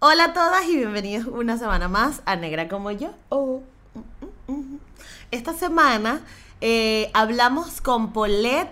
Hola 0.00 0.24
a 0.26 0.32
todas 0.32 0.64
y 0.66 0.76
bienvenidos 0.76 1.26
una 1.26 1.58
semana 1.58 1.88
más 1.88 2.22
a 2.24 2.36
Negra 2.36 2.68
como 2.68 2.90
yo. 2.90 3.10
Oh, 3.28 3.60
mm, 3.94 4.52
mm, 4.52 4.54
mm. 4.74 4.78
Esta 5.30 5.52
semana 5.52 6.22
eh, 6.60 7.10
hablamos 7.12 7.80
con 7.80 8.12
Paulette 8.12 8.70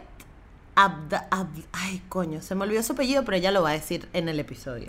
Abda, 0.75 1.29
Ab- 1.30 1.64
Ay, 1.72 2.03
coño, 2.09 2.41
se 2.41 2.54
me 2.54 2.64
olvidó 2.64 2.83
su 2.83 2.93
apellido, 2.93 3.25
pero 3.25 3.37
ella 3.37 3.51
lo 3.51 3.62
va 3.62 3.71
a 3.71 3.72
decir 3.75 4.09
en 4.12 4.29
el 4.29 4.41
episodio. 4.41 4.88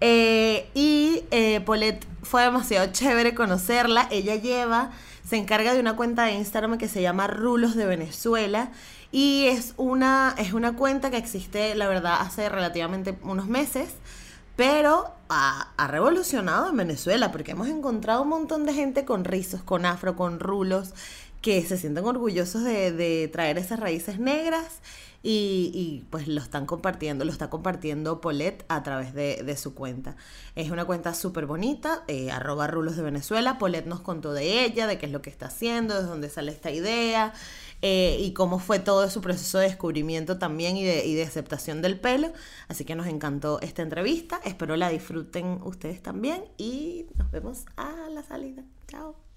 Eh, 0.00 0.68
y 0.74 1.22
eh, 1.30 1.60
Paulette 1.60 2.06
fue 2.22 2.42
demasiado 2.42 2.90
chévere 2.92 3.34
conocerla. 3.34 4.08
Ella 4.10 4.34
lleva, 4.36 4.90
se 5.28 5.36
encarga 5.36 5.74
de 5.74 5.80
una 5.80 5.94
cuenta 5.94 6.24
de 6.24 6.32
Instagram 6.32 6.78
que 6.78 6.88
se 6.88 7.02
llama 7.02 7.26
Rulos 7.26 7.76
de 7.76 7.86
Venezuela. 7.86 8.70
Y 9.12 9.46
es 9.46 9.74
una, 9.76 10.34
es 10.38 10.52
una 10.52 10.74
cuenta 10.74 11.10
que 11.10 11.16
existe, 11.18 11.74
la 11.74 11.86
verdad, 11.86 12.16
hace 12.20 12.48
relativamente 12.48 13.16
unos 13.22 13.46
meses. 13.46 13.90
Pero 14.60 15.14
ha, 15.30 15.72
revolucionado 15.88 16.68
en 16.68 16.76
Venezuela 16.76 17.32
porque 17.32 17.52
hemos 17.52 17.68
encontrado 17.68 18.20
un 18.20 18.28
montón 18.28 18.66
de 18.66 18.74
gente 18.74 19.06
con 19.06 19.24
rizos, 19.24 19.62
con 19.62 19.86
afro, 19.86 20.16
con 20.16 20.38
rulos, 20.38 20.92
que 21.40 21.64
se 21.64 21.78
sienten 21.78 22.04
orgullosos 22.04 22.62
de, 22.62 23.30
traer 23.32 23.56
esas 23.56 23.80
raíces 23.80 24.18
negras 24.18 24.82
y, 25.22 26.04
pues 26.10 26.28
lo 26.28 26.42
están 26.42 26.66
compartiendo, 26.66 27.24
lo 27.24 27.32
está 27.32 27.48
compartiendo 27.48 28.20
Paulette 28.20 28.66
a 28.68 28.82
través 28.82 29.14
de, 29.14 29.56
su 29.56 29.72
cuenta. 29.74 30.16
Es 30.56 30.70
una 30.70 30.84
cuenta 30.84 31.14
súper 31.14 31.46
bonita, 31.46 32.04
eh, 32.06 32.30
arroba 32.30 32.66
rulos 32.66 32.96
de 32.96 33.02
Venezuela. 33.02 33.56
Paulette 33.56 33.86
nos 33.86 34.02
contó 34.02 34.34
de 34.34 34.62
ella, 34.66 34.86
de 34.86 34.98
qué 34.98 35.06
es 35.06 35.12
lo 35.12 35.22
que 35.22 35.30
está 35.30 35.46
haciendo, 35.46 35.94
de 35.94 36.02
dónde 36.02 36.28
sale 36.28 36.52
esta 36.52 36.70
idea 36.70 37.32
eh, 37.82 38.16
y 38.20 38.32
cómo 38.32 38.58
fue 38.58 38.78
todo 38.78 39.08
su 39.08 39.20
proceso 39.20 39.58
de 39.58 39.66
descubrimiento 39.66 40.38
también 40.38 40.76
y 40.76 40.84
de, 40.84 41.06
y 41.06 41.14
de 41.14 41.22
aceptación 41.22 41.82
del 41.82 41.98
pelo. 41.98 42.32
Así 42.68 42.84
que 42.84 42.94
nos 42.94 43.06
encantó 43.06 43.60
esta 43.60 43.82
entrevista. 43.82 44.40
Espero 44.44 44.76
la 44.76 44.88
disfruten 44.90 45.60
ustedes 45.62 46.02
también 46.02 46.44
y 46.58 47.06
nos 47.16 47.30
vemos 47.30 47.64
a 47.76 48.08
la 48.10 48.22
salida. 48.22 48.62
Chao. 48.88 49.29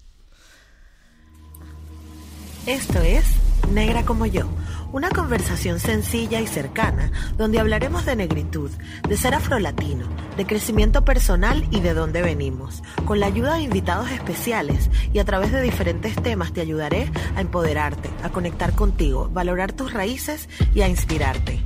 Esto 2.66 3.00
es 3.02 3.25
Negra 3.72 4.06
como 4.06 4.25
yo, 4.25 4.47
una 4.94 5.09
conversación 5.09 5.80
sencilla 5.80 6.39
y 6.39 6.47
cercana 6.47 7.11
donde 7.36 7.59
hablaremos 7.59 8.06
de 8.06 8.16
negritud, 8.16 8.72
de 9.08 9.17
ser 9.17 9.33
afrolatino, 9.33 10.06
de 10.38 10.45
crecimiento 10.45 11.03
personal 11.03 11.66
y 11.72 11.81
de 11.81 11.94
dónde 11.94 12.22
venimos. 12.22 12.84
Con 13.06 13.19
la 13.19 13.25
ayuda 13.25 13.56
de 13.56 13.64
invitados 13.64 14.11
especiales 14.11 14.89
y 15.11 15.19
a 15.19 15.25
través 15.25 15.52
de 15.52 15.61
diferentes 15.61 16.16
temas 16.22 16.53
te 16.53 16.61
ayudaré 16.61 17.11
a 17.36 17.41
empoderarte, 17.41 18.09
a 18.23 18.30
conectar 18.30 18.73
contigo, 18.75 19.28
valorar 19.30 19.73
tus 19.73 19.91
raíces 19.91 20.47
y 20.73 20.81
a 20.81 20.88
inspirarte. 20.88 21.59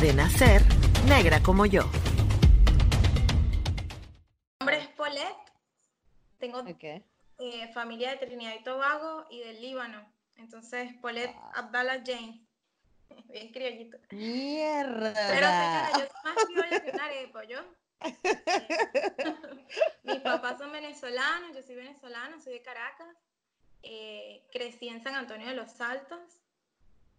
De 0.00 0.12
nacer, 0.12 0.62
negra 1.06 1.42
como 1.42 1.64
yo. 1.64 1.84
Mi 4.60 4.66
nombre 4.66 4.78
es 4.80 4.88
Paulette. 4.88 5.36
Tengo 6.38 6.58
Okay. 6.58 7.04
eh, 7.38 7.70
familia 7.72 8.10
de 8.10 8.26
Trinidad 8.26 8.52
y 8.58 8.64
Tobago 8.64 9.24
y 9.30 9.40
del 9.40 9.60
Líbano. 9.60 10.12
Entonces, 10.42 10.92
Paulette 11.00 11.36
Abdallah 11.54 12.02
Jane. 12.04 12.44
Bien 13.30 13.52
criollito. 13.52 13.98
Mierda. 14.10 15.14
Pero 15.14 15.46
señora, 15.46 15.90
yo 15.92 15.98
soy 15.98 16.22
más 16.24 16.44
criolla 16.46 16.84
que 16.84 16.90
una 16.90 17.04
arepa, 17.04 17.44
¿yo? 17.44 17.58
Eh, 18.00 18.16
mis 20.02 20.20
papás 20.20 20.58
son 20.58 20.72
venezolanos, 20.72 21.54
yo 21.54 21.62
soy 21.62 21.76
venezolana, 21.76 22.40
soy 22.40 22.54
de 22.54 22.62
Caracas. 22.62 23.16
Eh, 23.84 24.44
crecí 24.52 24.88
en 24.88 25.02
San 25.02 25.14
Antonio 25.14 25.46
de 25.46 25.54
los 25.54 25.80
Altos, 25.80 26.40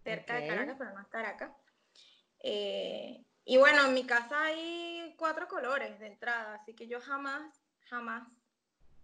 cerca 0.03 0.35
de 0.35 0.47
Caracas, 0.47 0.75
pero 0.77 0.93
no 0.93 1.01
es 1.01 1.07
Caracas. 1.07 1.51
Eh, 2.39 3.23
y 3.45 3.57
bueno, 3.57 3.85
en 3.85 3.93
mi 3.93 4.05
casa 4.05 4.43
hay 4.43 5.15
cuatro 5.17 5.47
colores 5.47 5.97
de 5.99 6.07
entrada, 6.07 6.55
así 6.55 6.73
que 6.73 6.87
yo 6.87 6.99
jamás, 6.99 7.53
jamás 7.89 8.27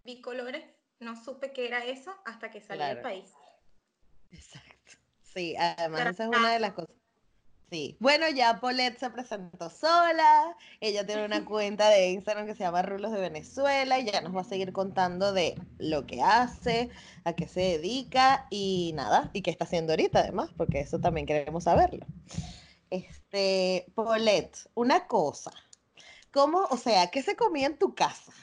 vi 0.03 0.21
colores, 0.21 0.65
no 0.99 1.15
supe 1.15 1.53
qué 1.53 1.67
era 1.67 1.85
eso 1.85 2.13
hasta 2.25 2.49
que 2.51 2.59
salí 2.59 2.83
del 2.83 3.01
país. 3.01 3.33
Exacto. 4.31 4.97
Sí, 5.33 5.55
además 5.57 5.99
Pero 5.99 6.09
esa 6.11 6.23
es 6.23 6.29
una 6.29 6.51
de 6.53 6.59
las 6.59 6.73
cosas. 6.73 6.95
Sí. 7.69 7.95
Bueno, 7.99 8.27
ya 8.29 8.59
Paulette 8.59 8.97
se 8.97 9.11
presentó 9.11 9.69
sola. 9.69 10.57
Ella 10.81 11.05
tiene 11.05 11.25
una 11.25 11.45
cuenta 11.45 11.89
de 11.89 12.09
Instagram 12.09 12.47
que 12.47 12.55
se 12.55 12.63
llama 12.63 12.81
Rulos 12.81 13.11
de 13.11 13.19
Venezuela 13.19 13.99
y 13.99 14.05
ya 14.05 14.21
nos 14.21 14.35
va 14.35 14.41
a 14.41 14.45
seguir 14.45 14.73
contando 14.73 15.33
de 15.33 15.55
lo 15.77 16.07
que 16.07 16.21
hace, 16.23 16.89
a 17.25 17.33
qué 17.33 17.47
se 17.47 17.61
dedica 17.61 18.47
y 18.49 18.91
nada, 18.95 19.29
y 19.33 19.43
qué 19.43 19.51
está 19.51 19.65
haciendo 19.65 19.93
ahorita 19.93 20.19
además, 20.19 20.49
porque 20.57 20.79
eso 20.79 20.99
también 20.99 21.27
queremos 21.27 21.65
saberlo. 21.65 22.07
Este, 22.89 23.85
Paulette, 23.93 24.67
una 24.73 25.05
cosa. 25.05 25.51
¿Cómo, 26.31 26.65
o 26.71 26.77
sea, 26.77 27.11
qué 27.11 27.21
se 27.21 27.35
comía 27.35 27.67
en 27.67 27.77
tu 27.77 27.93
casa? 27.93 28.33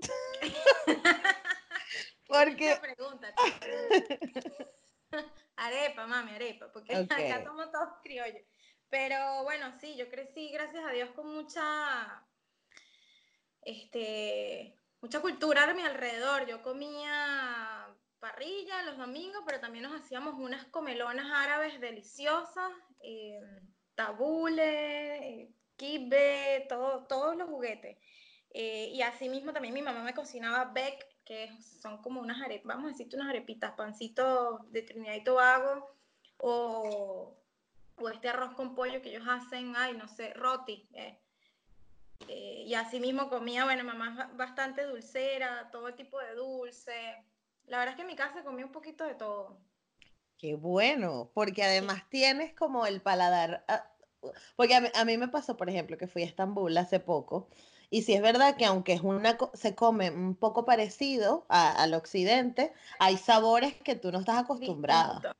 Porque 2.30 2.78
pregunta, 2.80 3.34
pregunta. 3.58 4.66
arepa, 5.56 6.06
mami, 6.06 6.32
arepa, 6.32 6.70
porque 6.72 6.94
Ok. 7.04 7.10
acá 7.10 7.44
somos 7.44 7.70
todos 7.70 7.88
criollos. 8.02 8.42
Pero 8.88 9.44
bueno, 9.44 9.72
sí, 9.80 9.96
yo 9.96 10.08
crecí, 10.10 10.50
gracias 10.50 10.84
a 10.84 10.90
Dios, 10.90 11.10
con 11.10 11.32
mucha, 11.32 12.26
este, 13.62 14.74
mucha 15.00 15.20
cultura 15.20 15.64
a 15.64 15.74
mi 15.74 15.82
alrededor. 15.82 16.46
Yo 16.46 16.60
comía 16.62 17.96
parrilla 18.18 18.82
los 18.82 18.98
domingos, 18.98 19.42
pero 19.46 19.60
también 19.60 19.84
nos 19.84 20.00
hacíamos 20.00 20.34
unas 20.34 20.66
comelonas 20.66 21.26
árabes 21.32 21.80
deliciosas, 21.80 22.72
eh, 23.00 23.40
tabule, 23.94 25.42
eh, 25.42 25.54
kibbe, 25.76 26.66
todo, 26.68 27.06
todos 27.06 27.36
los 27.36 27.48
juguetes. 27.48 27.98
Eh, 28.50 28.88
y 28.92 29.02
así 29.02 29.28
mismo 29.28 29.52
también 29.52 29.74
mi 29.74 29.82
mamá 29.82 30.02
me 30.02 30.14
cocinaba 30.14 30.72
bec, 30.72 31.06
que 31.30 31.48
son 31.62 32.02
como 32.02 32.20
unas 32.20 32.42
arepas, 32.42 32.74
vamos 32.74 32.86
a 32.86 32.88
decirte 32.88 33.14
unas 33.14 33.28
arepitas, 33.28 33.70
pancitos 33.76 34.68
de 34.72 34.82
Trinidad 34.82 35.14
y 35.14 35.22
Tobago, 35.22 35.88
o, 36.38 37.36
o 37.94 38.08
este 38.08 38.28
arroz 38.28 38.54
con 38.54 38.74
pollo 38.74 39.00
que 39.00 39.10
ellos 39.10 39.28
hacen, 39.28 39.74
ay, 39.76 39.96
no 39.96 40.08
sé, 40.08 40.34
roti. 40.34 40.88
eh. 40.92 41.20
Eh, 42.26 42.64
y 42.66 42.74
así 42.74 42.98
mismo 42.98 43.28
comía, 43.28 43.64
bueno, 43.64 43.84
mamá 43.84 44.28
es 44.28 44.36
bastante 44.36 44.82
dulcera, 44.82 45.70
todo 45.70 45.94
tipo 45.94 46.18
de 46.18 46.34
dulce. 46.34 47.24
La 47.66 47.78
verdad 47.78 47.92
es 47.92 47.96
que 47.96 48.02
en 48.02 48.08
mi 48.08 48.16
casa 48.16 48.42
comía 48.42 48.66
un 48.66 48.72
poquito 48.72 49.04
de 49.04 49.14
todo. 49.14 49.60
Qué 50.36 50.56
bueno, 50.56 51.30
porque 51.32 51.62
además 51.62 52.08
tienes 52.08 52.56
como 52.56 52.86
el 52.86 53.02
paladar, 53.02 53.64
ah, 53.68 53.88
porque 54.56 54.74
a 54.74 54.80
mí, 54.80 54.88
a 54.92 55.04
mí 55.04 55.16
me 55.16 55.28
pasó, 55.28 55.56
por 55.56 55.70
ejemplo, 55.70 55.96
que 55.96 56.08
fui 56.08 56.24
a 56.24 56.26
Estambul 56.26 56.76
hace 56.76 56.98
poco, 56.98 57.48
y 57.90 58.02
sí 58.02 58.14
es 58.14 58.22
verdad 58.22 58.56
que 58.56 58.64
aunque 58.64 58.92
es 58.92 59.02
una, 59.02 59.36
se 59.54 59.74
come 59.74 60.10
un 60.10 60.36
poco 60.36 60.64
parecido 60.64 61.44
a- 61.48 61.82
al 61.82 61.92
occidente, 61.94 62.72
hay 62.98 63.16
sabores 63.16 63.74
que 63.74 63.96
tú 63.96 64.12
no 64.12 64.20
estás 64.20 64.38
acostumbrada. 64.38 65.36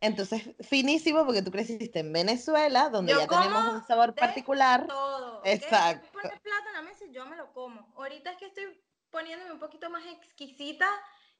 Entonces, 0.00 0.42
finísimo, 0.60 1.24
porque 1.24 1.42
tú 1.42 1.52
creciste 1.52 2.00
en 2.00 2.12
Venezuela, 2.12 2.88
donde 2.88 3.12
Yo 3.12 3.18
ya 3.20 3.28
tenemos 3.28 3.64
un 3.74 3.86
sabor 3.86 4.14
de 4.14 4.20
particular. 4.20 4.88
Todo. 4.88 5.42
Exacto. 5.44 6.06
Tú 6.06 6.12
pones 6.12 6.40
plato 6.40 6.68
en 6.68 6.72
la 6.72 6.82
mesa 6.82 7.04
y 7.04 7.12
yo 7.12 7.24
me 7.26 7.36
lo 7.36 7.52
como. 7.52 7.92
Ahorita 7.96 8.32
es 8.32 8.38
que 8.38 8.46
estoy 8.46 8.64
poniéndome 9.10 9.52
un 9.52 9.60
poquito 9.60 9.88
más 9.90 10.02
exquisita. 10.06 10.88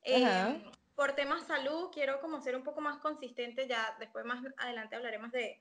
eh, 0.05 0.63
por 0.95 1.13
temas 1.13 1.45
salud, 1.47 1.89
quiero 1.93 2.21
como 2.21 2.41
ser 2.41 2.55
un 2.55 2.63
poco 2.63 2.81
más 2.81 2.99
consistente. 2.99 3.67
Ya 3.67 3.97
después 3.99 4.25
más 4.25 4.45
adelante 4.59 4.95
hablaremos 4.95 5.33
de, 5.33 5.61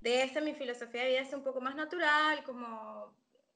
de 0.00 0.22
eso. 0.22 0.40
Mi 0.40 0.54
filosofía 0.54 1.02
de 1.02 1.08
vida 1.10 1.20
es 1.20 1.32
un 1.32 1.44
poco 1.44 1.60
más 1.60 1.76
natural, 1.76 2.42
como 2.44 3.14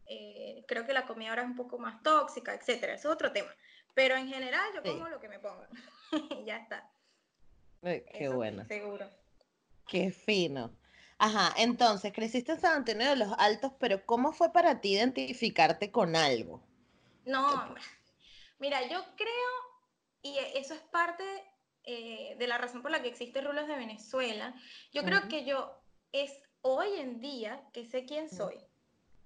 eh, 0.09 0.65
creo 0.69 0.87
que 0.87 0.93
la 0.93 1.07
comida 1.07 1.31
ahora 1.31 1.43
es 1.43 1.49
un 1.49 1.57
poco 1.57 1.79
más 1.79 2.03
tóxica, 2.03 2.55
etcétera. 2.55 2.95
Eso 2.95 3.09
es 3.09 3.15
otro 3.15 3.33
tema. 3.33 3.55
Pero 3.95 4.17
en 4.17 4.29
general 4.29 4.65
yo 4.75 4.83
Sí. 4.83 4.91
como 4.91 5.09
lo 5.09 5.21
que 5.21 5.29
me 5.29 5.39
pongan. 5.39 5.69
y 6.41 6.45
ya 6.45 6.59
está. 6.59 6.89
Ay, 7.83 8.05
Qué 8.13 8.25
Eso 8.25 8.37
bueno, 8.37 8.65
Seguro. 8.67 9.09
qué 9.87 10.11
fino. 10.11 10.71
Ajá, 11.19 11.55
entonces, 11.57 12.13
creciste 12.13 12.53
en 12.53 12.61
San 12.61 12.77
Antonio 12.79 13.09
de 13.09 13.17
los 13.17 13.33
Altos, 13.39 13.73
pero 13.79 14.05
¿cómo 14.05 14.33
fue 14.33 14.53
para 14.53 14.81
ti 14.81 14.93
identificarte 14.95 15.91
con 15.91 16.15
algo? 16.15 16.63
No, 17.25 17.75
mira, 18.59 18.87
yo 18.89 19.03
creo, 19.17 19.51
y 20.23 20.37
e- 20.37 20.59
eso 20.59 20.75
es 20.75 20.81
parte 20.81 21.25
eh, 21.85 22.37
de 22.39 22.47
la 22.47 22.59
razón 22.59 22.83
por 22.83 22.91
la 22.91 23.01
que 23.01 23.09
existe 23.09 23.41
Rulos 23.41 23.67
de 23.67 23.77
Venezuela, 23.77 24.55
yo 24.93 25.05
creo 25.05 25.29
que 25.29 25.45
yo 25.45 25.81
es 26.13 26.33
hoy 26.61 26.89
en 26.99 27.21
día 27.21 27.63
que 27.73 27.87
sé 27.87 28.05
quién 28.05 28.29
soy, 28.29 28.59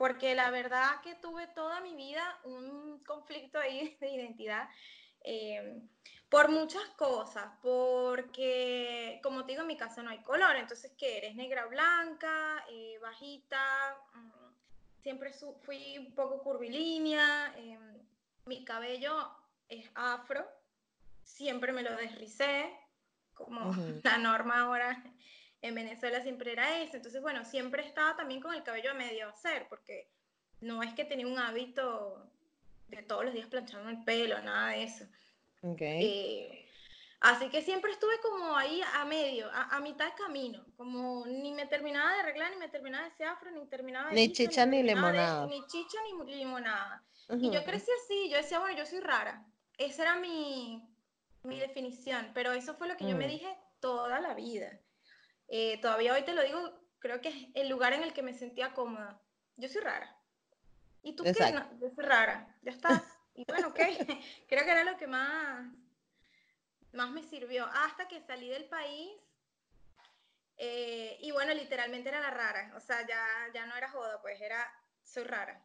porque 0.01 0.35
la 0.35 0.51
verdad 0.51 1.03
que 1.03 1.15
tuve 1.17 1.47
toda 1.49 1.83
mi 1.83 1.95
vida 1.95 2.23
un 2.45 3.05
conflicto 3.05 3.59
ahí 3.59 3.95
de 4.01 4.09
identidad 4.09 4.67
eh, 5.23 5.83
por 6.31 6.49
muchas 6.49 6.85
cosas, 6.97 7.53
porque 7.61 9.21
como 9.23 9.45
te 9.45 9.53
digo, 9.53 9.61
en 9.61 9.67
mi 9.67 9.77
casa 9.77 10.03
no 10.03 10.09
hay 10.09 10.23
color, 10.23 10.57
entonces 10.57 10.93
que 10.97 11.19
eres 11.19 11.35
negra 11.35 11.67
o 11.67 11.69
blanca, 11.69 12.65
eh, 12.71 12.99
bajita, 13.03 13.95
mm, 14.15 15.03
siempre 15.03 15.35
fui 15.65 15.99
un 15.99 16.15
poco 16.15 16.43
curvilínea, 16.43 17.53
eh, 17.59 17.79
mi 18.47 18.65
cabello 18.65 19.31
es 19.69 19.87
afro, 19.95 20.49
siempre 21.23 21.75
me 21.75 21.83
lo 21.83 21.95
desricé, 21.95 22.75
como 23.35 23.61
la 24.03 24.17
norma 24.17 24.61
ahora 24.61 25.05
en 25.63 25.75
Venezuela 25.75 26.23
siempre 26.23 26.53
era 26.53 26.81
eso, 26.83 26.97
entonces 26.97 27.21
bueno, 27.21 27.45
siempre 27.45 27.85
estaba 27.87 28.17
también 28.17 28.41
con 28.41 28.55
el 28.55 28.63
cabello 28.63 28.91
a 28.91 28.95
medio 28.95 29.29
hacer, 29.29 29.67
porque 29.69 30.09
no 30.61 30.83
es 30.83 30.95
que 30.95 31.05
tenía 31.05 31.27
un 31.27 31.39
hábito 31.39 32.27
de 32.89 33.03
todos 33.03 33.25
los 33.25 33.35
días 33.35 33.49
plancharme 33.49 33.91
el 33.93 34.05
pelo, 34.05 34.41
nada 34.43 34.69
de 34.71 34.83
eso. 34.85 35.05
Ok. 35.63 35.81
Eh, 35.83 36.67
así 37.21 37.49
que 37.51 37.63
siempre 37.63 37.93
estuve 37.93 38.19
como 38.21 38.57
ahí 38.57 38.81
a 38.95 39.05
medio, 39.05 39.49
a, 39.53 39.77
a 39.77 39.81
mitad 39.81 40.07
de 40.07 40.15
camino, 40.15 40.65
como 40.77 41.25
ni 41.27 41.53
me 41.53 41.67
terminaba 41.67 42.13
de 42.15 42.21
arreglar, 42.21 42.51
ni 42.51 42.57
me 42.57 42.69
terminaba 42.69 43.05
de 43.05 43.11
ese 43.11 43.25
afro, 43.25 43.51
ni 43.51 43.67
terminaba 43.67 44.09
de 44.09 44.15
Ni 44.17 44.29
listo, 44.29 44.43
chicha 44.45 44.67
ni 44.67 44.79
de- 44.79 44.83
limonada. 44.85 45.47
ni 45.47 45.67
chicha 45.67 45.99
ni 46.27 46.35
limonada. 46.35 47.05
Y 47.39 47.51
yo 47.51 47.63
crecí 47.65 47.91
así, 48.05 48.29
yo 48.29 48.39
decía, 48.39 48.59
bueno, 48.59 48.77
yo 48.77 48.85
soy 48.87 48.99
rara. 49.01 49.45
Esa 49.79 50.03
era 50.03 50.17
mi, 50.17 50.83
mi 51.45 51.61
definición, 51.61 52.33
pero 52.35 52.53
eso 52.53 52.75
fue 52.75 52.89
lo 52.89 52.97
que 52.97 53.05
yo 53.09 53.17
me 53.17 53.27
Mm. 53.27 53.31
dije 53.31 53.57
toda 53.79 54.19
la 54.21 54.35
vida. 54.35 54.79
Eh, 55.51 55.81
todavía 55.83 56.15
hoy 56.15 56.25
te 56.25 56.35
lo 56.35 56.43
digo, 56.45 56.61
creo 57.01 57.21
que 57.23 57.31
es 57.31 57.37
el 57.55 57.69
lugar 57.71 57.95
en 57.95 58.05
el 58.05 58.15
que 58.15 58.23
me 58.23 58.35
sentía 58.35 58.75
cómoda. 58.75 59.23
Yo 59.57 59.69
soy 59.69 59.83
rara. 59.83 60.17
¿Y 61.03 61.15
tú 61.17 61.31
qué? 61.33 61.53
No, 61.53 61.81
yo 61.81 61.91
soy 61.95 62.05
rara. 62.05 62.57
Ya 62.63 62.73
está. 62.73 63.05
Y 63.35 63.45
bueno, 63.49 63.69
ok. 63.71 63.79
creo 64.49 64.65
que 64.65 64.73
era 64.73 64.85
lo 64.85 64.99
que 64.99 65.09
más, 65.09 65.67
más 66.93 67.11
me 67.11 67.25
sirvió. 67.25 67.67
Hasta 67.67 68.07
que 68.07 68.21
salí 68.21 68.49
del 68.49 68.67
país. 68.67 69.11
eh, 70.59 71.19
y 71.23 71.31
bueno, 71.33 71.55
literalmente 71.55 72.09
era 72.11 72.21
la 72.21 72.31
rara. 72.31 72.73
O 72.77 72.81
sea, 72.81 73.07
ya, 73.07 73.25
ya 73.55 73.67
no 73.67 73.77
era 73.77 73.91
joda, 73.91 74.21
pues 74.23 74.41
era, 74.41 74.71
soy 75.05 75.25
rara. 75.25 75.65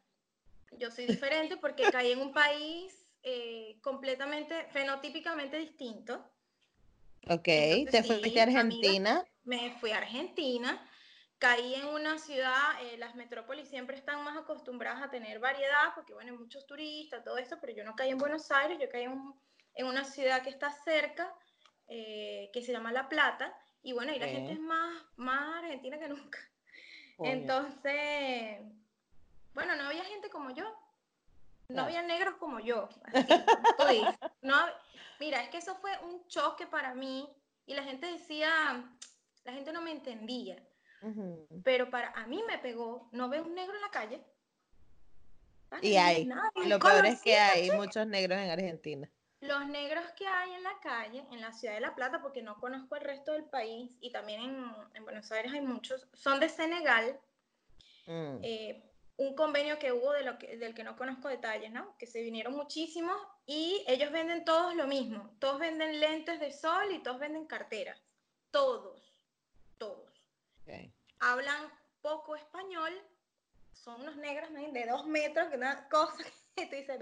Yo 0.72 0.90
soy 0.92 1.06
diferente 1.06 1.56
porque 1.58 1.90
caí 1.90 2.12
en 2.12 2.20
un 2.20 2.32
país 2.34 3.06
eh, 3.24 3.78
completamente, 3.82 4.66
fenotípicamente 4.72 5.58
distinto. 5.58 6.30
Ok, 7.28 7.48
Entonces, 7.54 7.90
te 7.90 8.02
sí, 8.02 8.06
fuiste 8.20 8.40
a 8.40 8.44
amiga. 8.60 9.26
Me 9.46 9.70
fui 9.80 9.92
a 9.92 9.98
Argentina, 9.98 10.78
caí 11.38 11.74
en 11.76 11.86
una 11.86 12.18
ciudad, 12.18 12.82
eh, 12.82 12.96
las 12.98 13.14
metrópolis 13.14 13.68
siempre 13.68 13.96
están 13.96 14.22
más 14.24 14.36
acostumbradas 14.36 15.02
a 15.02 15.10
tener 15.10 15.38
variedad, 15.38 15.94
porque 15.94 16.12
bueno, 16.14 16.32
hay 16.32 16.38
muchos 16.38 16.66
turistas, 16.66 17.24
todo 17.24 17.38
esto, 17.38 17.56
pero 17.60 17.72
yo 17.72 17.84
no 17.84 17.94
caí 17.96 18.10
en 18.10 18.18
Buenos 18.18 18.50
Aires, 18.50 18.78
yo 18.80 18.88
caí 18.90 19.04
en, 19.04 19.12
un- 19.12 19.40
en 19.74 19.86
una 19.86 20.04
ciudad 20.04 20.42
que 20.42 20.50
está 20.50 20.70
cerca, 20.70 21.32
eh, 21.88 22.50
que 22.52 22.60
se 22.62 22.72
llama 22.72 22.90
La 22.92 23.08
Plata, 23.08 23.56
y 23.82 23.92
bueno, 23.92 24.12
y 24.12 24.18
la 24.18 24.26
Ok. 24.26 24.32
gente 24.32 24.52
es 24.54 24.60
más, 24.60 25.02
más 25.16 25.62
argentina 25.62 25.98
que 25.98 26.08
nunca. 26.08 26.38
Entonces, 27.18 28.58
bueno, 29.54 29.74
no 29.76 29.84
había 29.84 30.04
gente 30.04 30.28
como 30.28 30.50
yo, 30.50 30.64
no 30.64 30.74
Claro. 31.68 31.86
había 31.88 32.02
negros 32.02 32.36
como 32.36 32.58
yo, 32.60 32.88
así, 33.04 33.32
como. 33.76 34.16
No, 34.42 34.56
mira, 35.20 35.40
es 35.42 35.48
que 35.50 35.58
eso 35.58 35.74
fue 35.76 35.96
un 36.02 36.26
choque 36.28 36.66
para 36.66 36.94
mí 36.94 37.28
y 37.64 37.74
la 37.74 37.82
gente 37.84 38.06
decía, 38.06 38.84
la 39.46 39.52
gente 39.52 39.72
no 39.72 39.80
me 39.80 39.92
entendía, 39.92 40.62
pero 41.64 41.88
para 41.88 42.10
a 42.10 42.26
mí 42.26 42.42
me 42.46 42.58
pegó, 42.58 43.08
no 43.12 43.28
veo 43.28 43.44
un 43.44 43.54
negro 43.54 43.74
en 43.74 43.80
la 43.80 43.90
calle. 43.90 44.22
Y 45.82 45.96
hay. 45.96 46.26
nadie 46.26 46.66
Lo 46.66 46.78
peor 46.78 47.06
es 47.06 47.22
que 47.22 47.36
hay 47.36 47.70
muchos 47.72 48.06
negros 48.06 48.38
en 48.38 48.50
Argentina. 48.50 49.10
Los 49.40 49.66
negros 49.66 50.04
que 50.16 50.26
hay 50.26 50.52
en 50.52 50.62
la 50.62 50.78
calle, 50.80 51.24
en 51.30 51.40
la 51.40 51.52
ciudad 51.52 51.74
de 51.74 51.80
La 51.80 51.94
Plata, 51.94 52.22
porque 52.22 52.42
no 52.42 52.58
conozco 52.58 52.96
el 52.96 53.02
resto 53.02 53.32
del 53.32 53.44
país, 53.44 53.90
y 54.00 54.10
también 54.10 54.40
en, 54.40 54.64
en 54.94 55.04
Buenos 55.04 55.30
Aires 55.32 55.52
hay 55.52 55.60
muchos, 55.60 56.08
son 56.14 56.40
de 56.40 56.48
Senegal, 56.48 57.20
Mm. 58.06 58.38
eh, 58.42 58.82
un 59.18 59.34
convenio 59.34 59.78
que 59.78 59.92
hubo 59.92 60.12
de 60.12 60.22
lo 60.22 60.38
que, 60.38 60.56
del 60.58 60.74
que 60.74 60.84
no 60.84 60.96
conozco 60.96 61.28
detalles, 61.28 61.72
¿no? 61.72 61.96
Que 61.98 62.06
se 62.06 62.22
vinieron 62.22 62.54
muchísimos 62.54 63.16
y 63.46 63.82
ellos 63.88 64.12
venden 64.12 64.44
todos 64.44 64.74
lo 64.74 64.86
mismo. 64.86 65.34
Todos 65.38 65.58
venden 65.58 66.00
lentes 66.00 66.38
de 66.38 66.52
sol 66.52 66.92
y 66.92 67.02
todos 67.02 67.18
venden 67.18 67.46
carteras. 67.46 67.98
Todos. 68.50 69.15
Hablan 71.20 71.70
poco 72.00 72.36
español, 72.36 72.92
son 73.72 74.00
unos 74.02 74.16
negros 74.16 74.50
¿no? 74.50 74.60
de 74.60 74.86
dos 74.86 75.06
metros, 75.06 75.48
que 75.48 75.56
una 75.56 75.88
cosa 75.88 76.24
que 76.56 76.66
tú 76.66 76.76
dices. 76.76 76.98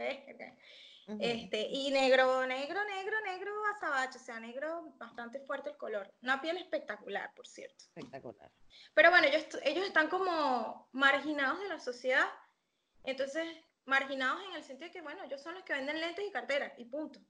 Este, 1.21 1.69
y 1.69 1.91
negro, 1.91 2.47
negro, 2.47 2.83
negro, 2.85 3.21
negro 3.27 3.53
azabache, 3.77 4.19
o 4.19 4.23
sea, 4.23 4.41
negro 4.41 4.95
bastante 4.97 5.39
fuerte 5.41 5.71
el 5.71 5.77
color. 5.77 6.11
Una 6.23 6.41
piel 6.41 6.57
espectacular, 6.57 7.33
por 7.35 7.47
cierto. 7.47 7.85
Espectacular. 7.95 8.51
Pero 8.95 9.11
bueno, 9.11 9.27
ellos, 9.27 9.47
ellos 9.65 9.87
están 9.87 10.09
como 10.09 10.89
marginados 10.93 11.61
de 11.61 11.69
la 11.69 11.79
sociedad. 11.79 12.27
Entonces, 13.03 13.47
marginados 13.85 14.43
en 14.49 14.55
el 14.55 14.65
sentido 14.65 14.89
de 14.89 14.93
que, 14.93 15.03
bueno, 15.03 15.23
ellos 15.25 15.43
son 15.43 15.55
los 15.55 15.65
que 15.65 15.75
venden 15.75 16.01
lentes 16.01 16.27
y 16.27 16.33
carteras, 16.33 16.73
y 16.79 16.87
punto. 16.87 17.21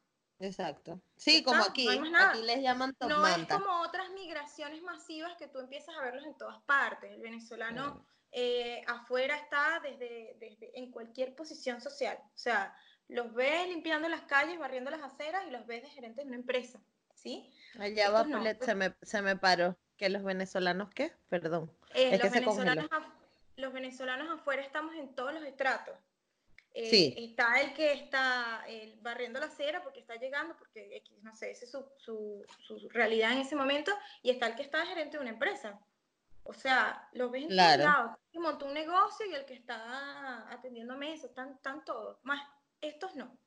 Exacto. 0.40 1.00
Sí, 1.16 1.42
como 1.42 1.62
aquí. 1.62 1.86
no 1.98 2.18
aquí 2.18 2.42
les 2.42 2.60
llaman 2.62 2.94
top 2.94 3.08
No 3.08 3.26
es 3.26 3.38
manta. 3.38 3.58
como 3.58 3.80
otras 3.82 4.10
migraciones 4.10 4.82
masivas 4.82 5.36
que 5.36 5.48
tú 5.48 5.58
empiezas 5.60 5.96
a 5.96 6.02
verlos 6.02 6.24
en 6.26 6.36
todas 6.36 6.60
partes. 6.64 7.10
El 7.12 7.20
venezolano 7.20 7.94
Mm. 7.94 8.06
eh, 8.32 8.82
afuera 8.88 9.36
está 9.36 9.80
desde, 9.80 10.36
desde 10.40 10.76
en 10.78 10.90
cualquier 10.90 11.34
posición 11.36 11.80
social. 11.80 12.18
O 12.22 12.36
sea, 12.38 12.74
los 13.08 13.32
ves 13.32 13.68
limpiando 13.68 14.08
las 14.08 14.22
calles, 14.22 14.58
barriendo 14.58 14.90
las 14.90 15.02
aceras 15.02 15.44
y 15.46 15.50
los 15.50 15.66
ves 15.66 15.82
de 15.82 15.90
gerentes 15.90 16.24
de 16.24 16.28
una 16.28 16.36
empresa. 16.36 16.80
¿Sí? 17.14 17.50
Allá 17.78 18.10
va, 18.10 18.24
no. 18.24 18.32
Paulette, 18.38 18.64
se 18.64 18.74
me, 18.74 18.94
se 19.02 19.22
me 19.22 19.36
paró. 19.36 19.78
¿Que 19.96 20.08
los 20.08 20.24
venezolanos 20.24 20.90
qué? 20.92 21.12
Perdón. 21.28 21.70
Eh, 21.94 22.10
Es 22.14 22.20
que 22.20 22.26
los, 22.26 22.32
se 22.34 22.44
congeló. 22.44 22.70
venezolanos 22.74 22.90
af- 22.90 23.12
los 23.56 23.72
venezolanos 23.72 24.40
afuera 24.40 24.62
estamos 24.62 24.94
en 24.96 25.14
todos 25.14 25.32
los 25.32 25.44
estratos. 25.44 25.96
Eh, 26.76 26.90
Sí. 26.90 27.14
Está 27.16 27.60
el 27.60 27.72
que 27.72 27.92
está 27.92 28.64
eh, 28.66 28.98
barriendo 29.00 29.38
la 29.38 29.46
acera 29.46 29.80
porque 29.82 30.00
está 30.00 30.16
llegando, 30.16 30.56
porque 30.58 31.02
no 31.22 31.32
sé, 31.34 31.52
esa 31.52 31.64
es 31.66 31.70
su, 31.70 31.84
su- 31.98 32.44
su 32.58 32.88
realidad 32.90 33.32
en 33.32 33.38
ese 33.38 33.54
momento, 33.54 33.92
y 34.22 34.30
está 34.30 34.48
el 34.48 34.56
que 34.56 34.62
está 34.62 34.84
gerente 34.86 35.16
de 35.16 35.22
una 35.22 35.30
empresa. 35.30 35.80
O 36.42 36.52
sea, 36.52 37.08
los 37.12 37.30
ves 37.30 37.44
en 37.44 37.48
Claro. 37.50 37.82
todos 37.84 37.94
lados. 37.94 38.18
Y 38.32 38.38
montó 38.38 38.66
un 38.66 38.74
negocio 38.74 39.24
y 39.26 39.34
el 39.34 39.46
que 39.46 39.54
está 39.54 40.50
atendiendo 40.52 40.96
mesas, 40.96 41.30
están, 41.30 41.52
están 41.54 41.84
todos. 41.84 42.18
Más 42.24 42.40
estos 42.80 43.14
no. 43.14 43.38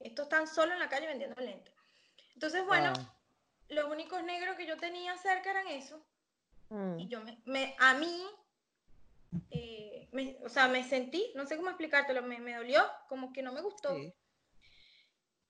Estos 0.00 0.26
están 0.26 0.46
solo 0.46 0.72
en 0.72 0.78
la 0.78 0.88
calle 0.88 1.06
vendiendo 1.06 1.40
lentes. 1.42 1.74
Entonces, 2.34 2.64
bueno, 2.64 2.92
Wow. 2.94 3.06
los 3.70 3.84
únicos 3.90 4.22
negros 4.22 4.56
que 4.56 4.66
yo 4.66 4.76
tenía 4.76 5.16
cerca 5.18 5.50
eran 5.50 5.66
esos. 5.68 6.00
Mm. 6.68 6.98
Y 7.00 7.08
yo 7.08 7.20
me, 7.22 7.42
me- 7.46 7.74
a 7.78 7.94
mí, 7.94 8.24
eh, 9.50 9.85
me- 10.16 10.36
o 10.44 10.48
sea, 10.48 10.66
me 10.68 10.82
sentí, 10.82 11.30
no 11.34 11.46
sé 11.46 11.56
cómo 11.56 11.68
explicártelo, 11.68 12.22
me, 12.22 12.38
me 12.38 12.56
dolió, 12.56 12.82
como 13.08 13.32
que 13.32 13.42
no 13.42 13.52
me 13.52 13.60
gustó. 13.60 13.94
Sí. 13.94 14.14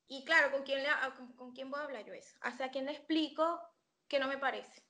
Y 0.09 0.25
claro, 0.25 0.51
¿con 0.53 0.63
quién, 0.65 0.83
le, 0.83 0.89
a- 0.89 1.15
con, 1.17 1.33
con 1.35 1.53
quién 1.53 1.71
voy 1.71 1.81
a 1.81 1.85
hablar 1.85 2.05
yo 2.05 2.13
eso? 2.13 2.37
¿Hacia 2.41 2.71
quién 2.71 2.87
le 2.87 2.93
explico 2.93 3.61
que 4.09 4.19
no 4.19 4.29
me 4.29 4.39
parece? 4.39 4.83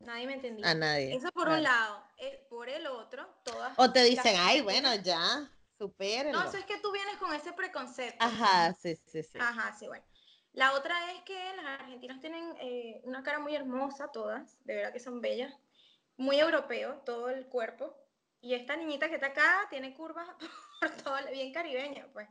Nadie 0.00 0.26
me 0.26 0.34
entendía. 0.34 0.70
A 0.70 0.74
nadie. 0.74 1.14
Eso 1.14 1.30
por 1.32 1.48
un 1.48 1.62
lado. 1.62 2.04
Eh, 2.18 2.46
por 2.48 2.68
el 2.68 2.86
otro, 2.86 3.28
todas. 3.44 3.78
O 3.78 3.92
te 3.92 4.02
dicen, 4.02 4.34
ay, 4.38 4.60
bueno, 4.62 4.94
ya, 4.96 5.50
supérenlo. 5.78 6.40
No, 6.42 6.48
eso 6.48 6.58
es 6.58 6.64
que 6.64 6.78
tú 6.78 6.90
vienes 6.92 7.16
con 7.18 7.32
ese 7.34 7.52
preconcepto. 7.52 8.24
Ajá, 8.24 8.72
sí, 8.74 8.96
sí, 9.06 9.22
sí. 9.22 9.38
Ajá, 9.38 9.74
sí, 9.78 9.86
bueno. 9.86 10.04
La 10.52 10.72
otra 10.72 11.12
es 11.12 11.22
que 11.22 11.38
las 11.56 11.80
argentinas 11.80 12.20
tienen 12.20 12.54
eh, 12.60 13.00
una 13.04 13.22
cara 13.22 13.38
muy 13.38 13.54
hermosa, 13.54 14.08
todas, 14.08 14.56
de 14.64 14.74
verdad 14.76 14.92
que 14.92 14.98
son 15.00 15.20
bellas, 15.20 15.54
muy 16.16 16.40
europeo, 16.40 17.02
todo 17.04 17.28
el 17.28 17.46
cuerpo. 17.46 17.96
Y 18.42 18.54
esta 18.54 18.76
niñita 18.76 19.08
que 19.08 19.16
está 19.16 19.28
acá 19.28 19.66
tiene 19.70 19.94
curvas 19.94 20.26
por 20.80 20.90
todo, 21.02 21.16
bien 21.32 21.52
caribeña, 21.52 22.06
pues. 22.12 22.28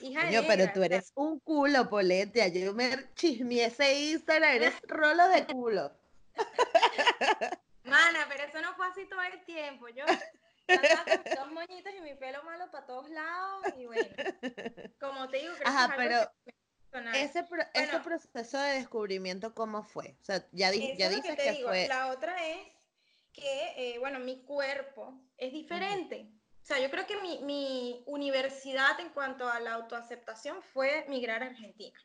Hija 0.00 0.26
de 0.26 0.36
Coño, 0.36 0.44
pero 0.46 0.72
tú 0.74 0.82
eres 0.82 1.10
un 1.14 1.40
culo, 1.40 1.88
Polete. 1.88 2.42
Ayer 2.42 2.72
me 2.74 3.12
chismeé 3.14 3.66
ese 3.66 3.94
Instagram, 4.10 4.50
eres 4.56 4.74
rolo 4.86 5.26
de 5.28 5.46
culo. 5.46 5.90
Mana, 7.84 8.26
pero 8.28 8.44
eso 8.44 8.60
no 8.60 8.74
fue 8.74 8.86
así 8.88 9.06
todo 9.08 9.22
el 9.22 9.42
tiempo. 9.44 9.88
Yo 9.88 10.04
andaba 10.68 11.04
con 11.04 11.34
dos 11.36 11.52
moñitos 11.52 11.92
y 11.96 12.00
mi 12.00 12.14
pelo 12.14 12.42
malo 12.42 12.70
para 12.70 12.84
todos 12.86 13.08
lados. 13.10 13.64
Y 13.78 13.86
bueno, 13.86 14.04
como 15.00 15.28
te 15.28 15.38
digo, 15.38 15.54
creo 15.54 15.68
Ajá, 15.68 15.86
que 15.96 16.02
es 16.02 16.08
pero 16.08 16.32
que. 16.44 16.54
Ese, 17.22 17.42
pro- 17.44 17.62
ese 17.74 17.86
Bueno. 17.92 18.02
proceso 18.04 18.58
de 18.58 18.72
descubrimiento, 18.74 19.54
¿cómo 19.54 19.82
fue? 19.82 20.16
O 20.20 20.24
sea, 20.24 20.46
ya, 20.52 20.70
di- 20.70 20.96
ya 20.96 21.10
que 21.10 21.16
dices 21.16 21.36
que 21.36 21.50
digo. 21.52 21.68
fue... 21.68 21.86
La 21.88 22.08
otra 22.08 22.34
es 22.46 22.58
que, 23.36 23.74
eh, 23.76 23.98
bueno, 23.98 24.18
mi 24.18 24.42
cuerpo 24.42 25.20
es 25.36 25.52
diferente. 25.52 26.28
O 26.62 26.66
sea, 26.66 26.80
yo 26.80 26.90
creo 26.90 27.06
que 27.06 27.16
mi, 27.18 27.38
mi 27.44 28.02
universidad 28.06 28.98
en 28.98 29.10
cuanto 29.10 29.48
a 29.48 29.60
la 29.60 29.74
autoaceptación 29.74 30.62
fue 30.62 31.04
migrar 31.08 31.42
a 31.42 31.46
Argentina. 31.46 31.96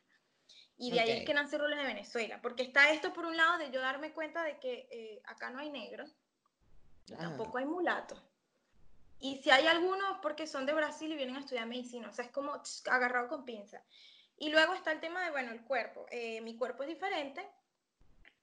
Y 0.76 0.90
de 0.90 1.00
ahí 1.00 1.10
es 1.10 1.24
que 1.24 1.34
nace 1.34 1.58
Roles 1.58 1.78
de 1.78 1.84
Venezuela. 1.84 2.40
Porque 2.42 2.62
está 2.62 2.90
esto, 2.90 3.12
por 3.12 3.24
un 3.24 3.36
lado, 3.36 3.58
de 3.58 3.70
yo 3.70 3.80
darme 3.80 4.12
cuenta 4.12 4.44
de 4.44 4.58
que 4.58 4.88
eh, 4.90 5.22
acá 5.24 5.50
no 5.50 5.58
hay 5.58 5.70
negros, 5.70 6.14
Ajá. 7.12 7.22
tampoco 7.22 7.58
hay 7.58 7.64
mulatos. 7.64 8.22
Y 9.18 9.40
si 9.42 9.50
hay 9.50 9.66
algunos, 9.66 10.18
porque 10.20 10.46
son 10.46 10.66
de 10.66 10.72
Brasil 10.72 11.12
y 11.12 11.16
vienen 11.16 11.36
a 11.36 11.40
estudiar 11.40 11.66
medicina. 11.66 12.08
O 12.08 12.12
sea, 12.12 12.24
es 12.24 12.32
como 12.32 12.60
agarrado 12.90 13.28
con 13.28 13.44
pinza. 13.44 13.82
Y 14.36 14.50
luego 14.50 14.74
está 14.74 14.90
el 14.90 15.00
tema 15.00 15.24
de, 15.24 15.30
bueno, 15.30 15.52
el 15.52 15.62
cuerpo. 15.62 16.06
Eh, 16.10 16.40
mi 16.40 16.56
cuerpo 16.56 16.82
es 16.82 16.88
diferente. 16.88 17.48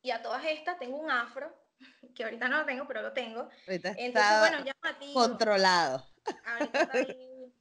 Y 0.02 0.12
a 0.12 0.22
todas 0.22 0.46
estas 0.46 0.80
tengo 0.80 0.98
un 0.98 1.12
afro, 1.12 1.54
que 2.16 2.24
ahorita 2.24 2.48
no 2.48 2.60
lo 2.60 2.66
tengo, 2.66 2.88
pero 2.88 3.02
lo 3.02 3.14
tengo. 3.14 3.50
Ahorita 3.68 3.90
Entonces, 3.98 4.06
está 4.06 4.40
bueno, 4.40 4.66
llamativo. 4.66 5.14
controlado. 5.14 6.08
Ahorita 6.46 6.82
está 6.82 6.98
ahí. 6.98 7.26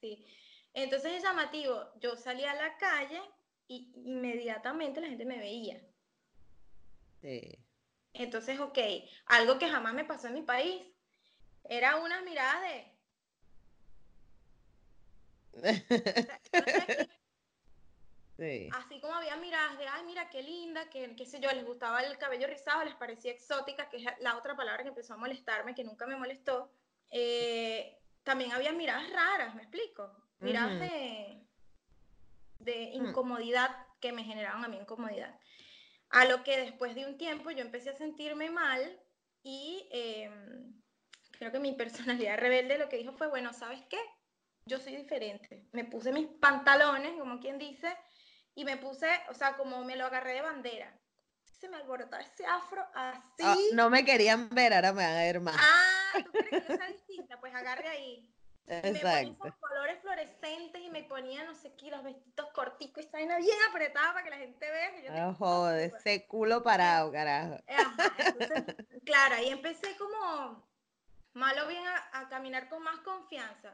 Sí. 0.00 0.26
Entonces 0.74 1.14
es 1.14 1.22
llamativo. 1.22 1.82
Yo 1.98 2.14
salí 2.14 2.44
a 2.44 2.52
la 2.52 2.76
calle 2.76 3.22
y 3.68 3.90
inmediatamente 4.04 5.00
la 5.00 5.08
gente 5.08 5.24
me 5.24 5.38
veía. 5.38 5.80
Sí. 7.22 7.58
Entonces, 8.12 8.60
ok, 8.60 8.78
algo 9.24 9.58
que 9.58 9.68
jamás 9.68 9.94
me 9.94 10.04
pasó 10.04 10.26
en 10.26 10.34
mi 10.34 10.42
país. 10.42 10.82
Era 11.64 11.96
una 11.96 12.20
mirada 12.20 12.60
de, 12.60 12.94
Sí. 18.36 18.68
Así 18.72 19.00
como 19.00 19.14
había 19.14 19.36
miradas 19.36 19.78
de, 19.78 19.86
ay, 19.86 20.02
mira 20.04 20.28
qué 20.28 20.42
linda, 20.42 20.90
que 20.90 21.14
qué 21.14 21.24
sé 21.24 21.38
yo, 21.40 21.50
les 21.52 21.64
gustaba 21.64 22.00
el 22.00 22.18
cabello 22.18 22.48
rizado, 22.48 22.84
les 22.84 22.94
parecía 22.96 23.30
exótica, 23.30 23.88
que 23.88 23.98
es 23.98 24.04
la 24.20 24.36
otra 24.36 24.56
palabra 24.56 24.82
que 24.82 24.88
empezó 24.88 25.14
a 25.14 25.18
molestarme, 25.18 25.74
que 25.74 25.84
nunca 25.84 26.06
me 26.06 26.16
molestó. 26.16 26.70
Eh, 27.10 27.96
también 28.24 28.52
había 28.52 28.72
miradas 28.72 29.08
raras, 29.10 29.54
¿me 29.54 29.62
explico? 29.62 30.10
Miradas 30.40 30.80
de, 30.80 31.40
de 32.58 32.90
Mm. 32.96 33.06
incomodidad 33.06 33.70
que 34.00 34.12
me 34.12 34.24
generaban 34.24 34.64
a 34.64 34.68
mí 34.68 34.76
incomodidad. 34.78 35.38
A 36.10 36.24
lo 36.24 36.42
que 36.42 36.56
después 36.58 36.94
de 36.94 37.06
un 37.06 37.16
tiempo 37.16 37.50
yo 37.50 37.60
empecé 37.60 37.90
a 37.90 37.96
sentirme 37.96 38.50
mal 38.50 39.00
y 39.42 39.88
em, 39.92 40.74
creo 41.38 41.52
que 41.52 41.60
mi 41.60 41.72
personalidad 41.72 42.38
rebelde 42.38 42.78
lo 42.78 42.88
que 42.88 42.96
dijo 42.96 43.12
fue, 43.12 43.28
bueno, 43.28 43.52
¿sabes 43.52 43.82
qué? 43.88 43.98
Yo 44.66 44.78
soy 44.78 44.96
diferente. 44.96 45.66
Me 45.72 45.84
puse 45.84 46.10
mis 46.12 46.26
pantalones, 46.26 47.12
como 47.18 47.38
quien 47.38 47.58
dice, 47.58 47.94
y 48.54 48.64
me 48.64 48.76
puse, 48.76 49.08
o 49.28 49.34
sea, 49.34 49.56
como 49.56 49.84
me 49.84 49.96
lo 49.96 50.06
agarré 50.06 50.34
de 50.34 50.42
bandera. 50.42 50.92
Se 51.58 51.68
me 51.68 51.76
alborotaba 51.76 52.22
ese 52.22 52.44
afro 52.46 52.84
así. 52.94 53.42
Ah, 53.42 53.56
no 53.72 53.88
me 53.90 54.04
querían 54.04 54.48
ver, 54.50 54.74
ahora 54.74 54.92
me 54.92 55.02
van 55.02 55.14
a 55.16 55.22
ver 55.22 55.40
más. 55.40 55.56
Ah, 55.58 56.12
¿tú 56.24 56.30
crees 56.32 56.50
que 56.50 56.68
yo 56.68 56.76
sea 56.76 56.86
distinta? 56.88 57.40
Pues 57.40 57.54
agarre 57.54 57.88
ahí. 57.88 58.30
Y 58.66 58.70
me 58.70 58.80
ponía 58.82 58.90
Exacto. 59.20 59.46
esos 59.46 59.56
colores 59.60 60.00
fluorescentes 60.02 60.80
y 60.82 60.90
me 60.90 61.04
ponía, 61.04 61.44
no 61.44 61.54
sé 61.54 61.74
qué, 61.76 61.90
los 61.90 62.02
vestidos 62.02 62.50
corticos 62.52 63.02
y 63.02 63.06
esta 63.06 63.18
vaina 63.18 63.38
bien 63.38 63.56
apretada 63.70 64.12
para 64.12 64.24
que 64.24 64.30
la 64.30 64.38
gente 64.38 64.70
vea 64.70 64.94
que 64.94 65.02
yo 65.04 65.10
No 65.10 65.16
tengo 65.16 65.34
joder, 65.34 65.90
pues. 65.90 66.06
ese 66.06 66.26
culo 66.26 66.62
parado, 66.62 67.10
carajo. 67.12 67.56
Ajá, 67.66 68.14
entonces, 68.18 68.64
claro, 69.06 69.34
ahí 69.36 69.48
empecé 69.50 69.96
como 69.96 70.66
malo 71.34 71.66
bien 71.66 71.86
a, 71.86 72.20
a 72.20 72.28
caminar 72.28 72.68
con 72.68 72.82
más 72.82 72.98
confianza. 73.00 73.72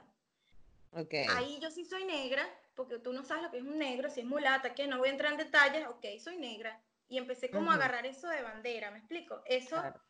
Ok. 0.93 1.15
Ahí 1.37 1.59
yo 1.61 1.71
sí 1.71 1.85
soy 1.85 2.05
negra, 2.05 2.47
porque 2.81 2.99
tú 2.99 3.13
no 3.13 3.23
sabes 3.25 3.43
lo 3.43 3.51
que 3.51 3.59
es 3.59 3.63
un 3.63 3.77
negro, 3.79 4.09
si 4.09 4.21
es 4.21 4.27
mulata, 4.27 4.73
que 4.73 4.87
no 4.87 4.97
voy 4.97 5.09
a 5.09 5.13
entrar 5.13 5.33
en 5.33 5.37
detalles, 5.37 5.87
ok, 5.87 6.03
soy 6.19 6.39
negra. 6.39 6.81
Y 7.11 7.19
empecé 7.19 7.51
como 7.51 7.71
a 7.71 7.75
Ujú. 7.75 7.83
agarrar 7.83 8.07
eso 8.07 8.27
de 8.29 8.41
bandera, 8.41 8.91
¿me 8.91 9.01
explico? 9.01 9.43
Eso, 9.45 9.77
Claro. 9.77 10.01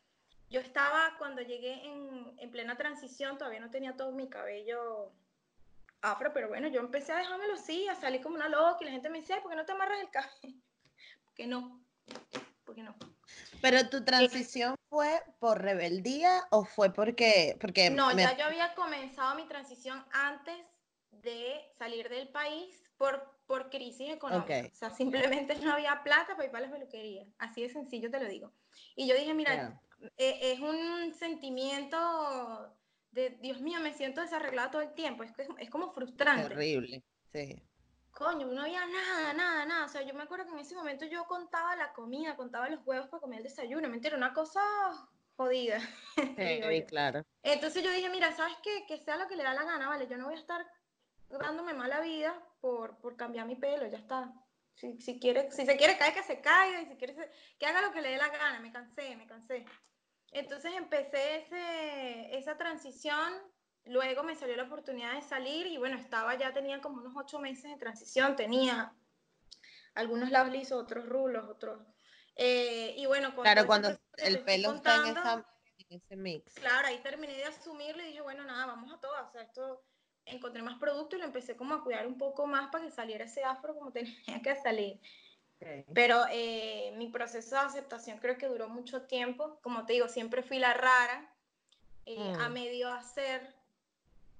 yo 0.50 0.60
estaba 0.60 1.16
cuando 1.18 1.42
llegué 1.42 1.84
en, 1.84 2.32
en 2.38 2.50
plena 2.52 2.76
transición, 2.76 3.38
todavía 3.38 3.58
no 3.58 3.72
tenía 3.72 3.96
todo 3.96 4.12
mi 4.12 4.28
cabello 4.28 5.10
afro, 6.00 6.32
pero 6.32 6.46
bueno, 6.46 6.68
yo 6.68 6.78
empecé 6.80 7.10
a 7.12 7.16
dejármelo 7.16 7.54
así, 7.54 7.88
a 7.88 7.96
salir 7.96 8.20
como 8.22 8.36
una 8.36 8.48
loca 8.48 8.76
y 8.82 8.84
la 8.84 8.92
gente 8.92 9.10
me 9.10 9.18
decía, 9.18 9.34
"Ay, 9.34 9.42
¿por 9.42 9.50
qué 9.50 9.56
no 9.56 9.64
te 9.66 9.72
amarras 9.72 9.98
el 10.00 10.10
cabello? 10.10 10.30
¿Por 11.24 11.34
qué 11.34 11.46
no? 11.48 11.84
¿Por 12.64 12.76
qué 12.76 12.84
no? 12.84 12.94
Pero 13.60 13.88
tu 13.88 14.04
transición 14.04 14.76
fue 14.88 15.20
por 15.40 15.60
rebeldía 15.60 16.46
o 16.52 16.64
fue 16.64 16.92
porque, 16.92 17.56
porque 17.60 17.90
No, 17.90 18.14
me- 18.14 18.22
ya 18.22 18.36
yo 18.36 18.44
había 18.44 18.72
comenzado 18.76 19.34
mi 19.34 19.48
transición 19.48 20.04
antes 20.12 20.54
de 21.10 21.60
salir 21.78 22.08
del 22.08 22.28
país 22.28 22.82
por, 22.96 23.38
por 23.46 23.70
crisis 23.70 24.10
económica. 24.10 24.60
Ok. 24.60 24.72
O 24.72 24.76
sea, 24.76 24.90
simplemente 24.90 25.56
no 25.56 25.72
había 25.72 26.02
plata 26.02 26.34
para 26.34 26.44
ir 26.44 26.50
para 26.50 26.62
las 26.66 26.72
peluquerías. 26.72 27.28
Así 27.38 27.62
de 27.62 27.70
sencillo 27.70 28.10
te 28.10 28.20
lo 28.20 28.28
digo. 28.28 28.52
Y 28.94 29.08
yo 29.08 29.14
dije, 29.14 29.34
mira, 29.34 29.54
Ya. 29.54 30.10
eh, 30.18 30.52
es 30.52 30.60
un 30.60 31.12
sentimiento 31.14 32.76
de, 33.10 33.30
Dios 33.40 33.60
mío, 33.60 33.80
me 33.80 33.92
siento 33.92 34.20
desarreglada 34.20 34.70
todo 34.70 34.82
el 34.82 34.94
tiempo. 34.94 35.22
Es, 35.22 35.32
es, 35.58 35.70
como 35.70 35.92
frustrante. 35.92 36.48
terrible. 36.48 37.02
Sí. 37.32 37.62
Coño, 38.12 38.46
no 38.48 38.62
había 38.62 38.84
nada, 38.86 39.32
nada, 39.32 39.64
nada. 39.66 39.86
O 39.86 39.88
sea, 39.88 40.02
yo 40.02 40.14
me 40.14 40.22
acuerdo 40.22 40.44
que 40.46 40.52
en 40.52 40.58
ese 40.58 40.74
momento 40.74 41.06
yo 41.06 41.26
contaba 41.26 41.76
la 41.76 41.92
comida, 41.92 42.36
contaba 42.36 42.68
los 42.68 42.84
huevos 42.86 43.08
para 43.08 43.20
comer 43.20 43.38
el 43.38 43.44
desayuno. 43.44 43.88
Mentira, 43.88 44.16
una 44.16 44.34
cosa 44.34 44.60
jodida. 45.36 45.78
yo. 46.16 46.86
claro. 46.86 47.24
Entonces 47.42 47.82
yo 47.82 47.90
dije, 47.90 48.10
mira, 48.10 48.32
¿sabes 48.32 48.56
qué? 48.62 48.84
Que 48.86 48.98
sea 48.98 49.16
lo 49.16 49.26
que 49.26 49.36
le 49.36 49.42
da 49.42 49.54
la 49.54 49.64
gana, 49.64 49.88
¿vale? 49.88 50.06
Yo 50.06 50.18
no 50.18 50.26
voy 50.26 50.34
a 50.34 50.38
estar 50.38 50.66
dándome 51.38 51.72
mala 51.74 52.00
vida 52.00 52.34
por, 52.60 52.98
por 52.98 53.16
cambiar 53.16 53.46
mi 53.46 53.56
pelo, 53.56 53.86
ya 53.86 53.98
está. 53.98 54.32
Si, 54.74 55.00
si, 55.00 55.18
quiere, 55.20 55.50
si 55.50 55.66
se 55.66 55.76
quiere 55.76 55.96
caer, 55.98 56.14
que 56.14 56.22
se 56.22 56.40
caiga, 56.40 56.80
y 56.82 56.86
si 56.86 56.96
quiere, 56.96 57.14
se- 57.14 57.30
que 57.58 57.66
haga 57.66 57.82
lo 57.82 57.92
que 57.92 58.00
le 58.02 58.10
dé 58.10 58.16
la 58.16 58.28
gana, 58.28 58.60
me 58.60 58.72
cansé, 58.72 59.14
me 59.16 59.26
cansé. 59.26 59.64
Entonces 60.32 60.72
empecé 60.74 61.38
ese, 61.38 62.36
esa 62.38 62.56
transición, 62.56 63.32
luego 63.84 64.22
me 64.22 64.36
salió 64.36 64.56
la 64.56 64.64
oportunidad 64.64 65.14
de 65.14 65.22
salir 65.22 65.66
y 65.66 65.76
bueno, 65.76 65.96
estaba 65.98 66.34
ya, 66.36 66.52
tenía 66.52 66.80
como 66.80 67.00
unos 67.00 67.14
ocho 67.16 67.38
meses 67.40 67.70
de 67.70 67.76
transición, 67.76 68.36
tenía 68.36 68.92
algunos 69.94 70.30
lados 70.30 70.52
lisos, 70.52 70.80
otros 70.80 71.06
rulos, 71.06 71.44
otros... 71.48 71.82
eh, 72.36 72.94
y 72.96 73.06
bueno, 73.06 73.34
Claro, 73.34 73.66
cuando 73.66 73.88
el 74.18 74.38
pelo 74.40 74.74
está 74.74 74.94
en, 74.96 75.02
contando, 75.02 75.20
esa, 75.20 75.46
en 75.78 75.96
ese 75.98 76.16
mix. 76.16 76.54
claro, 76.54 76.88
ahí 76.88 76.98
terminé 77.02 77.34
de 77.34 77.44
asumirlo 77.44 78.02
y 78.02 78.06
dije, 78.06 78.20
bueno, 78.20 78.44
nada, 78.44 78.66
vamos 78.66 78.92
a 78.92 79.00
todas. 79.00 79.28
O 79.28 79.32
sea, 79.32 79.42
esto 79.42 79.82
encontré 80.34 80.62
más 80.62 80.78
producto 80.78 81.16
y 81.16 81.18
lo 81.18 81.24
empecé 81.24 81.56
como 81.56 81.74
a 81.74 81.82
cuidar 81.82 82.06
un 82.06 82.18
poco 82.18 82.46
más 82.46 82.70
para 82.70 82.84
que 82.84 82.90
saliera 82.90 83.24
ese 83.24 83.44
afro 83.44 83.74
como 83.74 83.90
tenía 83.92 84.40
que 84.42 84.56
salir. 84.56 85.00
Ok. 85.60 85.86
Pero 85.94 86.24
eh, 86.30 86.92
mi 86.96 87.08
proceso 87.08 87.54
de 87.56 87.60
aceptación 87.62 88.18
creo 88.18 88.38
que 88.38 88.46
duró 88.46 88.68
mucho 88.68 89.02
tiempo. 89.02 89.58
Como 89.62 89.84
te 89.86 89.92
digo, 89.94 90.08
siempre 90.08 90.42
fui 90.42 90.58
la 90.58 90.72
rara, 90.74 91.30
eh, 92.06 92.32
a 92.40 92.48
Mm. 92.48 92.52
medio 92.52 92.92
hacer. 92.92 93.54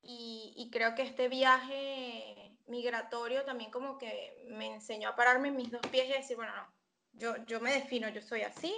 Y, 0.02 0.54
y 0.56 0.70
creo 0.70 0.94
que 0.94 1.02
este 1.02 1.28
viaje 1.28 2.56
migratorio 2.68 3.44
también 3.44 3.70
como 3.70 3.98
que 3.98 4.46
me 4.48 4.66
enseñó 4.74 5.10
a 5.10 5.16
pararme 5.16 5.48
en 5.48 5.56
mis 5.56 5.70
dos 5.70 5.82
pies 5.90 6.08
y 6.08 6.12
decir, 6.12 6.36
bueno, 6.36 6.52
no, 6.56 6.66
yo, 7.12 7.36
yo 7.44 7.60
me 7.60 7.72
defino, 7.72 8.08
yo 8.08 8.22
soy 8.22 8.42
así, 8.42 8.74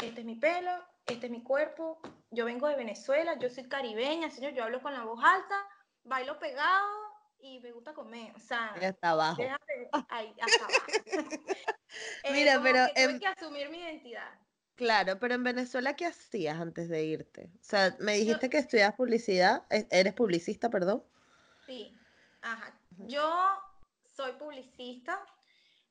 este 0.00 0.20
es 0.20 0.24
mi 0.26 0.36
pelo, 0.36 0.70
este 1.06 1.26
es 1.26 1.32
mi 1.32 1.42
cuerpo, 1.42 1.98
yo 2.30 2.44
vengo 2.46 2.68
de 2.68 2.76
Venezuela, 2.76 3.36
yo 3.38 3.50
soy 3.50 3.64
caribeña, 3.68 4.30
señor, 4.30 4.54
yo 4.54 4.64
hablo 4.64 4.80
con 4.80 4.94
la 4.94 5.04
voz 5.04 5.20
alta, 5.22 5.56
bailo 6.04 6.38
pegado 6.38 6.86
y 7.40 7.60
me 7.60 7.72
gusta 7.72 7.92
comer, 7.92 8.32
o 8.36 8.38
sea, 8.38 8.74
Y 8.80 8.84
hasta 8.84 9.10
abajo. 9.10 9.42
déjate 9.42 9.88
ahí, 10.08 10.34
hasta 10.40 10.64
abajo. 10.64 10.86
Eh, 12.24 12.32
Mira, 12.32 12.60
pero 12.62 12.86
que 12.94 13.02
tuve 13.02 13.12
en- 13.14 13.18
que 13.20 13.26
asumir 13.26 13.68
mi 13.70 13.78
identidad. 13.78 14.30
Claro, 14.76 15.18
pero 15.20 15.34
en 15.34 15.44
Venezuela, 15.44 15.94
¿qué 15.94 16.06
hacías 16.06 16.58
antes 16.60 16.88
de 16.88 17.04
irte? 17.04 17.50
O 17.60 17.62
sea, 17.62 17.94
me 18.00 18.14
Yo- 18.18 18.24
dijiste 18.24 18.50
que 18.50 18.58
estudias 18.58 18.94
publicidad, 18.94 19.62
e- 19.70 19.86
eres 19.90 20.14
publicista, 20.14 20.68
perdón. 20.70 21.04
Sí, 21.66 21.96
ajá. 22.42 22.76
Yo 22.98 23.32
soy 24.10 24.32
publicista, 24.32 25.20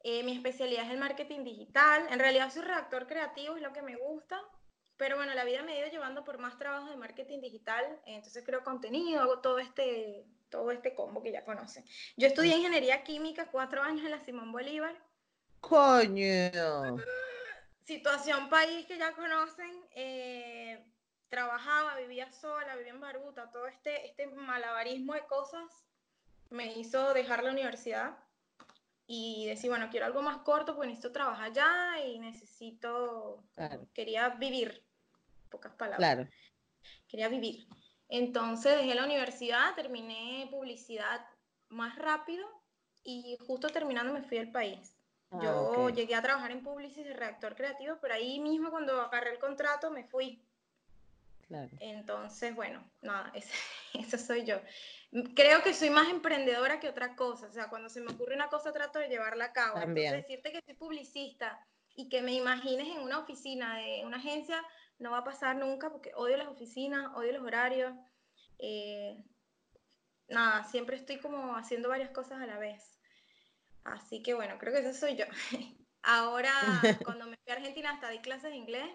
eh, 0.04 0.22
mi 0.24 0.34
especialidad 0.36 0.86
es 0.86 0.92
el 0.92 0.98
marketing 0.98 1.44
digital. 1.46 2.08
En 2.10 2.20
realidad 2.20 2.52
soy 2.52 2.64
redactor 2.64 3.08
creativo, 3.08 3.56
es 3.56 3.62
lo 3.62 3.72
que 3.72 3.82
me 3.82 3.96
gusta. 3.96 4.42
Pero 5.04 5.18
bueno, 5.18 5.34
la 5.34 5.44
vida 5.44 5.64
me 5.64 5.74
ha 5.74 5.80
ido 5.80 5.90
llevando 5.90 6.24
por 6.24 6.38
más 6.38 6.58
trabajos 6.58 6.90
de 6.90 6.96
marketing 6.96 7.42
digital. 7.42 7.84
Entonces 8.06 8.42
creo 8.46 8.64
contenido, 8.64 9.20
hago 9.22 9.40
todo 9.42 9.60
este, 9.60 10.26
todo 10.50 10.72
este 10.72 10.96
combo 10.96 11.22
que 11.22 11.34
ya 11.34 11.44
conocen. 11.44 11.84
Yo 12.16 12.26
estudié 12.26 12.56
ingeniería 12.56 13.04
química 13.04 13.52
cuatro 13.52 13.82
años 13.82 14.06
en 14.06 14.12
la 14.12 14.22
Simón 14.22 14.54
Bolívar. 14.54 14.96
Coño. 15.60 16.96
Situación 17.84 18.48
país 18.48 18.86
que 18.86 18.98
ya 18.98 19.12
conocen. 19.14 19.74
eh, 19.94 20.86
trabajaba, 21.28 21.98
vivía 21.98 22.32
sola, 22.32 22.78
vivía 22.78 22.94
en 22.94 23.02
Baruta. 23.02 23.52
Todo 23.52 23.68
este, 23.68 24.06
este 24.06 24.28
malabarismo 24.28 25.16
de 25.16 25.26
cosas 25.26 25.70
me 26.50 26.72
hizo 26.80 27.14
dejar 27.14 27.44
la 27.44 27.52
universidad 27.52 28.18
y 29.06 29.48
decir, 29.48 29.70
bueno, 29.70 29.90
quiero 29.92 30.06
algo 30.06 30.22
más 30.22 30.38
corto 30.44 30.76
porque 30.76 30.88
necesito 30.88 31.12
trabajar 31.12 31.52
ya 31.52 32.00
y 32.06 32.20
necesito, 32.20 33.44
Claro. 33.54 33.86
quería 33.94 34.30
vivir, 34.30 34.82
pocas 35.54 35.74
palabras, 35.74 36.00
Claro. 36.00 36.28
quería 37.08 37.30
vivir. 37.30 37.68
Entonces 38.10 38.76
dejé 38.76 38.96
la 38.96 39.06
universidad, 39.06 39.76
terminé 39.76 40.48
publicidad 40.50 41.26
más 41.70 41.96
rápido 41.98 42.46
y 43.04 43.38
justo 43.46 43.70
terminando 43.70 44.12
me 44.14 44.24
fui 44.24 44.40
al 44.40 44.52
país. 44.52 44.98
Ah, 45.32 45.40
Yo 45.44 45.52
ok. 45.88 45.94
llegué 45.96 46.16
a 46.16 46.22
trabajar 46.24 46.52
en 46.52 46.64
Publicis 46.64 47.06
de 47.06 47.14
redactor 47.14 47.56
creativo, 47.56 47.98
pero 48.02 48.16
ahí 48.16 48.40
mismo 48.40 48.72
cuando 48.72 49.00
agarré 49.00 49.32
el 49.32 49.40
contrato 49.40 49.92
me 49.92 50.04
fui. 50.06 50.44
Claro. 51.48 51.70
Entonces, 51.80 52.56
bueno, 52.56 52.84
nada, 53.02 53.32
ese- 53.36 53.54
eso 53.94 54.18
soy 54.18 54.44
yo. 54.46 54.58
Creo 55.36 55.62
que 55.64 55.74
soy 55.74 55.90
más 55.92 56.10
emprendedora 56.10 56.80
que 56.80 56.90
otra 56.90 57.16
cosa. 57.16 57.48
O 57.48 57.52
sea, 57.52 57.70
cuando 57.70 57.90
se 57.90 58.02
me 58.02 58.12
ocurre 58.12 58.36
una 58.36 58.50
cosa 58.50 58.74
trato 58.74 58.98
de 59.00 59.08
llevarla 59.10 59.46
a 59.46 59.54
cabo. 59.54 59.80
También. 59.80 60.08
Entonces, 60.16 60.28
decirte 60.30 60.52
que 60.52 60.66
soy 60.66 60.76
publicista 60.76 61.60
y 61.96 62.10
que 62.10 62.22
me 62.24 62.34
imagines 62.34 62.88
en 62.88 63.02
una 63.02 63.20
oficina 63.20 63.78
de 63.78 64.04
una 64.06 64.18
agencia 64.18 64.60
no 65.04 65.12
va 65.12 65.20
a 65.20 65.24
pasar 65.24 65.58
nunca 65.58 65.92
porque 65.92 66.14
odio 66.16 66.38
las 66.38 66.48
oficinas, 66.48 67.16
odio 67.16 67.34
los 67.34 67.44
horarios. 67.44 67.94
eh, 68.58 69.24
nada, 70.30 70.64
siempre 70.64 70.96
estoy 70.96 71.20
como 71.20 71.56
haciendo 71.56 71.90
varias 71.90 72.10
cosas 72.12 72.42
a 72.42 72.48
la 72.48 72.58
vez. 72.58 72.98
Así 73.84 74.24
que 74.24 74.34
bueno, 74.34 74.58
creo 74.58 74.74
que 74.74 74.80
eso 74.80 74.98
soy 74.98 75.16
yo. 75.18 75.26
Ahora, 76.04 76.52
cuando 77.06 77.26
me 77.26 77.38
fui 77.44 77.52
a 77.52 77.58
Argentina 77.58 77.92
hasta 77.92 78.10
di 78.10 78.20
clases 78.20 78.52
de 78.52 78.58
inglés. 78.58 78.90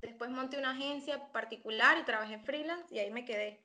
Después 0.00 0.30
monté 0.30 0.58
una 0.58 0.72
agencia 0.72 1.32
particular 1.32 1.98
y 1.98 2.04
trabajé 2.04 2.38
freelance 2.38 2.94
y 2.94 2.98
ahí 2.98 3.10
me 3.10 3.24
quedé. 3.24 3.62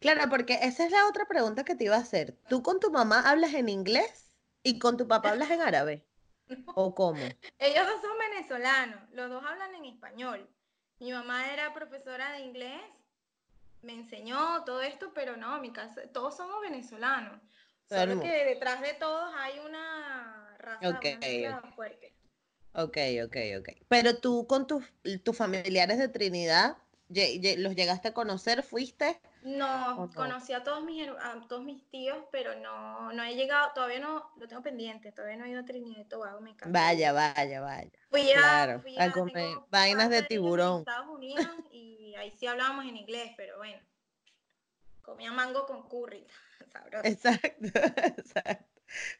Claro, 0.00 0.28
porque 0.30 0.58
esa 0.62 0.84
es 0.84 0.90
la 0.90 1.06
otra 1.06 1.26
pregunta 1.26 1.64
que 1.64 1.74
te 1.74 1.84
iba 1.84 1.96
a 1.96 2.00
hacer. 2.00 2.36
¿Tú 2.48 2.62
con 2.62 2.80
tu 2.80 2.90
mamá 2.90 3.28
hablas 3.28 3.54
en 3.54 3.68
inglés 3.68 4.30
y 4.62 4.78
con 4.78 4.96
tu 4.96 5.06
papá 5.06 5.30
hablas 5.30 5.50
en 5.50 5.60
árabe? 5.60 6.06
¿O 6.74 6.94
cómo? 6.94 7.20
Ellos 7.58 7.86
dos 7.86 8.00
son 8.00 8.18
venezolanos, 8.18 9.00
los 9.12 9.30
dos 9.30 9.44
hablan 9.44 9.74
en 9.74 9.84
español. 9.86 10.48
Mi 10.98 11.12
mamá 11.12 11.52
era 11.52 11.72
profesora 11.72 12.32
de 12.32 12.40
inglés 12.40 12.82
me 13.82 13.94
enseñó 13.94 14.62
todo 14.64 14.82
esto, 14.82 15.12
pero 15.14 15.36
no, 15.36 15.60
mi 15.60 15.72
casa, 15.72 16.02
todos 16.12 16.36
somos 16.36 16.60
venezolanos. 16.60 17.40
Solo 17.88 18.20
que 18.20 18.44
detrás 18.44 18.80
de 18.82 18.94
todos 18.94 19.32
hay 19.36 19.58
una 19.58 20.56
raza, 20.58 20.90
Ok, 20.90 21.04
una 21.04 21.18
mezcla 21.18 21.62
fuerte. 21.74 22.12
Ok, 22.74 22.96
ok, 23.24 23.36
ok. 23.58 23.68
Pero 23.88 24.18
tú 24.18 24.46
con 24.46 24.66
tus, 24.66 24.84
tus 25.24 25.36
familiares 25.36 25.98
de 25.98 26.08
Trinidad, 26.08 26.76
¿los 27.08 27.74
llegaste 27.74 28.08
a 28.08 28.14
conocer? 28.14 28.62
¿Fuiste? 28.62 29.20
No, 29.42 30.10
conocí 30.14 30.52
a 30.52 30.62
todos 30.62 30.84
mis, 30.84 31.08
a 31.08 31.40
todos 31.48 31.62
mis 31.62 31.82
tíos, 31.88 32.18
pero 32.30 32.54
no, 32.56 33.12
no 33.12 33.22
he 33.22 33.34
llegado, 33.34 33.70
todavía 33.74 33.98
no, 33.98 34.30
lo 34.36 34.46
tengo 34.46 34.62
pendiente, 34.62 35.12
todavía 35.12 35.38
no 35.38 35.46
he 35.46 35.50
ido 35.50 35.60
a 35.60 35.64
Trinidad 35.64 36.00
y 36.00 36.04
Tobago, 36.04 36.40
me 36.40 36.50
encanta. 36.50 36.78
Vaya, 36.78 37.12
vaya, 37.12 37.60
vaya. 37.60 37.90
Fui 38.10 38.30
a, 38.32 38.34
claro, 38.34 38.80
fui 38.80 38.98
a 38.98 39.04
a- 39.04 39.12
comer 39.12 39.56
vainas 39.70 40.10
de 40.10 40.22
tiburón. 40.22 40.80
Estados 40.80 41.08
Unidos 41.08 41.46
y 41.72 42.14
ahí 42.16 42.32
sí 42.36 42.46
hablábamos 42.46 42.84
en 42.84 42.96
inglés, 42.96 43.32
pero 43.36 43.56
bueno, 43.56 43.78
comía 45.02 45.32
mango 45.32 45.64
con 45.66 45.88
curry, 45.88 46.26
sabroso. 46.72 47.06
Exacto, 47.06 47.66
exacto. 48.18 48.66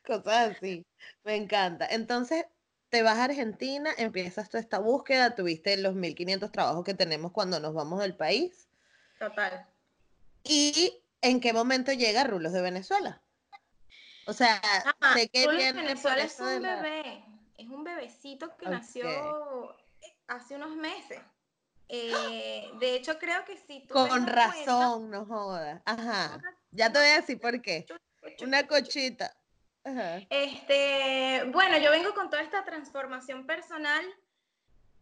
Cosas 0.05 0.57
así. 0.57 0.85
Me 1.25 1.37
encanta. 1.37 1.87
Entonces, 1.87 2.45
te 2.91 3.03
vas 3.03 3.19
a 3.19 3.25
Argentina, 3.25 3.91
empiezas 3.97 4.49
toda 4.51 4.61
esta 4.61 4.79
búsqueda, 4.81 5.35
tuviste 5.35 5.77
los 5.77 5.95
1500 5.95 6.51
trabajos 6.53 6.85
que 6.85 6.95
tenemos 6.95 7.33
cuando 7.33 7.61
nos 7.61 7.73
vamos 7.73 8.01
del 8.01 8.15
país. 8.17 8.69
Total. 9.19 9.67
¿Y 10.45 11.03
en 11.21 11.41
qué 11.41 11.53
momento 11.53 11.93
llega 11.93 12.25
Rulos 12.25 12.53
de 12.53 12.63
Venezuela? 12.63 13.23
O 14.27 14.33
sea, 14.33 14.61
Ah, 15.01 15.15
sé 15.15 15.29
que 15.29 15.47
Rulos 15.47 15.65
por 15.65 15.75
Venezuela 15.75 16.23
es 16.23 16.37
de 16.39 16.57
un 16.57 16.63
la- 16.63 16.77
bebé, 16.83 17.25
es 17.59 17.69
un 17.69 17.85
bebecito 17.85 18.57
que 18.57 18.67
nació 18.69 19.77
hace 20.29 20.57
unos 20.57 20.77
meses. 20.77 21.21
Eh, 21.89 22.71
de 22.79 22.95
hecho, 22.95 23.19
creo 23.19 23.45
que 23.45 23.57
si 23.57 23.81
tú 23.87 23.95
Con 23.95 24.27
razón, 24.27 25.11
no 25.11 25.27
jodas. 25.27 25.83
Ajá. 25.85 26.41
Ya 26.71 26.93
te 26.93 27.01
voy 27.01 27.09
a 27.09 27.17
decir 27.17 27.41
por 27.41 27.61
qué. 27.61 27.85
Una 28.43 28.67
cochita. 28.67 29.35
Ajá. 29.83 30.21
Este, 30.31 31.43
bueno, 31.49 31.79
yo 31.79 31.91
vengo 31.91 32.15
con 32.15 32.31
toda 32.31 32.43
esta 32.43 32.65
transformación 32.65 33.45
personal 33.47 34.05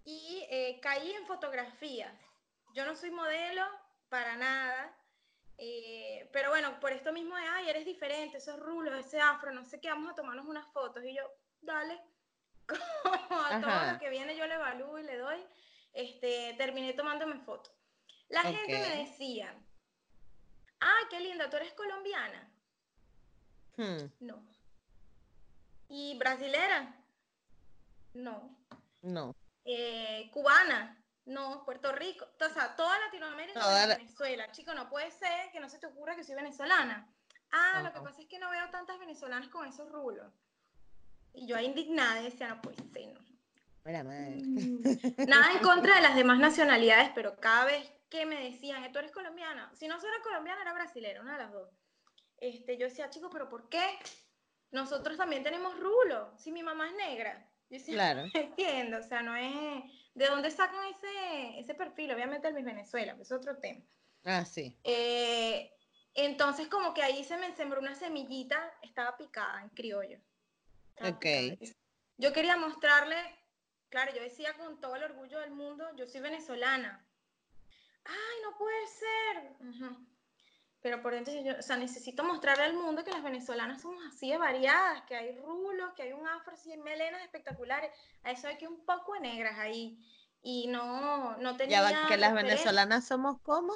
y 0.05 0.47
eh, 0.51 0.79
caí 0.81 1.13
en 1.13 1.27
fotografías. 1.27 2.15
Yo 2.75 2.87
no 2.87 2.97
soy 2.97 3.11
modelo 3.11 3.63
para 4.09 4.37
nada, 4.37 4.97
eh, 5.59 6.29
pero 6.33 6.51
bueno, 6.51 6.79
por 6.81 6.93
esto 6.93 7.13
mismo 7.13 7.35
de, 7.37 7.43
ay, 7.43 7.69
eres 7.69 7.85
diferente, 7.85 8.39
esos 8.39 8.59
rulos, 8.61 8.95
ese 8.99 9.21
afro, 9.21 9.53
no 9.53 9.65
sé 9.65 9.81
qué, 9.81 9.89
vamos 9.89 10.13
a 10.13 10.15
tomarnos 10.15 10.47
unas 10.47 10.67
fotos. 10.73 11.05
Y 11.05 11.15
yo, 11.15 11.23
dale, 11.61 12.01
como 12.67 13.41
a 13.41 13.61
todo 13.61 13.71
Ajá. 13.71 13.93
lo 13.93 13.99
que 13.99 14.09
viene 14.11 14.37
yo 14.37 14.47
le 14.47 14.55
evalúo 14.55 14.99
y 14.99 15.03
le 15.03 15.17
doy, 15.17 15.45
este, 15.93 16.55
terminé 16.57 16.93
tomándome 16.93 17.39
fotos. 17.41 17.73
La 18.29 18.43
gente 18.43 18.73
me 18.79 19.05
decía, 19.05 19.55
ay, 20.81 21.05
qué 21.11 21.21
linda, 21.21 21.49
tú 21.51 21.57
eres 21.57 21.73
colombiana. 21.75 22.53
Hmm, 23.77 24.11
No. 24.21 24.43
¿Y 25.89 26.19
brasilera? 26.19 26.95
No. 28.15 28.55
No. 29.01 29.35
Eh, 29.65 30.29
¿Cubana? 30.33 30.98
No. 31.29 31.65
¿Puerto 31.65 31.93
Rico? 31.93 32.27
O 32.41 32.49
sea, 32.49 32.75
toda 32.77 32.99
Latinoamérica 32.99 33.61
Toda 33.61 33.75
menos 33.75 33.89
la- 33.89 33.97
Venezuela. 33.97 34.51
Chico, 34.53 34.75
no 34.75 34.89
puede 34.89 35.11
ser 35.11 35.51
que 35.53 35.61
no 35.61 35.69
se 35.69 35.79
te 35.79 35.87
ocurra 35.87 36.17
que 36.17 36.25
soy 36.25 36.35
venezolana. 36.35 37.07
Ah, 37.51 37.81
lo 37.83 37.93
que 37.93 38.01
pasa 38.01 38.21
es 38.21 38.27
que 38.29 38.39
no 38.39 38.51
veo 38.51 38.69
tantas 38.71 38.99
venezolanas 38.99 39.49
con 39.49 39.67
esos 39.67 39.91
rulos. 39.91 40.33
Y 41.33 41.47
yo 41.47 41.57
ahí 41.57 41.67
indignada 41.67 42.21
decía, 42.21 42.49
no 42.49 42.61
puede 42.61 42.77
ser, 42.93 43.15
no. 43.15 43.21
Madre. 43.85 44.37
Mm, 44.45 44.83
Nada 45.29 45.53
en 45.53 45.59
contra 45.61 45.95
de 45.95 46.03
las 46.03 46.15
demás 46.15 46.39
nacionalidades, 46.39 47.11
pero 47.15 47.37
cada 47.41 47.65
vez 47.65 47.91
que 48.11 48.27
me 48.27 48.51
decían, 48.51 48.85
"Eh, 48.85 48.91
tú 48.93 48.99
eres 48.99 49.13
colombiana, 49.13 49.71
si 49.75 49.89
no 49.89 49.97
era 49.97 50.23
colombiana, 50.23 50.61
era 50.61 50.75
brasilera, 50.75 51.23
una 51.23 51.33
de 51.33 51.39
las 51.45 51.53
dos. 51.53 51.71
Este, 52.37 52.77
yo 52.77 52.87
decía, 52.87 53.09
chico, 53.09 53.31
pero 53.31 53.49
¿por 53.49 53.69
qué? 53.71 53.99
Nosotros 54.73 55.17
también 55.17 55.43
tenemos 55.43 55.79
rulo, 55.79 56.37
si 56.37 56.53
mi 56.53 56.63
mamá 56.63 56.87
es 56.89 56.97
negra. 56.97 57.49
Yo 57.71 57.79
decía, 57.79 57.95
Claro. 57.95 58.23
no 58.35 58.41
entiendo, 58.41 58.99
o 58.99 59.03
sea, 59.03 59.23
no 59.23 59.35
es... 59.37 59.85
¿De 60.19 60.27
dónde 60.27 60.51
sacan 60.51 60.85
ese, 60.87 61.61
ese 61.61 61.75
perfil? 61.77 62.11
Obviamente 62.11 62.49
el 62.49 62.55
Miss 62.55 62.65
Venezuela, 62.65 63.17
es 63.21 63.31
otro 63.31 63.57
tema. 63.59 63.85
Ah, 64.25 64.45
sí. 64.45 64.77
Eh, 64.83 65.73
entonces 66.13 66.67
como 66.67 66.93
que 66.93 67.05
ahí 67.05 67.23
se 67.23 67.37
me 67.37 67.55
sembró 67.55 67.81
una 67.81 67.95
semillita, 67.95 68.59
estaba 68.83 69.17
picada 69.17 69.63
en 69.63 69.69
criollo. 69.69 70.19
Estaba 70.89 71.11
Ok. 71.11 71.21
picada. 71.21 71.73
Yo 72.17 72.33
quería 72.33 72.57
mostrarle, 72.57 73.15
claro, 73.91 74.13
yo 74.13 74.21
decía 74.21 74.55
con 74.55 74.81
todo 74.81 74.97
el 74.97 75.05
orgullo 75.05 75.39
del 75.39 75.53
mundo, 75.53 75.89
yo 75.95 76.09
soy 76.09 76.21
venezolana. 76.21 77.09
Ay, 78.05 78.43
no 78.43 78.59
puede 78.59 78.87
ser. 78.89 79.69
Ujú. 79.69 80.07
Pero 80.81 81.03
por 81.03 81.13
dentro 81.13 81.35
yo, 81.35 81.59
o 81.59 81.63
sea, 81.63 81.77
necesito 81.77 82.23
mostrarle 82.23 82.65
al 82.65 82.75
mundo 82.75 83.03
que 83.05 83.11
las 83.11 83.23
venezolanas 83.23 83.83
somos 83.83 84.03
así 84.07 84.31
de 84.31 84.39
variadas, 84.39 85.03
que 85.03 85.17
hay 85.17 85.37
rulos, 85.37 85.93
que 85.95 86.03
hay 86.03 86.13
un 86.13 86.27
afro, 86.27 86.53
así, 86.55 86.77
melenas 86.77 87.23
espectaculares. 87.23 87.91
A 88.23 88.31
eso 88.31 88.47
hay 88.47 88.57
que 88.59 88.69
un 88.69 88.85
poco 88.85 89.15
de 89.15 89.21
negras 89.21 89.59
ahí. 89.59 89.99
Y 90.41 90.69
no, 90.69 91.37
no 91.39 91.57
tenía 91.57 91.91
Ya 91.91 92.07
que 92.07 92.17
las 92.17 92.33
venezolanas 92.33 93.07
somos 93.07 93.41
como. 93.43 93.75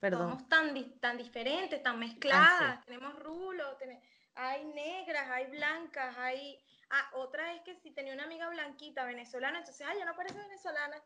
Perdón. 0.00 0.32
somos 0.32 0.48
tan, 0.50 1.00
tan 1.00 1.16
diferentes, 1.16 1.82
tan 1.82 1.98
mezcladas, 1.98 2.84
tenemos 2.84 3.18
rulos, 3.20 3.78
tene- 3.78 4.02
hay 4.34 4.64
negras, 4.66 5.30
hay 5.30 5.46
blancas, 5.46 6.14
hay... 6.18 6.60
Ah, 6.90 7.08
otra 7.14 7.54
es 7.54 7.62
que 7.62 7.74
si 7.76 7.90
tenía 7.90 8.12
una 8.12 8.24
amiga 8.24 8.50
blanquita 8.50 9.06
venezolana, 9.06 9.60
entonces, 9.60 9.86
ay, 9.88 9.96
ya 9.98 10.04
no 10.04 10.14
parece 10.14 10.38
venezolana. 10.38 11.02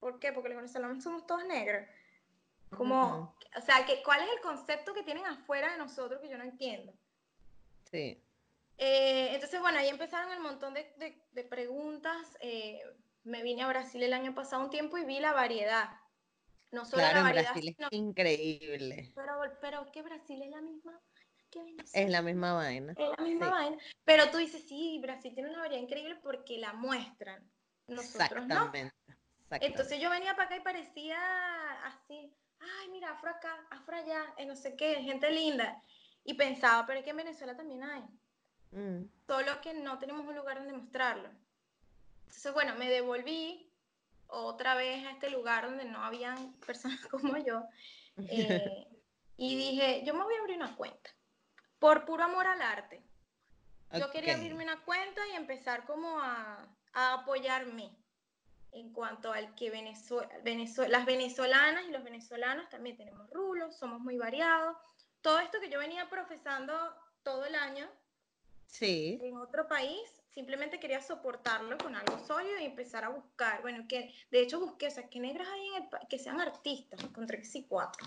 ¿Por 0.00 0.18
qué? 0.18 0.32
Porque 0.32 0.48
los 0.48 0.56
venezolanos 0.56 1.04
somos 1.04 1.26
todos 1.28 1.44
negros. 1.44 1.86
Como, 2.76 3.36
o 3.56 3.60
sea, 3.60 3.84
que, 3.86 4.02
¿cuál 4.02 4.22
es 4.22 4.28
el 4.34 4.40
concepto 4.40 4.94
que 4.94 5.02
tienen 5.02 5.26
afuera 5.26 5.72
de 5.72 5.78
nosotros 5.78 6.20
que 6.20 6.28
yo 6.28 6.38
no 6.38 6.44
entiendo? 6.44 6.92
Sí. 7.90 8.22
Eh, 8.78 9.34
entonces, 9.34 9.60
bueno, 9.60 9.78
ahí 9.78 9.88
empezaron 9.88 10.32
el 10.32 10.40
montón 10.40 10.74
de, 10.74 10.92
de- 10.96 11.22
de 11.32 11.44
preguntas. 11.44 12.36
eh, 12.40 12.80
me 13.24 13.42
vine 13.42 13.62
a 13.62 13.68
Brasil 13.68 14.02
el 14.02 14.12
año 14.14 14.34
pasado 14.34 14.64
un 14.64 14.70
tiempo 14.70 14.98
y 14.98 15.04
vi 15.04 15.20
la 15.20 15.32
variedad. 15.32 15.90
No 16.72 16.84
solo 16.84 17.02
Claro, 17.02 17.14
la 17.14 17.20
en 17.20 17.26
variedad, 17.26 17.52
Brasil 17.52 17.68
es 17.68 17.76
sino 17.76 17.88
increíble. 17.92 19.12
pero, 19.14 19.32
pero 19.60 19.92
que 19.92 20.02
Brasil 20.02 20.42
es 20.42 20.50
la 20.50 20.60
misma. 20.60 21.00
Es 21.92 22.08
la 22.10 22.22
misma 22.22 22.54
vaina. 22.54 22.94
Es 22.96 23.10
la 23.18 23.24
misma 23.24 23.46
sí. 23.46 23.50
vaina. 23.52 23.78
Pero 24.04 24.30
tú 24.30 24.38
dices, 24.38 24.64
sí, 24.66 24.98
Brasil 25.02 25.34
tiene 25.34 25.50
una 25.50 25.60
variedad 25.60 25.82
increíble 25.82 26.16
porque 26.16 26.58
la 26.58 26.72
muestran. 26.72 27.46
Nosotros 27.88 28.46
no. 28.46 28.54
Exactamente. 28.54 28.94
exactamente. 29.42 29.66
Entonces 29.66 30.00
yo 30.00 30.08
venía 30.10 30.34
para 30.34 30.46
acá 30.46 30.56
y 30.56 30.60
parecía 30.60 31.18
así, 31.84 32.34
ay, 32.62 32.88
mira, 32.90 33.10
afro 33.10 33.30
acá, 33.30 33.66
afro 33.70 33.96
allá, 33.96 34.34
eh, 34.36 34.46
no 34.46 34.54
sé 34.56 34.76
qué, 34.76 34.96
gente 35.02 35.30
linda. 35.30 35.80
Y 36.24 36.34
pensaba, 36.34 36.86
pero 36.86 36.98
es 36.98 37.04
que 37.04 37.10
en 37.10 37.16
Venezuela 37.16 37.56
también 37.56 37.82
hay. 37.82 38.02
Mm, 38.70 39.04
Solo 39.26 39.60
que 39.60 39.74
no 39.74 39.98
tenemos 39.98 40.26
un 40.26 40.36
lugar 40.36 40.58
donde 40.58 40.72
mostrarlo. 40.72 41.28
Entonces, 42.24 42.52
bueno, 42.54 42.74
me 42.76 42.88
devolví 42.88 43.70
otra 44.28 44.74
vez 44.74 45.04
a 45.06 45.10
este 45.10 45.30
lugar 45.30 45.66
donde 45.66 45.84
no 45.84 46.02
habían 46.04 46.52
personas 46.66 47.04
como 47.06 47.36
yo. 47.38 47.64
eh, 48.28 48.86
y 49.36 49.56
dije, 49.56 50.02
yo 50.04 50.14
me 50.14 50.22
voy 50.24 50.34
a 50.34 50.40
abrir 50.40 50.56
una 50.56 50.76
cuenta. 50.76 51.10
Por 51.78 52.04
puro 52.04 52.24
amor 52.24 52.46
al 52.46 52.62
arte. 52.62 53.02
Yo 53.98 54.10
quería 54.10 54.34
abrirme 54.36 54.64
una 54.64 54.82
cuenta 54.84 55.20
y 55.28 55.36
empezar 55.36 55.84
como 55.84 56.18
a, 56.18 56.66
a 56.94 57.12
apoyarme 57.14 57.94
en 58.72 58.92
cuanto 58.92 59.32
al 59.32 59.54
que 59.54 59.70
Venezuela, 59.70 60.88
las 60.88 61.06
venezolanas 61.06 61.84
y 61.86 61.90
los 61.92 62.02
venezolanos 62.02 62.68
también 62.70 62.96
tenemos 62.96 63.28
rulos, 63.30 63.76
somos 63.76 64.00
muy 64.00 64.16
variados. 64.16 64.76
Todo 65.20 65.38
esto 65.40 65.60
que 65.60 65.68
yo 65.70 65.78
venía 65.78 66.08
profesando 66.08 66.74
todo 67.22 67.44
el 67.44 67.54
año 67.54 67.88
Sí. 68.66 69.18
en 69.22 69.36
otro 69.36 69.68
país, 69.68 70.00
simplemente 70.30 70.80
quería 70.80 71.02
soportarlo 71.02 71.76
con 71.76 71.94
algo 71.94 72.18
sólido 72.26 72.58
y 72.58 72.64
empezar 72.64 73.04
a 73.04 73.10
buscar. 73.10 73.60
Bueno, 73.60 73.84
que 73.86 74.14
de 74.30 74.40
hecho 74.40 74.58
busqué, 74.60 74.86
o 74.86 74.90
sea, 74.90 75.08
que 75.10 75.20
negras 75.20 75.46
hay 75.48 75.66
en 75.68 75.82
el 75.82 75.88
pa- 75.90 76.00
que 76.08 76.18
sean 76.18 76.40
artistas, 76.40 77.02
encontré 77.02 77.38
que 77.38 77.44
sí 77.44 77.66
cuatro, 77.68 78.06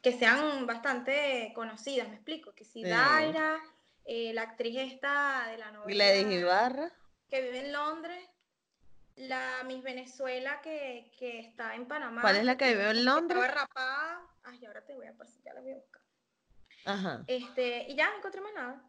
que 0.00 0.12
sean 0.12 0.64
bastante 0.66 1.50
conocidas, 1.54 2.08
me 2.08 2.14
explico, 2.14 2.52
que 2.54 2.64
si 2.64 2.84
Sí. 2.84 2.88
Daira, 2.88 3.58
eh, 4.04 4.32
la 4.32 4.42
actriz 4.42 4.76
esta 4.78 5.48
de 5.48 5.58
la 5.58 5.72
novela 5.72 5.92
Gladys 5.92 6.40
Ibarra. 6.40 6.92
que 7.28 7.40
vive 7.42 7.58
en 7.66 7.72
Londres, 7.72 8.24
la 9.16 9.62
Miss 9.64 9.82
Venezuela 9.82 10.60
que, 10.62 11.10
que 11.18 11.40
está 11.40 11.74
en 11.74 11.86
Panamá. 11.86 12.20
¿Cuál 12.20 12.36
es 12.36 12.44
la 12.44 12.56
que 12.56 12.68
vive 12.68 12.90
en 12.90 13.04
Londres? 13.04 13.38
Estaba 13.42 13.66
rapada. 13.66 14.20
Ay, 14.44 14.64
ahora 14.66 14.84
te 14.84 14.94
voy 14.94 15.06
a 15.06 15.14
pasar, 15.14 15.42
ya 15.42 15.54
la 15.54 15.60
voy 15.60 15.72
a 15.72 15.76
buscar. 15.76 16.02
Ajá. 16.84 17.24
Este, 17.26 17.86
y 17.88 17.96
ya 17.96 18.10
no 18.10 18.18
encontré 18.18 18.40
más 18.40 18.52
nada. 18.54 18.82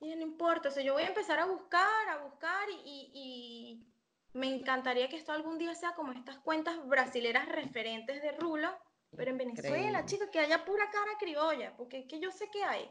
Y 0.00 0.14
no 0.14 0.22
importa, 0.22 0.68
o 0.68 0.72
sea, 0.72 0.82
yo 0.82 0.92
voy 0.92 1.02
a 1.04 1.08
empezar 1.08 1.38
a 1.40 1.46
buscar, 1.46 2.08
a 2.08 2.18
buscar 2.18 2.68
y, 2.84 3.10
y- 3.14 3.84
me 4.34 4.46
encantaría 4.54 5.08
que 5.08 5.16
esto 5.16 5.32
algún 5.32 5.58
día 5.58 5.74
sea 5.74 5.94
como 5.94 6.12
estas 6.12 6.36
cuentas 6.38 6.86
brasileras 6.86 7.48
referentes 7.48 8.20
de 8.22 8.30
Rulo, 8.32 8.68
pero 9.16 9.30
en 9.30 9.38
Venezuela, 9.38 10.04
chicos, 10.04 10.28
que 10.30 10.38
haya 10.38 10.64
pura 10.64 10.88
cara 10.90 11.12
criolla, 11.18 11.74
porque 11.76 12.00
es 12.00 12.06
que 12.06 12.20
yo 12.20 12.30
sé 12.30 12.48
que 12.50 12.62
hay. 12.62 12.88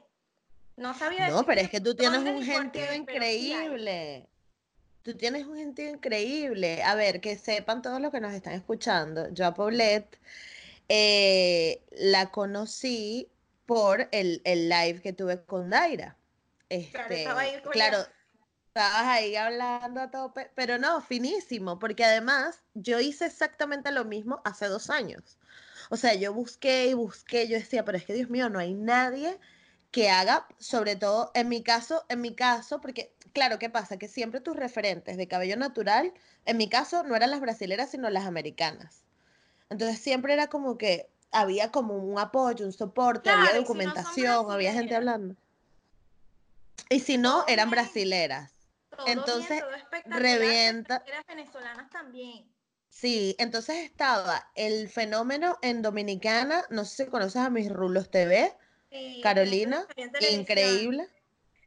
No 0.75 0.93
sabía 0.95 1.29
No, 1.29 1.43
pero 1.45 1.61
es 1.61 1.69
que 1.69 1.79
tú 1.79 1.95
tienes 1.95 2.19
un 2.19 2.41
gentío 2.43 2.91
increíble. 2.93 4.27
Tú 5.07 5.15
tienes 5.15 5.47
un 5.47 5.55
gentío 5.55 5.89
increíble. 5.89 6.83
A 6.83 6.93
ver, 6.93 7.21
que 7.21 7.37
sepan 7.37 7.81
todos 7.81 8.01
los 8.01 8.11
que 8.11 8.19
nos 8.19 8.33
están 8.33 8.51
escuchando. 8.51 9.29
Yo 9.29 9.45
a 9.45 9.53
Paulette 9.53 10.19
eh, 10.89 11.81
la 11.91 12.29
conocí 12.29 13.31
por 13.65 14.09
el, 14.11 14.41
el 14.43 14.67
live 14.67 14.99
que 15.01 15.13
tuve 15.13 15.41
con 15.45 15.69
Daira. 15.69 16.17
Claro, 16.91 17.07
Este, 17.07 17.19
estaba 17.19 17.39
ahí 17.39 17.61
con 17.61 17.71
claro, 17.71 17.99
estabas 18.67 19.03
ahí 19.03 19.37
hablando 19.37 20.01
a 20.01 20.11
tope, 20.11 20.51
pero 20.55 20.77
no, 20.77 20.99
finísimo, 20.99 21.79
porque 21.79 22.03
además 22.03 22.61
yo 22.73 22.99
hice 22.99 23.27
exactamente 23.27 23.93
lo 23.93 24.03
mismo 24.03 24.41
hace 24.43 24.65
dos 24.65 24.89
años. 24.89 25.37
O 25.89 25.95
sea, 25.95 26.15
yo 26.15 26.33
busqué 26.33 26.87
y 26.87 26.95
busqué, 26.95 27.47
yo 27.47 27.55
decía, 27.57 27.85
pero 27.85 27.97
es 27.97 28.03
que 28.03 28.13
Dios 28.13 28.29
mío, 28.29 28.49
no 28.49 28.59
hay 28.59 28.73
nadie 28.73 29.39
que 29.97 30.11
haga, 30.11 30.45
sobre 30.59 30.95
todo 30.95 31.31
en 31.33 31.49
mi 31.49 31.63
caso, 31.63 32.05
en 32.07 32.21
mi 32.21 32.35
caso, 32.35 32.79
porque 32.79 33.11
claro, 33.33 33.57
¿qué 33.57 33.71
pasa? 33.71 33.97
Que 33.97 34.07
siempre 34.07 34.41
tus 34.41 34.55
referentes 34.55 35.17
de 35.17 35.27
cabello 35.27 35.57
natural, 35.57 36.13
en 36.45 36.57
mi 36.57 36.69
caso, 36.69 37.01
no 37.01 37.15
eran 37.15 37.31
las 37.31 37.41
brasileras, 37.41 37.89
sino 37.89 38.07
las 38.11 38.27
americanas. 38.27 39.01
Entonces 39.71 39.97
siempre 39.97 40.33
era 40.33 40.49
como 40.49 40.77
que 40.77 41.09
había 41.31 41.71
como 41.71 41.95
un 41.95 42.19
apoyo, 42.19 42.63
un 42.63 42.73
soporte, 42.73 43.23
Claro, 43.23 43.39
había 43.39 43.49
si 43.53 43.55
no 43.55 43.61
documentación, 43.63 44.51
había 44.51 44.71
gente 44.71 44.95
hablando. 44.95 45.35
Y 46.91 46.99
si 46.99 47.17
no, 47.17 47.39
Todo 47.39 47.47
eran 47.47 47.71
bien. 47.71 47.81
brasileras. 47.81 48.53
Todo 48.95 49.07
entonces, 49.07 49.63
revienta- 50.05 51.03
venezolanas 51.27 51.89
también. 51.89 52.47
Sí, 52.89 53.35
entonces 53.39 53.77
estaba 53.77 54.51
el 54.53 54.89
fenómeno 54.89 55.57
en 55.63 55.81
Dominicana, 55.81 56.65
no 56.69 56.85
sé 56.85 57.05
si 57.05 57.09
conoces 57.09 57.41
a 57.41 57.49
mis 57.49 57.71
rulos 57.71 58.11
TV, 58.11 58.55
Sí, 58.91 59.19
Carolina, 59.21 59.85
increíble. 60.31 61.07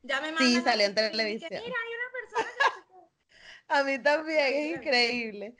Ya 0.02 0.20
me 0.20 0.36
Sí, 0.38 0.60
salió 0.62 0.86
en 0.86 0.94
televisión. 0.94 1.50
Mira, 1.50 1.64
hay 1.64 1.94
una 1.94 2.12
persona 2.20 2.50
que... 2.54 2.80
A 3.68 3.84
mí 3.84 3.98
también, 4.02 4.54
es 4.54 4.76
increíble. 4.76 5.56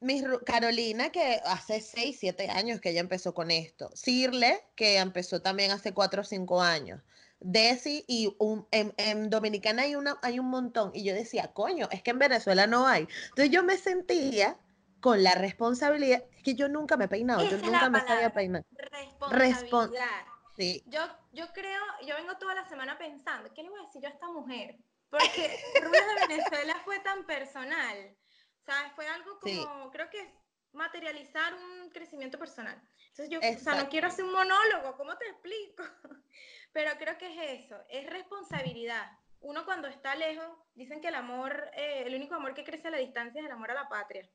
Mis 0.00 0.22
Carolina, 0.44 1.10
que 1.10 1.40
hace 1.46 1.80
6, 1.80 2.16
7 2.20 2.50
años 2.50 2.80
que 2.80 2.90
ella 2.90 3.00
empezó 3.00 3.32
con 3.32 3.50
esto. 3.50 3.90
Cirle, 3.94 4.60
que 4.74 4.98
empezó 4.98 5.40
también 5.40 5.70
hace 5.70 5.94
4 5.94 6.20
o 6.20 6.24
5 6.24 6.60
años. 6.60 7.00
Desi, 7.40 8.04
y 8.06 8.34
un, 8.38 8.66
en, 8.70 8.92
en 8.96 9.30
Dominicana 9.30 9.82
hay, 9.82 9.94
una, 9.96 10.18
hay 10.22 10.38
un 10.38 10.50
montón. 10.50 10.90
Y 10.94 11.04
yo 11.04 11.14
decía, 11.14 11.52
coño, 11.54 11.88
es 11.90 12.02
que 12.02 12.10
en 12.10 12.18
Venezuela 12.18 12.66
no 12.66 12.86
hay. 12.86 13.08
Entonces 13.30 13.50
yo 13.50 13.62
me 13.62 13.78
sentía 13.78 14.58
con 15.00 15.22
la 15.22 15.34
responsabilidad, 15.34 16.24
es 16.34 16.42
que 16.42 16.54
yo 16.54 16.68
nunca 16.70 16.96
me 16.96 17.04
he 17.04 17.08
peinado, 17.08 17.42
yo 17.42 17.56
Esa 17.58 17.66
nunca 17.66 17.90
me 17.90 18.00
sabía 18.00 18.32
peinar. 18.32 18.64
Responsabilidad. 19.28 20.33
Sí, 20.56 20.82
Yo, 20.86 21.00
yo 21.32 21.52
creo, 21.52 21.82
yo 22.06 22.14
vengo 22.16 22.36
toda 22.38 22.54
la 22.54 22.64
semana 22.68 22.96
pensando, 22.96 23.52
¿qué 23.52 23.62
le 23.62 23.70
voy 23.70 23.80
a 23.80 23.86
decir 23.86 24.00
yo 24.02 24.08
a 24.08 24.12
esta 24.12 24.28
mujer? 24.28 24.76
Porque 25.10 25.58
Rulos 25.82 26.06
de 26.06 26.26
Venezuela 26.28 26.80
fue 26.84 26.98
tan 27.00 27.26
personal. 27.26 28.16
¿Sabes? 28.64 28.92
Fue 28.94 29.06
algo 29.08 29.38
como, 29.40 29.52
Sí. 29.52 29.90
creo 29.92 30.08
que 30.10 30.34
materializar 30.72 31.54
un 31.54 31.90
crecimiento 31.90 32.38
personal. 32.38 32.80
Entonces 33.08 33.30
yo, 33.30 33.38
o 33.38 33.42
sea, 33.42 33.50
Exacto. 33.52 33.82
no 33.84 33.88
quiero 33.90 34.08
hacer 34.08 34.24
un 34.24 34.32
monólogo, 34.32 34.96
¿cómo 34.96 35.16
te 35.18 35.26
explico? 35.28 35.82
Pero 36.72 36.90
creo 36.98 37.18
que 37.18 37.26
es 37.26 37.64
eso, 37.64 37.76
es 37.88 38.08
responsabilidad. 38.08 39.06
Uno 39.40 39.64
cuando 39.64 39.88
está 39.88 40.14
lejos, 40.14 40.46
dicen 40.74 41.00
que 41.00 41.08
el 41.08 41.14
amor, 41.14 41.70
eh, 41.74 42.04
el 42.06 42.14
único 42.14 42.34
amor 42.34 42.54
que 42.54 42.64
crece 42.64 42.88
a 42.88 42.90
la 42.90 42.96
distancia 42.98 43.40
es 43.40 43.46
el 43.46 43.52
amor 43.52 43.70
a 43.70 43.74
la 43.74 43.88
patria. 43.88 44.28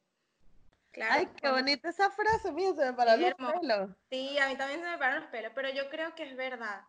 Claro, 0.99 1.13
Ay, 1.19 1.27
qué 1.41 1.49
bonita 1.49 1.89
esa 1.89 2.09
frase, 2.11 2.51
mía, 2.51 2.73
se 2.75 2.85
me 2.85 2.93
pararon 2.93 3.21
los 3.21 3.31
hermoso. 3.31 3.59
pelos. 3.61 3.89
Sí, 4.09 4.37
a 4.37 4.47
mí 4.47 4.57
también 4.57 4.81
se 4.81 4.85
me 4.89 4.97
paran 4.97 5.21
los 5.21 5.29
pelos, 5.29 5.51
pero 5.55 5.69
yo 5.69 5.89
creo 5.89 6.13
que 6.15 6.23
es 6.23 6.35
verdad. 6.35 6.81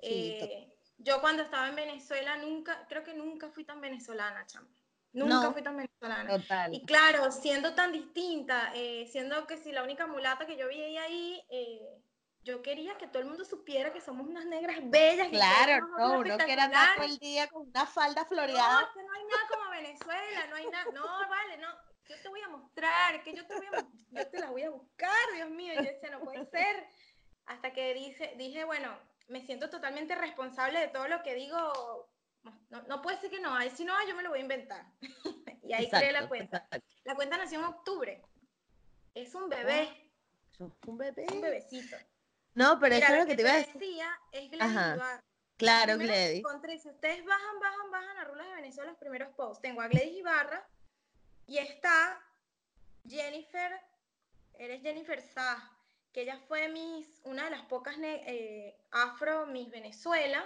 Sí, 0.00 0.36
Eh, 0.40 0.74
yo 0.98 1.20
cuando 1.20 1.42
estaba 1.42 1.68
en 1.68 1.74
Venezuela 1.76 2.36
nunca, 2.36 2.86
creo 2.88 3.02
que 3.02 3.14
nunca 3.14 3.50
fui 3.50 3.64
tan 3.64 3.80
venezolana, 3.80 4.46
chama. 4.46 4.68
Nunca 5.12 5.48
No. 5.48 5.52
fui 5.52 5.62
tan 5.62 5.76
venezolana. 5.76 6.38
Total. 6.38 6.72
Y 6.74 6.84
claro, 6.86 7.32
siendo 7.32 7.74
tan 7.74 7.92
distinta, 7.92 8.70
eh, 8.74 9.08
siendo 9.10 9.46
que 9.46 9.56
si 9.56 9.72
la 9.72 9.82
única 9.82 10.06
mulata 10.06 10.46
que 10.46 10.56
yo 10.56 10.66
veía 10.68 11.02
ahí, 11.02 11.42
eh, 11.50 12.02
yo 12.44 12.62
quería 12.62 12.96
que 12.96 13.08
todo 13.08 13.22
el 13.22 13.28
mundo 13.28 13.44
supiera 13.44 13.92
que 13.92 14.00
somos 14.00 14.26
unas 14.26 14.44
negras 14.46 14.76
bellas. 14.82 15.26
que 15.28 15.32
Claro, 15.36 15.88
no, 15.98 16.20
uno 16.20 16.36
quiere 16.38 16.62
andar 16.62 16.94
todo 16.96 17.06
el 17.06 17.18
día 17.18 17.48
con 17.48 17.68
una 17.68 17.86
falda 17.86 18.22
No, 18.22 18.28
floreada. 18.28 18.82
es 18.82 18.88
que 18.94 19.02
no 19.02 19.12
hay 19.12 19.24
nada 19.24 19.42
como 19.50 19.70
Venezuela, 19.70 20.46
no 20.48 20.56
hay 20.56 20.66
nada, 20.70 20.84
no, 20.92 21.28
vale, 21.28 21.56
no, 21.58 21.68
yo 22.08 22.16
te 22.22 22.28
voy 22.28 22.40
a 22.40 22.48
mostrar, 22.48 23.22
que 23.22 23.34
yo 23.34 23.46
te 23.46 23.54
voy 23.54 23.66
a, 23.66 23.86
yo 24.10 24.28
te 24.30 24.38
la 24.40 24.50
voy 24.50 24.62
a 24.62 24.70
buscar, 24.70 25.12
Dios 25.34 25.50
mío, 25.50 25.74
yo 25.74 25.82
decía, 25.82 26.10
no 26.10 26.20
puede 26.20 26.46
ser, 26.46 26.86
hasta 27.46 27.72
que 27.72 27.94
dice, 27.94 28.34
dije, 28.36 28.64
bueno, 28.64 28.98
me 29.28 29.40
siento 29.44 29.68
totalmente 29.70 30.14
responsable 30.14 30.78
de 30.80 30.88
todo 30.88 31.06
lo 31.08 31.22
que 31.22 31.34
digo, 31.34 32.10
no, 32.70 32.82
no 32.82 33.02
puede 33.02 33.18
ser 33.18 33.30
que 33.30 33.40
no, 33.40 33.54
ahí 33.54 33.70
si 33.70 33.84
no, 33.84 33.94
yo 34.06 34.14
me 34.16 34.22
lo 34.22 34.30
voy 34.30 34.38
a 34.38 34.42
inventar, 34.42 34.86
y 35.62 35.72
ahí 35.72 35.88
creé 35.90 36.12
la 36.12 36.20
Exacto, 36.20 36.28
cuenta, 36.28 36.56
exacto. 36.58 36.86
la 37.04 37.14
cuenta 37.14 37.36
nació 37.36 37.58
en 37.58 37.64
octubre, 37.66 38.22
es 39.14 39.34
un 39.34 39.48
bebé, 39.48 40.12
Sos 40.50 40.72
un 40.86 40.98
bebé. 40.98 41.26
un 41.32 41.40
bebecito. 41.40 41.96
No, 42.54 42.78
pero 42.80 42.94
Mira, 42.96 43.06
eso 43.06 43.14
es 43.14 43.20
lo 43.20 43.24
lo 43.24 43.28
que 43.28 43.36
te 43.36 43.42
iba 43.42 43.52
a 43.52 43.56
decir. 43.58 43.74
decía 43.74 44.20
es 44.32 44.50
Gladys. 44.50 45.02
Claro, 45.56 45.98
que 45.98 46.04
Gladys. 46.04 46.38
encontré, 46.38 46.78
si 46.78 46.88
ustedes 46.88 47.24
bajan, 47.24 47.60
bajan, 47.60 47.90
bajan 47.90 48.16
a 48.18 48.24
Rulas 48.24 48.48
de 48.48 48.54
Venezuela, 48.54 48.90
los 48.90 48.98
primeros 48.98 49.34
posts. 49.36 49.60
Tengo 49.62 49.80
a 49.80 49.88
Gladys 49.88 50.16
Ibarra 50.16 50.68
y 51.48 51.56
está 51.58 52.22
Jennifer, 53.08 53.72
eres 54.54 54.82
Jennifer 54.82 55.20
Sá, 55.20 55.72
que 56.12 56.22
ella 56.22 56.38
fue 56.46 56.68
Miss, 56.68 57.22
una 57.24 57.44
de 57.44 57.50
las 57.50 57.62
pocas 57.62 57.96
eh, 58.02 58.78
afro 58.90 59.46
Miss 59.46 59.70
Venezuela. 59.70 60.44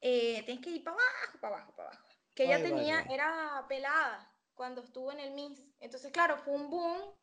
Eh, 0.00 0.42
tienes 0.44 0.62
que 0.62 0.70
ir 0.70 0.84
para 0.84 0.96
abajo, 0.96 1.38
para 1.40 1.56
abajo, 1.56 1.76
para 1.76 1.88
abajo. 1.90 2.04
Que 2.34 2.44
ella 2.44 2.62
tenía, 2.62 3.00
era 3.08 3.64
pelada 3.68 4.28
cuando 4.54 4.82
estuvo 4.82 5.12
en 5.12 5.20
el 5.20 5.30
Miss. 5.30 5.62
Entonces, 5.80 6.10
claro, 6.10 6.36
fue 6.36 6.54
un 6.54 6.68
boom. 6.68 7.14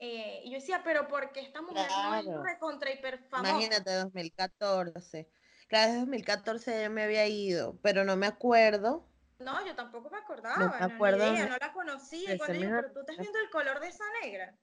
eh, 0.00 0.42
y 0.44 0.50
yo 0.50 0.58
decía, 0.58 0.82
pero 0.82 1.06
porque 1.06 1.40
esta 1.40 1.62
mujer 1.62 1.88
no 1.88 2.14
es 2.16 2.52
recontra 2.52 2.90
hiper 2.90 3.18
famosa. 3.28 3.50
Imagínate, 3.52 3.92
2014. 3.92 5.30
Claro, 5.68 5.86
desde 5.86 6.00
2014 6.00 6.80
ya 6.82 6.88
me 6.88 7.04
había 7.04 7.26
ido, 7.28 7.78
pero 7.80 8.04
no 8.04 8.16
me 8.16 8.26
acuerdo. 8.26 9.07
No, 9.38 9.64
yo 9.64 9.74
tampoco 9.76 10.10
me 10.10 10.18
acordaba, 10.18 10.56
me 10.58 10.64
no, 10.80 10.88
ni 10.88 10.94
acuerdo 10.94 11.18
idea, 11.32 11.44
de- 11.44 11.50
no 11.50 11.56
la 11.58 11.72
conocía. 11.72 12.36
cuando 12.38 12.58
mejor- 12.60 12.80
pero 12.82 12.92
tú 12.92 13.00
estás 13.00 13.16
viendo 13.18 13.38
el 13.38 13.50
color 13.50 13.78
de 13.80 13.88
esa 13.88 14.04
negra. 14.22 14.54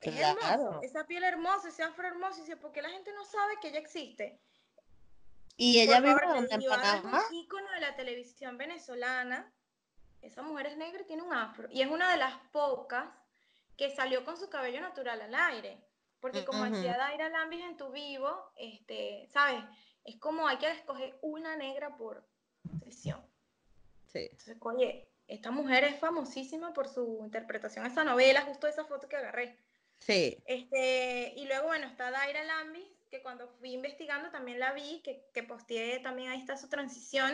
Es 0.00 0.14
Claro. 0.14 0.38
hermoso, 0.42 0.82
esa 0.82 1.06
piel 1.06 1.24
hermosa, 1.24 1.68
ese 1.68 1.82
afro 1.82 2.06
hermoso. 2.06 2.38
Y 2.38 2.40
dice, 2.42 2.56
¿por 2.56 2.72
qué 2.72 2.82
la 2.82 2.90
gente 2.90 3.12
no 3.12 3.24
sabe 3.24 3.54
que 3.60 3.68
ella 3.68 3.78
existe? 3.78 4.40
Y 5.56 5.80
ella 5.80 5.96
Por 5.98 6.02
vive 6.08 6.20
favor, 6.20 6.46
en 6.50 6.62
Ibarra 6.62 6.82
es 6.96 7.02
Panamá. 7.02 7.22
un 7.28 7.34
ícono 7.34 7.70
de 7.70 7.80
la 7.80 7.94
televisión 7.96 8.58
venezolana. 8.58 9.52
Esa 10.20 10.42
mujer 10.42 10.66
es 10.66 10.76
negra 10.76 11.02
y 11.02 11.06
tiene 11.06 11.22
un 11.22 11.32
afro. 11.32 11.68
Y 11.70 11.82
es 11.82 11.88
una 11.90 12.10
de 12.10 12.16
las 12.16 12.34
pocas 12.50 13.08
que 13.76 13.94
salió 13.94 14.24
con 14.24 14.36
su 14.36 14.48
cabello 14.50 14.80
natural 14.80 15.20
al 15.20 15.34
aire. 15.34 15.86
Porque 16.20 16.44
como 16.44 16.62
Ujú. 16.64 16.72
decía 16.72 16.96
Daira 16.96 17.28
Lambis 17.28 17.62
en 17.64 17.76
tu 17.76 17.90
vivo, 17.92 18.50
este, 18.56 19.26
¿sabes? 19.30 19.62
Es 20.04 20.18
como 20.18 20.48
hay 20.48 20.56
que 20.58 20.70
escoger 20.70 21.18
una 21.22 21.56
negra 21.56 21.96
por 21.96 22.26
sesión. 22.82 23.23
Sí. 24.14 24.28
Entonces, 24.30 24.56
oye, 24.60 25.08
esta 25.26 25.50
mujer 25.50 25.82
es 25.84 25.98
famosísima 25.98 26.72
por 26.72 26.88
su 26.88 27.20
interpretación 27.24 27.84
a 27.84 27.88
esa 27.88 28.04
novela, 28.04 28.42
justo 28.42 28.68
esa 28.68 28.84
foto 28.84 29.08
que 29.08 29.16
agarré. 29.16 29.58
Sí. 29.98 30.38
Este, 30.46 31.32
y 31.36 31.46
luego, 31.46 31.66
bueno, 31.66 31.88
está 31.88 32.12
Daira 32.12 32.44
Lambis, 32.44 32.86
que 33.10 33.22
cuando 33.22 33.48
fui 33.58 33.72
investigando 33.72 34.30
también 34.30 34.60
la 34.60 34.72
vi, 34.72 35.00
que, 35.02 35.26
que 35.34 35.42
posteé 35.42 35.98
también 35.98 36.30
ahí 36.30 36.38
está 36.38 36.56
su 36.56 36.68
transición, 36.68 37.32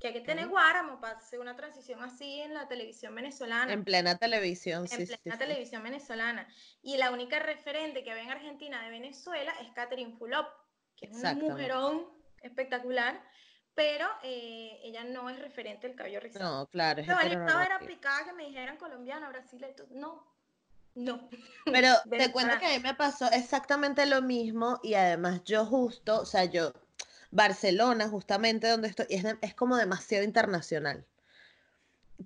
que 0.00 0.08
hay 0.08 0.12
que 0.14 0.20
tener 0.20 0.48
guáramo 0.48 0.98
para 1.00 1.18
hacer 1.18 1.40
una 1.40 1.56
transición 1.56 2.02
así 2.02 2.40
en 2.40 2.54
la 2.54 2.68
televisión 2.68 3.14
venezolana 3.14 3.72
En 3.72 3.84
plena 3.84 4.16
televisión, 4.16 4.82
en 4.82 4.88
sí, 4.88 4.96
plena 4.96 5.18
sí, 5.22 5.30
sí. 5.30 5.38
televisión 5.38 5.82
venezolana. 5.82 6.48
Y 6.80 6.96
la 6.96 7.10
única 7.10 7.38
referente 7.38 8.02
que 8.02 8.12
había 8.12 8.22
en 8.22 8.30
Argentina 8.30 8.82
de 8.82 8.90
Venezuela 8.90 9.52
es 9.60 9.70
Catherine 9.74 10.16
Fulop, 10.16 10.46
que 10.96 11.06
es 11.06 11.12
un 11.12 11.38
mujerón 11.40 12.06
espectacular, 12.42 13.20
pero 13.78 14.08
eh, 14.24 14.80
ella 14.82 15.04
no 15.04 15.30
es 15.30 15.38
referente 15.38 15.86
del 15.86 15.94
cabello 15.94 16.18
rizado. 16.18 16.62
No, 16.62 16.66
claro, 16.66 17.00
es 17.00 17.06
No, 17.06 17.22
yo 17.22 17.28
estaba 17.28 17.64
era 17.64 17.78
picada 17.78 18.24
que 18.24 18.32
me 18.32 18.46
dijeran 18.46 18.76
colombiana, 18.76 19.28
brasileña, 19.28 19.76
no, 19.90 20.26
no. 20.96 21.28
Pero 21.64 21.94
te 22.10 22.32
cuento 22.32 22.58
que 22.58 22.66
a 22.66 22.70
mí 22.70 22.80
me 22.80 22.96
pasó 22.96 23.30
exactamente 23.30 24.04
lo 24.06 24.20
mismo 24.20 24.80
y 24.82 24.94
además 24.94 25.44
yo 25.44 25.64
justo, 25.64 26.22
o 26.22 26.26
sea, 26.26 26.44
yo, 26.46 26.72
Barcelona, 27.30 28.08
justamente 28.08 28.66
donde 28.66 28.88
estoy, 28.88 29.06
es, 29.10 29.22
de- 29.22 29.38
es 29.42 29.54
como 29.54 29.76
demasiado 29.76 30.24
internacional. 30.24 31.04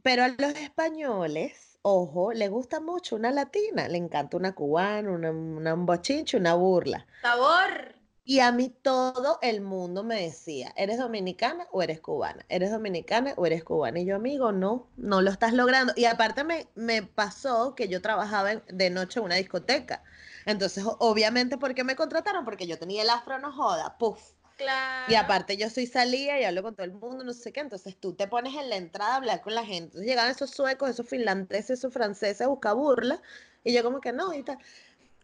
Pero 0.03 0.25
a 0.25 0.29
los 0.29 0.55
españoles, 0.55 1.79
ojo, 1.83 2.33
le 2.33 2.49
gusta 2.49 2.81
mucho 2.81 3.15
una 3.17 3.31
latina, 3.31 3.89
le 3.89 3.99
encanta 3.99 4.39
una 4.39 4.55
cubana, 4.55 5.11
una, 5.11 5.31
una 5.31 5.75
un 5.75 5.85
bochinche, 5.85 6.39
una 6.39 6.55
burla. 6.55 7.07
Sabor. 7.21 8.01
Y 8.25 8.39
a 8.39 8.53
mí 8.53 8.73
todo 8.83 9.39
el 9.43 9.61
mundo 9.61 10.05
me 10.05 10.23
decía, 10.23 10.73
¿eres 10.77 10.99
dominicana 10.99 11.67
o 11.73 11.83
eres 11.83 12.01
cubana? 12.01 12.47
¿Eres 12.49 12.71
dominicana 12.71 13.35
o 13.37 13.47
eres 13.47 13.65
cubana? 13.65 13.99
Y 13.99 14.05
yo, 14.05 14.15
amigo, 14.15 14.53
no, 14.53 14.87
no 14.97 15.21
lo 15.23 15.31
estás 15.31 15.53
logrando. 15.55 15.93
Y 15.97 16.05
aparte 16.05 16.45
me, 16.45 16.69
me 16.77 17.03
pasó 17.03 17.75
que 17.75 17.89
yo 17.89 18.01
trabajaba 18.01 18.53
en- 18.53 18.63
de 18.69 18.91
noche 18.91 19.19
en 19.19 19.27
una 19.27 19.35
discoteca. 19.35 20.05
Entonces, 20.47 20.85
obviamente, 21.01 21.59
¿por 21.59 21.75
qué 21.75 21.83
me 21.83 21.97
contrataron? 21.97 22.45
Porque 22.45 22.69
yo 22.69 22.79
tenía 22.79 23.03
el 23.03 23.11
afro, 23.11 23.39
no 23.41 23.53
joda, 23.53 23.99
puff. 23.99 24.21
Claro. 24.57 25.11
Y 25.11 25.17
aparte 25.17 25.57
yo 25.57 25.69
soy 25.71 25.87
salía 25.87 26.41
y 26.41 26.45
hablo 26.45 26.63
con 26.63 26.77
todo 26.77 26.85
el 26.85 26.93
mundo, 26.93 27.25
no 27.25 27.33
sé 27.33 27.53
qué. 27.53 27.59
Entonces 27.59 27.97
tú 27.99 28.13
te 28.15 28.29
pones 28.29 28.55
en 28.55 28.71
la 28.71 28.77
entrada 28.77 29.15
a 29.15 29.17
hablar 29.17 29.41
con 29.41 29.55
la 29.55 29.65
gente. 29.65 29.87
Entonces 29.87 30.07
llegaban 30.07 30.31
esos 30.31 30.51
suecos, 30.51 30.91
esos 30.91 31.09
finlandeses, 31.09 31.71
esos 31.79 31.93
franceses 31.93 32.43
a 32.43 32.47
buscar 32.47 32.77
burla. 32.77 33.21
Y 33.65 33.73
yo 33.73 33.83
como 33.83 34.01
que 34.01 34.13
no, 34.13 34.33
y 34.33 34.45
tal. 34.45 34.59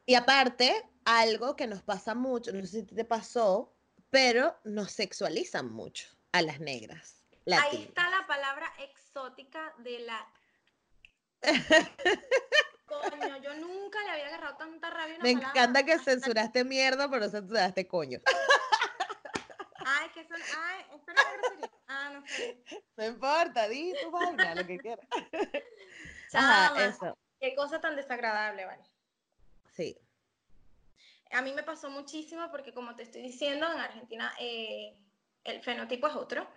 Y 0.06 0.14
aparte, 0.14 0.74
algo 1.08 1.56
que 1.56 1.66
nos 1.66 1.82
pasa 1.82 2.14
mucho, 2.14 2.52
no 2.52 2.60
sé 2.66 2.80
si 2.80 2.82
te 2.82 3.04
pasó, 3.04 3.74
pero 4.10 4.54
nos 4.64 4.92
sexualizan 4.92 5.72
mucho 5.72 6.06
a 6.32 6.42
las 6.42 6.60
negras. 6.60 7.24
Ahí 7.46 7.84
está 7.84 8.10
la 8.10 8.26
palabra 8.26 8.70
exótica 8.78 9.74
de 9.78 10.00
la... 10.00 10.32
Coño, 12.84 13.36
yo 13.38 13.54
nunca 13.54 14.02
le 14.02 14.10
había 14.10 14.26
agarrado 14.26 14.56
tanta 14.58 14.90
rabia 14.90 15.14
una 15.14 15.22
Me 15.22 15.32
palabra 15.32 15.50
encanta 15.50 15.82
que 15.84 15.98
censuraste 15.98 16.64
mierda, 16.64 17.08
pero 17.08 17.24
no 17.24 17.30
censuraste 17.30 17.88
coño. 17.88 18.20
Ay, 19.86 20.10
que 20.10 20.28
son... 20.28 20.36
Ay, 20.58 20.84
espera. 20.94 21.22
Ah, 21.86 22.10
no 22.12 22.26
sé. 22.26 22.62
No 22.96 23.06
importa, 23.06 23.66
di 23.68 23.94
tu 24.02 24.10
vaina, 24.10 24.54
lo 24.54 24.66
que 24.66 24.78
quieras. 24.78 25.06
Chama, 26.30 26.66
Ajá, 26.66 26.86
eso. 26.86 27.18
Qué 27.40 27.54
cosa 27.54 27.80
tan 27.80 27.96
desagradable, 27.96 28.66
vale. 28.66 28.84
Sí. 29.72 29.98
A 31.30 31.42
mí 31.42 31.52
me 31.52 31.62
pasó 31.62 31.90
muchísimo 31.90 32.50
porque, 32.50 32.72
como 32.72 32.94
te 32.96 33.02
estoy 33.02 33.22
diciendo, 33.22 33.70
en 33.70 33.78
Argentina 33.78 34.32
eh, 34.40 34.96
el 35.44 35.62
fenotipo 35.62 36.06
es 36.08 36.14
otro. 36.14 36.48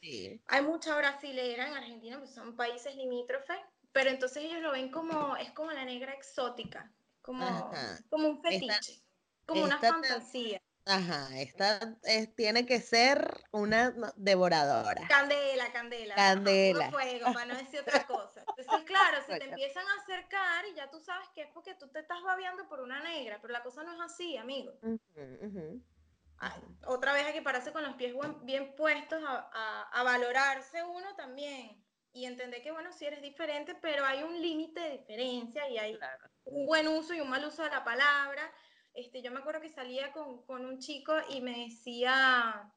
Sí. 0.00 0.40
Hay 0.48 0.62
mucha 0.62 0.96
brasilera 0.96 1.68
en 1.68 1.74
Argentina, 1.74 2.18
pues 2.18 2.34
son 2.34 2.56
países 2.56 2.94
limítrofes, 2.96 3.58
pero 3.92 4.10
entonces 4.10 4.44
ellos 4.44 4.60
lo 4.60 4.72
ven 4.72 4.90
como, 4.90 5.36
es 5.36 5.50
como 5.52 5.72
la 5.72 5.84
negra 5.84 6.12
exótica, 6.12 6.92
como, 7.22 7.46
Ajá. 7.46 7.98
como 8.10 8.28
un 8.28 8.42
fetiche, 8.42 9.02
como 9.46 9.64
una 9.64 9.78
fantasía. 9.78 10.60
Ajá, 10.84 11.28
esta 11.40 11.96
es- 12.04 12.34
tiene 12.36 12.64
que 12.66 12.80
ser 12.80 13.44
una 13.50 13.92
devoradora. 14.16 15.06
Candela, 15.08 15.72
candela. 15.72 16.14
Candela. 16.14 16.90
fuego, 16.90 17.32
para 17.32 17.46
no 17.46 17.56
decir 17.56 17.80
otra 17.80 18.06
cosa. 18.06 18.35
Entonces, 18.66 18.86
claro, 18.86 19.18
si 19.26 19.32
te 19.38 19.44
empiezan 19.44 19.86
a 19.86 20.02
acercar 20.02 20.66
y 20.66 20.74
ya 20.74 20.90
tú 20.90 21.00
sabes 21.00 21.28
que 21.34 21.42
es 21.42 21.48
porque 21.52 21.74
tú 21.74 21.88
te 21.88 22.00
estás 22.00 22.22
babeando 22.22 22.68
por 22.68 22.80
una 22.80 23.00
negra, 23.00 23.38
pero 23.40 23.52
la 23.52 23.62
cosa 23.62 23.82
no 23.84 23.92
es 23.94 24.00
así, 24.00 24.36
amigo. 24.36 24.72
Ay, 26.38 26.60
otra 26.86 27.12
vez 27.14 27.24
hay 27.24 27.32
que 27.32 27.42
pararse 27.42 27.72
con 27.72 27.82
los 27.82 27.94
pies 27.94 28.12
buen- 28.12 28.44
bien 28.44 28.74
puestos 28.76 29.22
a, 29.26 29.48
a- 29.52 29.82
a 29.90 30.02
valorarse 30.02 30.82
uno 30.84 31.14
también 31.16 31.82
y 32.12 32.26
entender 32.26 32.62
que, 32.62 32.72
bueno, 32.72 32.92
sí 32.92 33.06
eres 33.06 33.22
diferente, 33.22 33.74
pero 33.74 34.04
hay 34.04 34.22
un 34.22 34.40
límite 34.40 34.80
de 34.80 34.98
diferencia 34.98 35.68
y 35.68 35.78
hay 35.78 35.96
Claro. 35.96 36.28
un 36.44 36.66
buen 36.66 36.88
uso 36.88 37.14
y 37.14 37.20
un 37.20 37.30
mal 37.30 37.44
uso 37.44 37.62
de 37.62 37.70
la 37.70 37.84
palabra. 37.84 38.52
Este, 38.94 39.22
yo 39.22 39.30
me 39.30 39.40
acuerdo 39.40 39.60
que 39.60 39.68
salía 39.70 40.12
con, 40.12 40.44
con 40.44 40.64
un 40.64 40.78
chico 40.78 41.14
y 41.30 41.40
me 41.40 41.64
decía, 41.66 42.70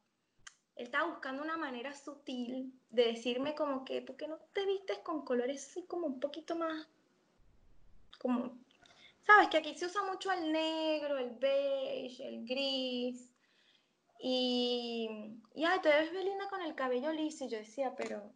él 0.80 0.86
estaba 0.86 1.10
buscando 1.10 1.44
una 1.44 1.58
manera 1.58 1.94
sutil 1.94 2.74
de 2.89 3.08
decirme 3.08 3.54
como 3.54 3.84
que, 3.84 4.02
¿por 4.02 4.15
qué 4.15 4.30
no 4.30 4.38
te 4.54 4.65
vistes 4.65 5.00
con 5.00 5.26
colores 5.26 5.68
así 5.68 5.84
como 5.84 6.08
un 6.08 6.22
poquito 6.22 6.56
más, 6.56 6.88
como, 8.18 8.58
sabes 9.26 9.50
que 9.50 9.58
aquí 9.58 9.78
se 9.78 9.88
usa 9.88 10.04
mucho 10.04 10.32
el 10.32 10.54
negro, 10.54 11.18
el 11.18 11.32
beige, 11.32 12.26
el 12.26 12.46
gris, 12.46 13.30
y, 14.22 15.10
y 15.54 15.65
ay, 15.65 15.80
te 15.82 15.89
ves 15.89 16.12
bien 16.12 16.26
linda 16.26 16.48
con 16.50 16.62
el 16.62 16.76
cabello 16.76 17.12
liso, 17.12 17.44
y 17.44 17.50
yo 17.50 17.58
decía, 17.58 17.94
pero, 17.98 18.32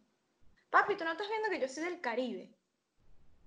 papi, 0.68 0.96
tú 0.96 1.04
no 1.04 1.12
estás 1.12 1.28
viendo 1.30 1.48
que 1.48 1.60
yo 1.60 1.68
soy 1.68 1.84
del 1.84 2.02
Caribe. 2.02 2.52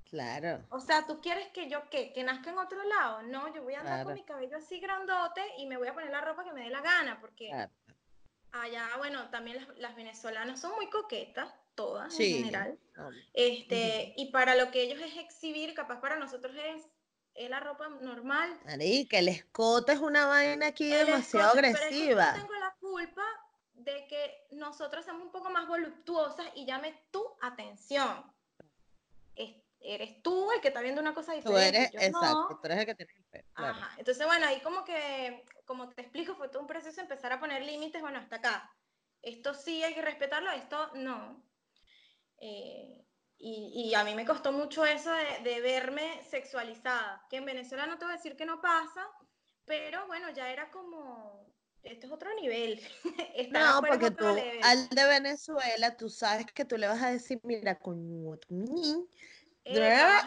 Claro. 0.06 0.66
O 0.70 0.80
sea, 0.80 1.06
¿tú 1.06 1.22
quieres 1.22 1.50
que 1.50 1.70
yo 1.70 1.88
qué? 1.92 2.14
¿Que 2.14 2.24
nazca 2.24 2.50
en 2.50 2.58
otro 2.58 2.84
lado? 2.84 3.22
No, 3.24 3.54
yo 3.54 3.62
voy 3.62 3.76
a 3.76 3.82
andar 3.82 4.06
con 4.06 4.14
mi 4.16 4.24
cabello 4.24 4.58
así 4.58 4.80
grandote 4.80 5.42
y 5.58 5.68
me 5.68 5.78
voy 5.78 5.90
a 5.90 5.94
poner 5.94 6.10
la 6.10 6.22
ropa 6.22 6.46
que 6.46 6.54
me 6.54 6.64
dé 6.64 6.70
la 6.70 6.82
gana, 6.82 7.20
porque 7.20 7.50
claro. 7.50 7.72
Allá, 8.52 8.90
bueno, 8.98 9.30
también 9.30 9.58
las, 9.58 9.78
las 9.78 9.96
venezolanas 9.96 10.60
son 10.60 10.74
muy 10.76 10.90
coquetas, 10.90 11.54
todas 11.76 12.14
Sí. 12.14 12.38
en 12.38 12.46
general. 12.46 12.80
Este, 13.34 14.14
y 14.18 14.32
para 14.32 14.56
lo 14.56 14.72
que 14.72 14.82
ellos 14.82 15.00
es 15.02 15.16
exhibir, 15.18 15.74
capaz 15.74 16.02
para 16.02 16.16
nosotros 16.18 16.56
es, 16.56 16.84
es 17.36 17.50
la 17.50 17.60
ropa 17.60 17.88
normal. 17.90 18.60
Marica, 18.66 19.20
el 19.20 19.28
escote 19.28 19.92
es 19.94 20.00
una 20.00 20.26
vaina 20.26 20.68
aquí 20.68 20.92
El 20.92 21.06
demasiado 21.06 21.50
escote, 21.50 21.62
pero 21.62 21.74
es 21.74 21.80
que 21.80 21.86
agresiva. 21.86 22.36
yo 22.36 22.42
tengo 22.42 22.54
la 22.60 22.76
culpa 22.80 23.24
de 23.74 24.08
que 24.08 24.48
nosotros 24.52 25.06
somos 25.06 25.24
un 25.24 25.32
poco 25.32 25.50
más 25.52 25.68
voluptuosas 25.68 26.48
y 26.56 26.66
llame 26.66 27.00
tu 27.12 27.24
atención. 27.42 28.24
Es- 29.36 29.56
eres 29.88 30.22
tú 30.22 30.52
el 30.52 30.62
que 30.62 30.68
está 30.70 30.82
viendo 30.82 31.02
una 31.02 31.14
cosa 31.14 31.34
Tú 31.34 31.38
diferente. 31.50 31.78
eres, 31.78 31.92
yo 31.92 32.00
exacto, 32.02 32.50
no. 32.52 32.60
tú 32.62 32.66
eres 32.66 32.80
el 32.80 32.86
que 32.86 32.96
tiene 32.96 33.14
el 33.16 33.24
pelo. 33.26 33.46
Claro. 33.54 33.80
Ajá. 33.80 33.96
Entonces, 33.98 34.26
bueno, 34.26 34.46
ahí 34.46 34.60
como 34.62 34.84
que, 34.84 35.44
como 35.66 35.90
te 35.90 36.02
explico, 36.02 36.36
fue 36.36 36.50
todo 36.50 36.62
un 36.62 36.68
proceso 36.68 37.02
empezar 37.02 37.32
a 37.34 37.40
poner 37.40 37.64
límites, 37.64 38.02
bueno, 38.02 38.20
hasta 38.20 38.36
acá. 38.38 38.72
Esto 39.22 39.54
sí 39.54 39.84
hay 39.84 39.94
que 39.94 40.02
respetarlo, 40.02 40.52
esto 40.52 40.92
no. 40.96 41.44
Eh, 42.40 43.04
y, 43.40 43.90
y 43.90 43.96
a 43.96 44.04
mí 44.04 44.16
me 44.16 44.26
costó 44.26 44.52
mucho 44.52 44.86
eso 44.86 45.12
de, 45.12 45.50
de 45.50 45.62
verme 45.62 46.22
sexualizada, 46.30 47.26
que 47.30 47.38
en 47.38 47.46
Venezuela 47.46 47.86
no 47.88 47.98
te 47.98 48.06
voy 48.06 48.14
a 48.14 48.18
decir 48.18 48.36
que 48.36 48.46
no 48.46 48.62
pasa, 48.62 49.08
pero 49.66 50.06
bueno, 50.08 50.30
ya 50.32 50.52
era 50.52 50.72
como, 50.72 51.54
esto 51.84 52.08
es 52.08 52.12
otro 52.12 52.34
nivel. 52.36 52.80
No, 53.52 53.60
afuera 53.60 53.96
es 53.96 54.00
porque 54.00 54.12
tú, 54.12 54.26
level. 54.26 54.64
al 54.64 54.90
de 54.90 55.06
Venezuela, 55.06 55.96
tú 55.98 56.10
sabes 56.10 56.46
que 56.52 56.66
tú 56.66 56.78
le 56.78 56.88
vas 56.88 57.02
a 57.02 57.12
decir, 57.12 57.40
mira, 57.44 57.78
coño, 57.80 58.38
tu- 58.38 59.10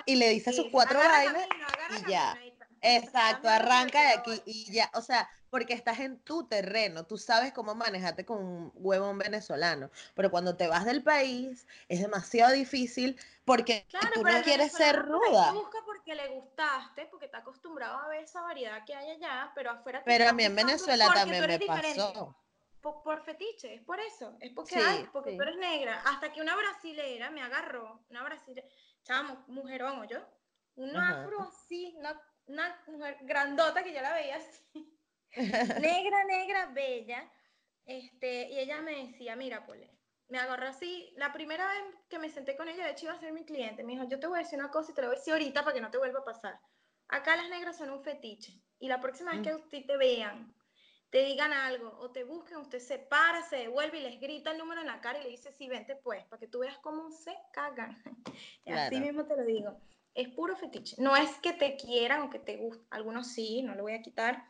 Y 0.07 0.17
le 0.17 0.29
dices 0.31 0.57
sus 0.57 0.69
cuatro 0.71 0.99
vainas. 0.99 1.47
camino, 1.47 1.67
y 2.07 2.11
ya. 2.11 2.35
camino. 2.35 2.51
Exacto, 2.83 3.47
arranca 3.49 4.01
de 4.01 4.09
aquí 4.15 4.43
y 4.47 4.73
ya, 4.73 4.91
o 4.95 5.03
sea, 5.03 5.29
porque 5.51 5.75
estás 5.75 6.01
en 6.01 6.19
tu 6.21 6.47
terreno, 6.47 7.05
tú 7.05 7.19
sabes 7.19 7.53
cómo 7.53 7.75
manejarte 7.75 8.25
con 8.25 8.39
un 8.39 8.73
huevón 8.75 9.19
venezolano, 9.19 9.91
pero 10.15 10.31
cuando 10.31 10.57
te 10.57 10.67
vas 10.67 10.87
del 10.87 11.03
país 11.03 11.67
es 11.89 12.01
demasiado 12.01 12.53
difícil 12.53 13.21
porque 13.45 13.85
Claro, 13.91 14.09
tú 14.15 14.23
no 14.25 14.43
quieres 14.43 14.73
ser 14.73 14.97
ruda. 15.03 15.53
busca 15.53 15.79
porque 15.85 16.15
le 16.15 16.29
gustaste, 16.29 17.05
porque 17.11 17.27
está 17.27 17.39
acostumbrado 17.39 17.99
a 17.99 18.09
ver 18.09 18.25
esa 18.25 18.41
variedad 18.41 18.83
que 18.87 18.95
hay 18.95 19.11
allá, 19.11 19.53
pero 19.55 19.73
afuera 19.73 20.03
Pero 20.03 20.29
a 20.29 20.33
mí 20.33 20.45
en 20.45 20.57
Venezuela 20.57 21.13
también 21.13 21.47
me 21.47 21.59
diferente. 21.59 21.99
pasó. 21.99 22.35
Por, 22.81 23.03
por 23.03 23.23
fetiche, 23.23 23.75
es 23.75 23.83
por 23.83 24.01
eso, 24.01 24.39
es 24.41 24.53
porque, 24.55 24.77
Sí, 24.77 24.81
ay, 24.83 25.07
porque 25.13 25.33
sí. 25.33 25.37
tú 25.37 25.43
eres 25.43 25.57
negra. 25.59 26.01
Hasta 26.07 26.33
que 26.33 26.41
una 26.41 26.57
brasilera 26.57 27.31
me 27.31 27.43
agarró, 27.43 28.01
una 28.09 28.23
brasilera, 28.23 28.67
chamo, 29.05 29.45
mujerón, 29.49 30.01
¿o 30.01 30.05
yo? 30.05 30.19
Un 30.77 30.97
Ajá. 30.97 31.23
afro 31.23 31.41
así, 31.43 31.95
una, 31.99 32.21
una 32.47 32.83
mujer 32.87 33.19
grandota 33.23 33.83
que 33.83 33.93
yo 33.93 34.01
la 34.01 34.15
veía 34.15 34.37
así, 34.37 34.99
negra, 35.81 36.25
negra, 36.25 36.67
bella, 36.67 37.31
este, 37.85 38.49
y 38.51 38.59
ella 38.59 38.81
me 38.83 39.07
decía, 39.07 39.37
mira, 39.37 39.67
Pole, 39.67 39.91
me 40.29 40.39
agarró 40.39 40.69
así, 40.69 41.13
la 41.17 41.33
primera 41.33 41.67
vez 41.67 41.83
que 42.09 42.19
me 42.19 42.31
senté 42.31 42.57
con 42.57 42.69
ella, 42.69 42.85
de 42.85 42.93
hecho 42.93 43.07
iba 43.07 43.15
a 43.15 43.21
ser 43.21 43.33
mi 43.33 43.45
cliente, 43.45 43.83
me 43.83 43.93
dijo, 43.93 44.05
yo 44.05 44.21
te 44.21 44.27
voy 44.27 44.39
a 44.39 44.43
decir 44.43 44.59
una 44.59 44.71
cosa 44.71 44.93
y 44.93 44.95
te 44.95 45.03
lo 45.03 45.09
voy 45.09 45.17
a 45.17 45.19
decir 45.19 45.33
ahorita 45.33 45.63
para 45.65 45.75
que 45.75 45.81
no 45.81 45.91
te 45.91 45.99
vuelva 45.99 46.21
a 46.21 46.25
pasar. 46.25 46.61
Acá 47.09 47.37
las 47.37 47.49
negras 47.51 47.77
son 47.77 47.91
un 47.91 48.03
fetiche, 48.05 48.63
y 48.79 48.89
la 48.89 49.01
próxima 49.01 49.33
vez 49.33 49.41
Mm. 49.41 49.43
que 49.43 49.55
usted 49.55 49.87
te 49.87 49.97
vean, 49.97 50.55
te 51.11 51.25
digan 51.25 51.53
algo 51.53 51.97
o 51.99 52.11
te 52.13 52.25
busquen, 52.25 52.59
usted 52.59 52.79
se 52.79 52.99
para, 52.99 53.43
se 53.43 53.57
devuelve 53.57 53.99
y 53.99 54.03
les 54.03 54.21
grita 54.21 54.53
el 54.53 54.59
número 54.59 54.81
en 54.81 54.87
la 54.87 55.01
cara 55.01 55.19
y 55.19 55.25
le 55.25 55.31
dice, 55.31 55.53
sí, 55.53 55.69
vente 55.69 55.97
pues, 55.97 56.25
para 56.27 56.39
que 56.39 56.47
tú 56.47 56.61
veas 56.61 56.79
cómo 56.79 57.11
se 57.11 57.37
cagan. 57.53 58.01
Así 58.35 58.45
Claro. 58.65 58.99
mismo 58.99 59.27
te 59.27 59.37
lo 59.37 59.45
digo. 59.45 59.81
Es 60.15 60.29
puro 60.29 60.57
fetiche. 60.57 60.97
No 60.99 61.17
es 61.17 61.39
que 61.39 61.53
te 61.53 61.77
quieran 61.77 62.23
o 62.23 62.31
que 62.31 62.39
te 62.39 62.57
gusten, 62.57 62.87
algunos 62.91 63.29
sí, 63.29 63.63
no 63.63 63.75
lo 63.75 63.83
voy 63.83 63.95
a 63.95 64.03
quitar, 64.03 64.45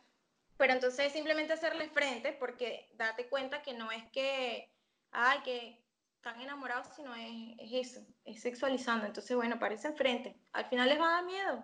pero 0.57 0.73
entonces 0.73 1.07
es 1.07 1.13
simplemente 1.13 1.53
hacerle 1.53 1.89
frente 1.89 2.33
porque 2.33 2.89
date 2.93 3.27
cuenta 3.27 3.61
que 3.63 3.73
no 3.73 3.91
es 3.91 4.03
que, 4.11 4.71
ay, 5.11 5.39
que 5.43 5.83
están 6.15 6.39
enamorados, 6.39 6.87
sino 6.95 7.15
es, 7.15 7.55
es 7.57 7.87
eso, 7.95 8.07
es 8.25 8.41
sexualizando. 8.41 9.07
Entonces, 9.07 9.35
bueno, 9.35 9.57
parecen 9.57 9.95
frente. 9.95 10.39
Al 10.53 10.65
final 10.65 10.87
les 10.89 10.99
va 10.99 11.07
a 11.07 11.11
dar 11.13 11.25
miedo, 11.25 11.63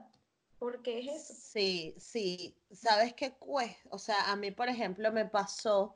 porque 0.60 1.00
es 1.00 1.08
eso. 1.08 1.34
Sí, 1.40 1.96
sí, 1.98 2.56
sabes 2.72 3.14
qué 3.14 3.32
cuesta, 3.32 3.90
o 3.90 4.00
sea, 4.00 4.32
a 4.32 4.36
mí, 4.36 4.52
por 4.52 4.70
ejemplo, 4.70 5.12
me 5.12 5.26
pasó 5.26 5.96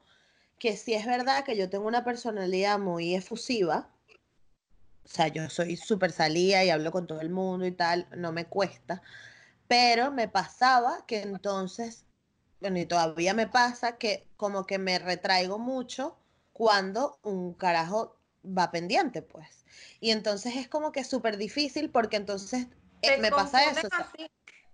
que 0.59 0.77
sí 0.77 0.93
es 0.93 1.05
verdad 1.05 1.43
que 1.43 1.57
yo 1.57 1.69
tengo 1.69 1.87
una 1.87 2.03
personalidad 2.03 2.77
muy 2.79 3.15
efusiva, 3.15 3.89
o 5.03 5.07
sea, 5.07 5.27
yo 5.27 5.49
soy 5.49 5.75
súper 5.77 6.11
salida 6.11 6.63
y 6.63 6.69
hablo 6.69 6.91
con 6.91 7.07
todo 7.07 7.21
el 7.21 7.29
mundo 7.29 7.65
y 7.65 7.71
tal, 7.71 8.07
no 8.15 8.31
me 8.31 8.45
cuesta, 8.45 9.01
pero 9.67 10.11
me 10.11 10.27
pasaba 10.27 11.05
que 11.07 11.21
entonces, 11.21 12.05
bueno, 12.59 12.79
y 12.79 12.85
todavía 12.85 13.33
me 13.33 13.47
pasa 13.47 13.97
que 13.97 14.27
como 14.37 14.65
que 14.65 14.77
me 14.77 14.99
retraigo 14.99 15.57
mucho 15.57 16.17
cuando 16.53 17.19
un 17.23 17.53
carajo 17.53 18.15
va 18.45 18.71
pendiente, 18.71 19.21
pues. 19.21 19.65
Y 19.99 20.11
entonces 20.11 20.55
es 20.55 20.67
como 20.67 20.91
que 20.91 21.03
súper 21.03 21.37
difícil 21.37 21.89
porque 21.89 22.17
entonces 22.17 22.67
eh, 23.01 23.17
me 23.19 23.31
pasa 23.31 23.63
eso. 23.63 23.87
o 23.87 23.89
sea, 23.89 23.99
así. 23.99 24.29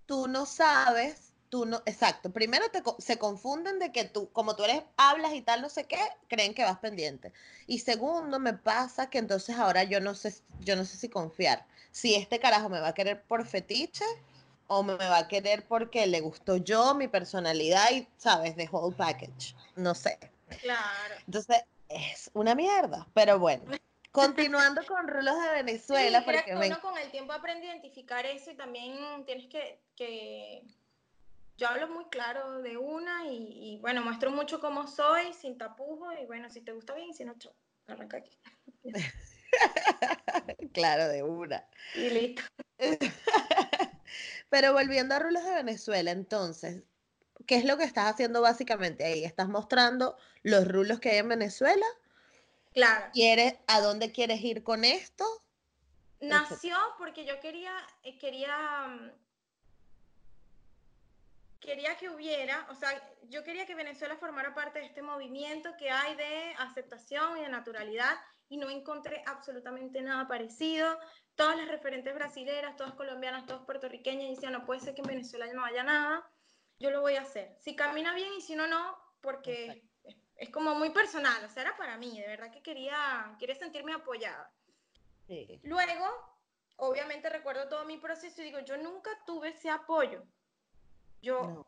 Tú 0.08 0.26
no 0.26 0.46
sabes, 0.46 1.34
tú 1.50 1.66
no, 1.66 1.82
exacto, 1.84 2.30
primero 2.32 2.64
te, 2.70 2.82
se 2.98 3.18
confunden 3.18 3.78
de 3.78 3.92
que 3.92 4.04
tú, 4.04 4.30
como 4.32 4.56
tú 4.56 4.64
eres, 4.64 4.82
hablas 4.96 5.34
y 5.34 5.42
tal, 5.42 5.60
no 5.60 5.68
sé 5.68 5.84
qué, 5.84 6.00
creen 6.28 6.54
que 6.54 6.64
vas 6.64 6.78
pendiente. 6.78 7.32
Y 7.66 7.80
segundo, 7.80 8.40
me 8.40 8.54
pasa 8.54 9.10
que 9.10 9.18
entonces 9.18 9.56
ahora 9.56 9.84
yo 9.84 10.00
no 10.00 10.14
sé, 10.14 10.34
yo 10.60 10.76
no 10.76 10.86
sé 10.86 10.96
si 10.96 11.10
confiar, 11.10 11.66
si 11.92 12.14
este 12.14 12.40
carajo 12.40 12.70
me 12.70 12.80
va 12.80 12.88
a 12.88 12.94
querer 12.94 13.22
por 13.22 13.46
fetiche 13.46 14.04
o 14.66 14.82
me 14.82 14.94
va 14.94 15.18
a 15.18 15.28
querer 15.28 15.68
porque 15.68 16.06
le 16.06 16.22
gustó 16.22 16.56
yo, 16.56 16.94
mi 16.94 17.06
personalidad 17.06 17.90
y, 17.92 18.08
sabes, 18.16 18.56
the 18.56 18.68
whole 18.72 18.96
package, 18.96 19.54
no 19.76 19.94
sé. 19.94 20.18
Claro. 20.62 21.14
Entonces, 21.26 21.64
es 21.90 22.30
una 22.32 22.54
mierda, 22.54 23.06
pero 23.12 23.38
bueno. 23.38 23.64
Continuando 24.10 24.84
con 24.86 25.06
rulos 25.06 25.40
de 25.42 25.62
Venezuela, 25.62 26.20
sí, 26.20 26.24
creo 26.24 26.40
porque 26.40 26.50
que 26.50 26.56
me 26.56 26.66
uno 26.66 26.80
con 26.80 26.96
el 26.98 27.10
tiempo 27.10 27.32
aprende 27.32 27.68
a 27.68 27.72
identificar 27.72 28.24
eso 28.26 28.50
y 28.50 28.56
también 28.56 29.24
tienes 29.26 29.46
que, 29.48 29.80
que 29.94 30.64
yo 31.58 31.68
hablo 31.68 31.88
muy 31.88 32.06
claro 32.06 32.62
de 32.62 32.76
una 32.76 33.26
y, 33.26 33.74
y, 33.74 33.78
bueno, 33.78 34.02
muestro 34.02 34.30
mucho 34.30 34.60
cómo 34.60 34.86
soy, 34.86 35.34
sin 35.34 35.58
tapujos 35.58 36.14
y 36.20 36.26
bueno, 36.26 36.48
si 36.48 36.60
te 36.60 36.72
gusta 36.72 36.94
bien, 36.94 37.12
si 37.12 37.24
no, 37.24 37.36
chao, 37.38 37.52
arranca 37.86 38.18
aquí. 38.18 38.38
claro, 40.72 41.08
de 41.08 41.22
una. 41.22 41.66
Y 41.94 42.10
listo. 42.10 42.42
Pero 44.50 44.72
volviendo 44.72 45.14
a 45.14 45.18
Rulos 45.18 45.44
de 45.44 45.54
Venezuela, 45.54 46.10
entonces, 46.10 46.82
¿qué 47.46 47.56
es 47.56 47.64
lo 47.64 47.76
que 47.76 47.84
estás 47.84 48.12
haciendo 48.12 48.40
básicamente 48.40 49.04
ahí? 49.04 49.24
¿Estás 49.24 49.48
mostrando 49.48 50.16
los 50.42 50.66
rulos 50.66 51.00
que 51.00 51.10
hay 51.10 51.18
en 51.18 51.28
Venezuela? 51.28 51.86
Claro. 52.72 53.10
¿Quieres, 53.12 53.54
¿A 53.66 53.80
dónde 53.80 54.12
quieres 54.12 54.40
ir 54.42 54.62
con 54.62 54.84
esto? 54.84 55.24
Nació 56.20 56.76
porque 56.98 57.24
yo 57.24 57.38
quería, 57.40 57.72
eh, 58.02 58.18
quería, 58.18 58.88
mm, 58.88 59.10
quería 61.60 61.96
que 61.96 62.10
hubiera, 62.10 62.66
o 62.70 62.74
sea, 62.74 62.90
yo 63.28 63.44
quería 63.44 63.66
que 63.66 63.74
Venezuela 63.74 64.16
formara 64.16 64.54
parte 64.54 64.80
de 64.80 64.86
este 64.86 65.02
movimiento 65.02 65.76
que 65.78 65.90
hay 65.90 66.16
de 66.16 66.54
aceptación 66.58 67.38
y 67.38 67.42
de 67.42 67.48
naturalidad 67.48 68.16
y 68.48 68.56
no 68.56 68.68
encontré 68.70 69.22
absolutamente 69.26 70.00
nada 70.00 70.26
parecido. 70.26 70.98
Todas 71.36 71.56
las 71.56 71.68
referentes 71.68 72.14
brasileras, 72.14 72.76
todas 72.76 72.94
colombianas, 72.94 73.46
todas 73.46 73.64
puertorriqueñas 73.64 74.30
decían, 74.30 74.52
no 74.52 74.64
puede 74.64 74.80
ser 74.80 74.94
que 74.94 75.02
en 75.02 75.08
Venezuela 75.08 75.46
no 75.52 75.64
haya 75.64 75.84
nada, 75.84 76.28
yo 76.80 76.90
lo 76.90 77.00
voy 77.00 77.14
a 77.14 77.22
hacer. 77.22 77.56
Si 77.60 77.76
camina 77.76 78.14
bien 78.14 78.32
y 78.36 78.40
si 78.40 78.56
no, 78.56 78.66
no, 78.66 78.96
porque 79.20 79.87
es, 80.38 80.50
como 80.50 80.74
muy 80.74 80.90
personal, 80.90 81.44
o 81.44 81.48
sea, 81.48 81.62
era 81.64 81.76
para 81.76 81.98
mí, 81.98 82.18
de 82.18 82.26
verdad 82.26 82.50
que 82.50 82.62
quería, 82.62 83.36
quería 83.38 83.56
sentirme 83.56 83.92
apoyada. 83.92 84.50
Sí. 85.26 85.60
Luego, 85.64 86.06
obviamente 86.76 87.28
recuerdo 87.28 87.68
todo 87.68 87.84
mi 87.84 87.98
proceso 87.98 88.40
y 88.40 88.46
digo, 88.46 88.60
yo 88.60 88.76
nunca 88.78 89.10
tuve 89.26 89.50
ese 89.50 89.68
apoyo. 89.68 90.22
Yo, 91.20 91.42
no. 91.42 91.66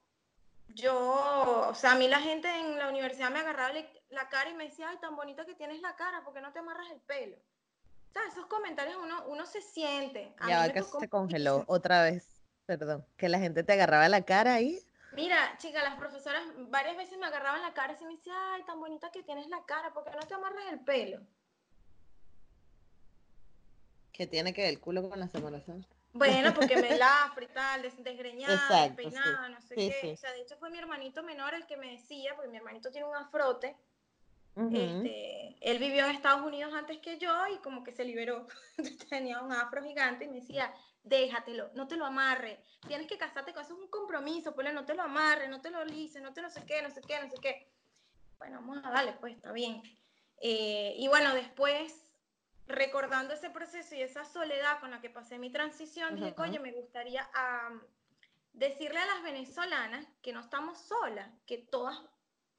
yo, 0.68 1.68
o 1.68 1.74
sea, 1.74 1.92
a 1.92 1.96
mí 1.96 2.08
la 2.08 2.20
gente 2.20 2.48
en 2.48 2.78
la 2.78 2.88
universidad 2.88 3.30
me 3.30 3.40
agarraba 3.40 3.74
la 4.08 4.28
cara 4.28 4.50
y 4.50 4.54
me 4.54 4.68
decía, 4.68 4.88
ay, 4.88 4.98
tan 4.98 5.16
bonita 5.16 5.44
que 5.44 5.54
tienes 5.54 5.82
la 5.82 5.96
cara, 5.96 6.24
¿por 6.24 6.32
qué 6.32 6.40
no 6.40 6.52
te 6.52 6.60
amarras 6.60 6.90
el 6.90 7.00
pelo? 7.00 7.36
O 7.36 8.12
sea, 8.12 8.22
esos 8.28 8.46
comentarios 8.46 8.96
uno, 9.00 9.24
uno 9.26 9.46
se 9.46 9.62
siente. 9.62 10.34
A 10.38 10.48
ya, 10.48 10.72
que 10.72 10.82
se 10.82 11.08
congeló 11.08 11.64
otra 11.68 12.02
vez, 12.02 12.42
perdón, 12.66 13.06
que 13.16 13.28
la 13.28 13.38
gente 13.38 13.62
te 13.62 13.72
agarraba 13.72 14.08
la 14.08 14.22
cara 14.22 14.54
ahí. 14.54 14.80
Mira, 15.12 15.56
chica, 15.58 15.82
las 15.82 15.96
profesoras 15.96 16.42
varias 16.68 16.96
veces 16.96 17.18
me 17.18 17.26
agarraban 17.26 17.62
la 17.62 17.74
cara 17.74 17.96
y 18.00 18.04
me 18.04 18.12
decían, 18.16 18.36
ay, 18.54 18.62
tan 18.64 18.78
bonita 18.78 19.10
que 19.10 19.22
tienes 19.22 19.48
la 19.48 19.64
cara, 19.64 19.92
¿por 19.92 20.04
qué 20.04 20.10
no 20.10 20.20
te 20.20 20.34
amarras 20.34 20.64
el 20.70 20.80
pelo? 20.80 21.20
¿Qué 24.12 24.26
tiene 24.26 24.52
que 24.52 24.62
ver 24.62 24.70
el 24.70 24.80
culo 24.80 25.08
con 25.08 25.18
la 25.18 25.28
Semana 25.28 25.60
Santa? 25.60 25.88
Bueno, 26.12 26.52
porque 26.54 26.76
me 26.76 26.96
lafro 26.98 27.44
y 27.44 27.48
tal, 27.48 27.82
desgreñada, 27.98 28.54
Exacto, 28.54 28.96
despeinada, 29.02 29.46
sí. 29.46 29.52
no 29.52 29.60
sé 29.62 29.74
sí, 29.74 29.88
qué. 29.88 29.98
Sí. 30.00 30.08
O 30.10 30.16
sea, 30.16 30.32
de 30.32 30.42
hecho 30.42 30.56
fue 30.58 30.70
mi 30.70 30.78
hermanito 30.78 31.22
menor 31.22 31.54
el 31.54 31.66
que 31.66 31.76
me 31.76 31.92
decía, 31.92 32.34
porque 32.34 32.50
mi 32.50 32.56
hermanito 32.56 32.90
tiene 32.90 33.06
un 33.06 33.16
afrote. 33.16 33.76
Uh 34.56 34.62
-huh. 34.62 34.76
este, 34.76 35.56
él 35.60 35.78
vivió 35.78 36.04
en 36.04 36.10
Estados 36.10 36.44
Unidos 36.44 36.74
antes 36.74 36.98
que 36.98 37.18
yo 37.18 37.46
y 37.46 37.58
como 37.58 37.84
que 37.84 37.92
se 37.92 38.04
liberó. 38.04 38.46
Tenía 39.08 39.40
un 39.40 39.52
afro 39.52 39.82
gigante 39.82 40.24
y 40.24 40.28
me 40.28 40.40
decía, 40.40 40.74
déjatelo, 41.02 41.70
no 41.74 41.86
te 41.86 41.96
lo 41.96 42.06
amarre. 42.06 42.62
Tienes 42.86 43.06
que 43.06 43.18
casarte 43.18 43.52
con 43.52 43.62
eso, 43.62 43.74
es 43.74 43.80
un 43.80 43.88
compromiso, 43.88 44.54
pues 44.54 44.72
no 44.72 44.84
te 44.84 44.94
lo 44.94 45.02
amarre, 45.02 45.48
no 45.48 45.60
te 45.60 45.70
lo 45.70 45.84
lice, 45.84 46.20
no 46.20 46.32
te 46.32 46.42
no 46.42 46.50
sé 46.50 46.64
qué, 46.66 46.82
no 46.82 46.90
sé 46.90 47.00
qué, 47.00 47.20
no 47.20 47.28
sé 47.28 47.36
qué. 47.40 47.72
Bueno, 48.38 48.60
vamos 48.60 48.84
a 48.84 48.90
darle, 48.90 49.12
pues 49.14 49.36
está 49.36 49.52
bien. 49.52 49.82
Eh, 50.40 50.94
y 50.96 51.08
bueno, 51.08 51.34
después 51.34 52.06
recordando 52.66 53.34
ese 53.34 53.50
proceso 53.50 53.94
y 53.94 54.02
esa 54.02 54.24
soledad 54.24 54.80
con 54.80 54.90
la 54.90 55.00
que 55.00 55.10
pasé 55.10 55.38
mi 55.38 55.50
transición, 55.50 56.14
dije, 56.14 56.34
oye, 56.38 56.58
me 56.60 56.72
gustaría 56.72 57.28
um, 57.68 57.80
decirle 58.52 58.98
a 58.98 59.06
las 59.06 59.22
venezolanas 59.22 60.06
que 60.22 60.32
no 60.32 60.40
estamos 60.40 60.78
solas, 60.78 61.28
que 61.46 61.58
todas... 61.58 62.00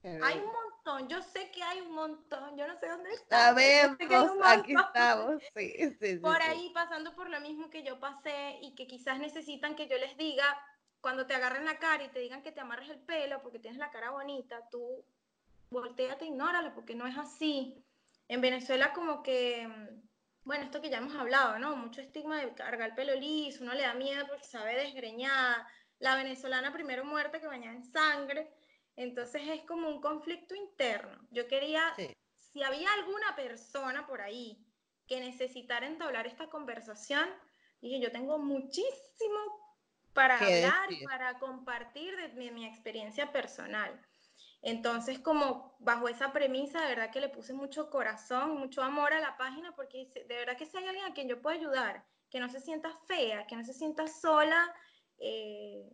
Hay 0.04 0.39
un 0.39 0.45
montón, 0.45 0.70
yo 1.07 1.21
sé 1.21 1.51
que 1.51 1.63
hay 1.63 1.81
un 1.81 1.93
montón, 1.93 2.57
yo 2.57 2.67
no 2.67 2.75
sé 2.79 2.87
dónde 2.87 3.11
está. 3.11 3.47
Sabemos, 3.47 3.97
aquí 4.45 4.73
estamos, 4.73 5.41
sí, 5.55 5.73
sí, 5.77 5.97
sí, 5.99 6.15
Por 6.21 6.41
ahí 6.41 6.71
pasando 6.73 7.15
por 7.15 7.29
lo 7.29 7.39
mismo 7.39 7.69
que 7.69 7.83
yo 7.83 7.99
pasé 7.99 8.57
y 8.61 8.75
que 8.75 8.87
quizás 8.87 9.19
necesitan 9.19 9.75
que 9.75 9.87
yo 9.87 9.97
les 9.97 10.17
diga, 10.17 10.45
cuando 11.01 11.25
te 11.25 11.33
agarren 11.33 11.65
la 11.65 11.79
cara 11.79 12.03
y 12.03 12.09
te 12.09 12.19
digan 12.19 12.43
que 12.43 12.51
te 12.51 12.61
amarres 12.61 12.89
el 12.89 12.99
pelo 12.99 13.41
porque 13.41 13.59
tienes 13.59 13.79
la 13.79 13.91
cara 13.91 14.11
bonita, 14.11 14.69
tú 14.69 15.03
volteate, 15.69 16.25
ignóralo 16.25 16.73
porque 16.73 16.95
no 16.95 17.07
es 17.07 17.17
así 17.17 17.83
en 18.27 18.41
Venezuela 18.41 18.93
como 18.93 19.23
que, 19.23 19.67
bueno, 20.43 20.63
esto 20.63 20.81
que 20.81 20.89
ya 20.89 20.97
hemos 20.97 21.15
hablado, 21.15 21.59
¿no? 21.59 21.75
Mucho 21.75 22.01
estigma 22.01 22.39
de 22.39 22.53
cargar 22.53 22.89
el 22.89 22.95
pelo 22.95 23.15
liso, 23.15 23.63
uno 23.63 23.73
le 23.73 23.81
da 23.83 23.93
miedo 23.93 24.25
porque 24.27 24.45
sabe 24.45 24.75
desgreñada, 24.75 25.67
la 25.99 26.15
venezolana 26.15 26.71
primero 26.71 27.03
muerta 27.03 27.39
que 27.39 27.47
bañada 27.47 27.75
en 27.75 27.83
sangre, 27.83 28.49
entonces 28.95 29.41
es 29.47 29.62
como 29.63 29.89
un 29.89 30.01
conflicto 30.01 30.56
interno. 30.56 31.17
Yo 31.32 31.47
quería, 31.47 31.82
sí. 31.95 32.15
si 32.39 32.63
había 32.63 32.91
alguna 32.93 33.36
persona 33.36 34.06
por 34.08 34.21
ahí 34.21 34.65
que 35.08 35.19
necesitara 35.19 35.88
entablar 35.88 36.27
esta 36.27 36.49
conversación, 36.49 37.27
dije, 37.82 37.99
yo 37.99 38.12
tengo 38.12 38.38
muchísimo 38.38 39.39
para 40.13 40.38
hablar 40.38 40.91
y 40.91 41.06
para 41.06 41.39
compartir 41.39 42.15
de 42.15 42.30
mi, 42.30 42.51
mi 42.51 42.65
experiencia 42.65 43.32
personal. 43.32 43.99
Entonces, 44.62 45.19
como 45.19 45.75
bajo 45.80 46.08
esa 46.08 46.32
premisa, 46.32 46.82
de 46.82 46.89
verdad 46.89 47.12
que 47.12 47.21
le 47.21 47.30
puse 47.30 47.54
mucho 47.54 47.89
corazón, 47.89 48.58
mucho 48.58 48.84
amor 48.84 49.12
a 49.13 49.19
la 49.19 49.36
página, 49.38 49.75
porque 49.75 50.12
de 50.13 50.36
verdad 50.36 50.56
que 50.56 50.67
si 50.67 50.77
hay 50.77 50.86
alguien 50.86 51.06
a 51.06 51.13
quien 51.13 51.27
yo 51.27 51.41
pueda 51.41 51.58
ayudar, 51.58 52.06
que 52.30 52.39
no 52.39 52.47
se 52.49 52.60
sienta 52.60 52.95
fea, 53.08 53.47
que 53.47 53.56
no 53.56 53.63
se 53.63 53.73
sienta 53.73 54.08
sola, 54.08 54.73
eh, 55.17 55.89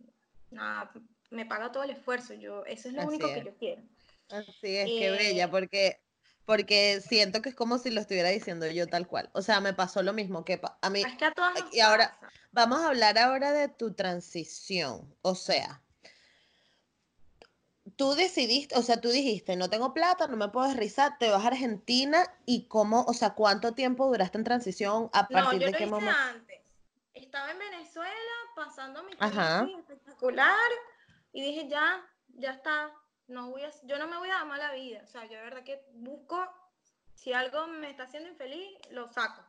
nada, 0.52 0.92
me 1.30 1.46
paga 1.46 1.72
todo 1.72 1.84
el 1.84 1.92
esfuerzo. 1.92 2.34
Yo, 2.34 2.66
eso 2.66 2.88
es 2.88 2.94
lo 2.94 3.02
Así 3.02 3.08
único 3.10 3.28
es. 3.28 3.34
que 3.38 3.44
yo 3.46 3.58
quiero. 3.58 3.82
Así 4.30 4.78
es, 4.78 4.90
eh, 4.90 4.96
qué 5.00 5.12
bella, 5.12 5.50
porque, 5.50 6.02
porque 6.46 7.02
siento 7.02 7.42
que 7.42 7.50
es 7.50 7.56
como 7.56 7.78
si 7.78 7.92
lo 7.92 8.02
estuviera 8.02 8.30
diciendo 8.30 8.68
yo 8.68 8.88
tal 8.88 9.08
cual. 9.08 9.30
O 9.34 9.42
sea, 9.42 9.62
me 9.62 9.74
pasó 9.74 10.04
lo 10.04 10.13
mismo 10.13 10.44
que 10.44 10.60
a 10.82 10.90
mí. 10.90 11.02
Es 11.02 11.16
que 11.18 11.26
a 11.26 11.32
todas 11.32 11.54
nos 11.63 11.74
y 11.74 11.80
ahora, 11.80 12.18
pasa. 12.20 12.34
vamos 12.52 12.80
a 12.82 12.88
hablar 12.88 13.18
ahora 13.18 13.52
de 13.52 13.70
tu 13.70 13.94
transición. 13.94 15.16
O 15.22 15.36
sea, 15.36 15.82
tú 17.96 18.13
decidiste, 18.16 18.78
o 18.78 18.82
sea, 18.82 19.00
tú 19.00 19.10
dijiste, 19.10 19.56
no 19.56 19.70
tengo 19.70 19.94
plata, 19.94 20.28
no 20.28 20.36
me 20.38 20.50
puedo 20.50 20.72
rizar, 20.74 21.18
te 21.18 21.30
vas 21.30 21.44
a 21.44 21.48
Argentina 21.48 22.24
y 22.46 22.68
cómo, 22.68 23.04
o 23.04 23.13
sea, 23.13 23.34
¿cuánto 23.34 23.74
tiempo 23.74 24.08
duraste 24.08 24.38
en 24.38 24.44
transición? 24.44 25.10
¿A 25.13 25.28
partir 25.28 25.60
no, 25.60 25.66
yo 25.66 25.72
de 25.72 25.74
qué 25.74 25.86
lo 25.86 25.98
hice 25.98 26.06
momento? 26.06 26.20
antes. 26.20 26.58
Estaba 27.13 27.52
en 27.52 27.60
Venezuela 27.60 28.12
pasando 28.56 29.04
mi 29.04 29.16
crisis 29.16 29.78
espectacular 29.80 30.70
y 31.32 31.42
dije, 31.42 31.68
ya, 31.68 32.04
ya 32.30 32.52
está, 32.52 32.92
no 33.28 33.50
voy 33.50 33.63
a, 33.63 33.72
yo 33.84 33.98
no 33.98 34.08
me 34.08 34.18
voy 34.18 34.30
a 34.30 34.36
dar 34.36 34.48
mala 34.48 34.74
vida. 34.74 35.02
O 35.04 35.08
sea, 35.08 35.26
yo 35.26 35.38
de 35.38 35.44
verdad 35.44 35.63
que 35.63 35.82
busco, 35.94 36.48
si 37.13 37.34
algo 37.34 37.68
me 37.68 37.90
está 37.90 38.04
haciendo 38.04 38.30
infeliz, 38.30 38.78
lo 38.92 39.08
saco. 39.08 39.44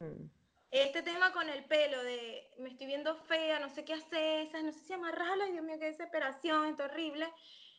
Mm. 0.00 0.26
Este 0.70 1.02
tema 1.02 1.32
con 1.32 1.48
el 1.48 1.64
pelo 1.66 2.02
de 2.02 2.50
me 2.58 2.70
estoy 2.70 2.86
viendo 2.86 3.14
fea, 3.14 3.60
no 3.60 3.68
sé 3.70 3.84
qué 3.84 3.94
hacer, 3.94 4.50
no 4.64 4.72
sé 4.72 4.80
si 4.80 4.92
amarrarlo, 4.92 5.44
ay 5.44 5.52
Dios 5.52 5.64
mío, 5.64 5.78
qué 5.78 5.86
desesperación, 5.86 6.66
es 6.66 6.80
horrible 6.80 7.32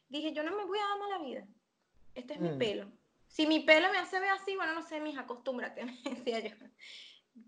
dije, 0.09 0.33
yo 0.33 0.43
no 0.43 0.55
me 0.55 0.65
voy 0.65 0.79
a 0.79 0.87
dar 0.87 0.99
mala 0.99 1.17
vida. 1.19 1.47
Este 2.13 2.33
es 2.33 2.39
mm. 2.39 2.43
mi 2.43 2.57
pelo. 2.57 2.91
Si 3.27 3.47
mi 3.47 3.61
pelo 3.61 3.91
me 3.91 3.97
hace 3.97 4.19
ver 4.19 4.29
así, 4.29 4.55
bueno, 4.55 4.73
no 4.73 4.81
sé, 4.81 4.99
mija, 5.01 5.21
acostúmbrate, 5.21 5.85
me 5.85 5.93
decía 6.15 6.39
yo. 6.39 6.55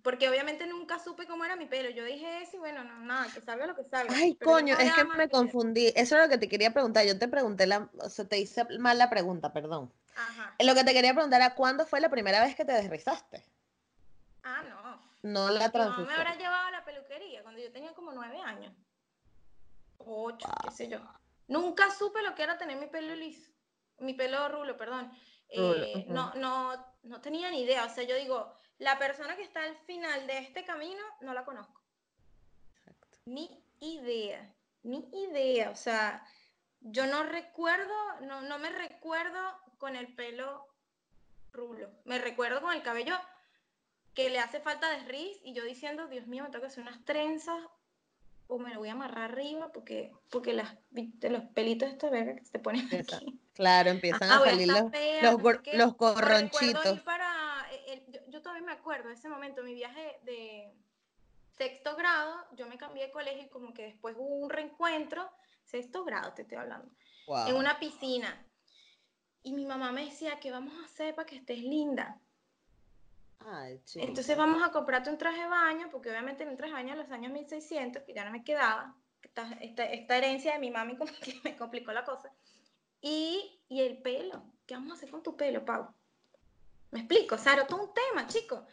Porque 0.03 0.27
obviamente 0.29 0.67
nunca 0.67 0.99
supe 0.99 1.27
cómo 1.27 1.45
era 1.45 1.55
mi 1.55 1.65
pelo. 1.65 1.89
Yo 1.89 2.03
dije 2.03 2.41
eso 2.41 2.57
y 2.57 2.59
bueno, 2.59 2.83
no, 2.83 2.99
nada, 2.99 3.27
que 3.33 3.41
salga 3.41 3.67
lo 3.67 3.75
que 3.75 3.83
salga. 3.85 4.13
Ay, 4.15 4.35
Pero 4.35 4.51
coño, 4.51 4.75
no 4.75 4.81
es 4.81 4.93
que 4.93 5.03
me 5.05 5.29
confundí. 5.29 5.87
Eso 5.95 6.17
es 6.17 6.23
lo 6.23 6.29
que 6.29 6.37
te 6.37 6.49
quería 6.49 6.71
preguntar. 6.71 7.05
Yo 7.05 7.17
te 7.17 7.27
pregunté 7.27 7.67
la, 7.67 7.89
o 7.99 8.09
sea, 8.09 8.27
te 8.27 8.37
hice 8.37 8.65
mal 8.79 8.97
la 8.97 9.09
pregunta, 9.09 9.53
perdón. 9.53 9.91
Ajá. 10.15 10.55
Lo 10.59 10.75
que 10.75 10.83
te 10.83 10.93
quería 10.93 11.13
preguntar 11.13 11.39
era 11.41 11.55
cuándo 11.55 11.85
fue 11.85 12.01
la 12.01 12.09
primera 12.09 12.41
vez 12.41 12.55
que 12.55 12.65
te 12.65 12.73
desrizaste. 12.73 13.45
Ah, 14.43 14.63
no. 14.63 15.07
No 15.23 15.49
la 15.49 15.71
transición. 15.71 16.07
me 16.07 16.13
habrá 16.13 16.35
llevado 16.35 16.67
a 16.67 16.71
la 16.71 16.85
peluquería 16.85 17.41
cuando 17.43 17.61
yo 17.61 17.71
tenía 17.71 17.93
como 17.93 18.11
nueve 18.11 18.39
años. 18.41 18.73
Ocho, 19.97 20.47
qué 20.63 20.71
sé 20.71 20.87
yo. 20.89 20.99
Nunca 21.47 21.91
supe 21.91 22.21
lo 22.21 22.35
que 22.35 22.43
era 22.43 22.57
tener 22.57 22.77
mi 22.77 22.87
pelo 22.87 23.15
liso. 23.15 23.49
Mi 23.99 24.13
pelo 24.13 24.47
rulo, 24.49 24.77
perdón. 24.77 25.11
Rulo, 25.55 25.83
Eh, 25.83 26.05
no, 26.09 26.33
no, 26.35 26.73
no 27.03 27.21
tenía 27.21 27.49
ni 27.49 27.61
idea. 27.61 27.85
O 27.85 27.89
sea, 27.89 28.03
yo 28.03 28.15
digo, 28.15 28.53
la 28.79 28.99
persona 28.99 29.35
que 29.35 29.43
está 29.43 29.63
al 29.63 29.75
final 29.85 30.27
de 30.27 30.39
este 30.39 30.63
camino 30.65 31.01
no 31.21 31.33
la 31.33 31.45
conozco. 31.45 31.81
Exacto. 32.77 33.17
Ni 33.25 33.63
idea, 33.79 34.53
ni 34.83 35.09
idea. 35.13 35.69
O 35.71 35.75
sea, 35.75 36.25
yo 36.81 37.05
no 37.07 37.23
recuerdo, 37.23 37.93
no, 38.21 38.41
no 38.41 38.59
me 38.59 38.69
recuerdo 38.69 39.39
con 39.77 39.95
el 39.95 40.13
pelo 40.15 40.65
rulo. 41.51 41.89
Me 42.05 42.19
recuerdo 42.19 42.61
con 42.61 42.73
el 42.73 42.83
cabello 42.83 43.17
que 44.13 44.29
le 44.29 44.39
hace 44.39 44.59
falta 44.59 44.89
desriz 44.89 45.37
y 45.43 45.53
yo 45.53 45.63
diciendo, 45.63 46.07
Dios 46.07 46.27
mío, 46.27 46.43
me 46.43 46.49
tengo 46.49 46.61
que 46.61 46.67
hacer 46.67 46.83
unas 46.83 47.03
trenzas 47.05 47.59
o 48.47 48.57
me 48.59 48.73
lo 48.73 48.79
voy 48.79 48.89
a 48.89 48.93
amarrar 48.93 49.31
arriba 49.31 49.71
porque, 49.73 50.11
porque 50.29 50.53
las, 50.53 50.75
los 50.91 51.43
pelitos 51.53 51.89
de 51.89 51.93
esta 51.93 52.09
verga 52.09 52.35
que 52.35 52.45
se 52.45 52.59
ponen 52.59 52.87
aquí. 52.95 53.39
Claro, 53.53 53.89
empiezan 53.89 54.29
Ajá, 54.29 54.41
a 54.41 54.45
salir 54.45 54.67
los, 54.67 54.91
fea, 54.91 55.35
los, 55.73 55.95
corronchitos 55.95 57.01
para, 57.01 57.67
eh, 57.71 57.83
el- 57.93 58.13
yo, 58.13 58.19
yo 58.27 58.41
todavía 58.41 58.56
me 58.67 58.73
acuerdo 58.73 59.07
de 59.07 59.15
ese 59.15 59.29
momento, 59.29 59.63
mi 59.63 59.73
viaje 59.73 60.19
de 60.23 60.71
sexto 61.57 61.95
grado, 61.95 62.45
yo 62.51 62.67
me 62.67 62.77
cambié 62.77 63.05
de 63.05 63.11
colegio 63.11 63.43
y 63.43 63.49
como 63.49 63.73
que 63.73 63.83
después 63.83 64.15
hubo 64.17 64.35
un 64.35 64.49
reencuentro, 64.49 65.31
sexto 65.63 66.03
grado 66.03 66.33
te 66.33 66.43
estoy 66.43 66.57
hablando, 66.57 66.91
Wow. 67.27 67.47
en 67.47 67.55
una 67.55 67.79
piscina. 67.79 68.45
Y 69.41 69.53
mi 69.53 69.65
mamá 69.65 69.91
me 69.91 70.05
decía, 70.05 70.39
¿qué 70.39 70.51
vamos 70.51 70.73
a 70.81 70.85
hacer 70.85 71.15
para 71.15 71.25
que 71.25 71.37
estés 71.37 71.59
linda? 71.59 72.19
Ay. 73.39 73.81
Entonces 73.95 74.37
vamos 74.37 74.61
a 74.61 74.71
comprarte 74.71 75.09
un 75.09 75.17
traje 75.17 75.41
de 75.41 75.47
baño, 75.47 75.89
porque 75.89 76.09
obviamente 76.09 76.43
en 76.43 76.49
un 76.49 76.57
traje 76.57 76.73
de 76.73 76.79
baño 76.81 76.93
en 76.93 76.99
los 76.99 77.11
años 77.11 77.31
1600, 77.31 78.03
que 78.03 78.13
ya 78.13 78.25
no 78.25 78.31
me 78.31 78.43
quedaba, 78.43 78.95
esta, 79.21 79.51
esta, 79.61 79.85
esta 79.85 80.17
herencia 80.17 80.53
de 80.53 80.59
mi 80.59 80.69
mami 80.69 80.97
como 80.97 81.11
que 81.23 81.39
me 81.43 81.55
complicó 81.55 81.91
la 81.93 82.03
cosa. 82.03 82.31
Y, 83.01 83.61
y 83.69 83.81
el 83.81 84.01
pelo, 84.01 84.43
¿qué 84.65 84.73
vamos 84.75 84.91
a 84.91 84.95
hacer 84.95 85.09
con 85.09 85.23
tu 85.23 85.35
pelo, 85.37 85.63
Pau? 85.63 85.87
Me 86.91 86.99
explico, 86.99 87.35
o 87.35 87.37
sea, 87.37 87.53
era 87.53 87.67
todo 87.67 87.83
un 87.83 87.93
tema, 87.93 88.27
chicos. 88.27 88.63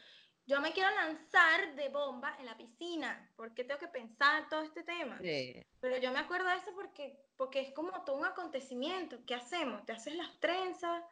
Yo 0.46 0.60
me 0.60 0.72
quiero 0.72 0.90
lanzar 0.90 1.74
de 1.74 1.88
bomba 1.88 2.36
en 2.38 2.46
la 2.46 2.56
piscina, 2.56 3.30
porque 3.34 3.64
tengo 3.64 3.80
que 3.80 3.88
pensar 3.88 4.48
todo 4.48 4.62
este 4.62 4.82
tema. 4.82 5.18
Sí. 5.18 5.64
Pero 5.80 5.96
yo 5.96 6.12
me 6.12 6.18
acuerdo 6.18 6.48
de 6.48 6.56
eso 6.56 6.70
porque, 6.74 7.18
porque 7.36 7.60
es 7.60 7.72
como 7.72 8.04
todo 8.04 8.16
un 8.16 8.26
acontecimiento. 8.26 9.18
¿Qué 9.26 9.34
hacemos? 9.34 9.84
¿Te 9.86 9.92
haces 9.92 10.14
las 10.16 10.38
trenzas? 10.40 11.02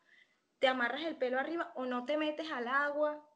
¿Te 0.59 0.69
amarras 0.69 1.03
el 1.03 1.17
pelo 1.17 1.41
arriba 1.41 1.73
o 1.75 1.87
no 1.87 2.05
te 2.05 2.19
metes 2.19 2.51
al 2.53 2.69
agua? 2.69 3.27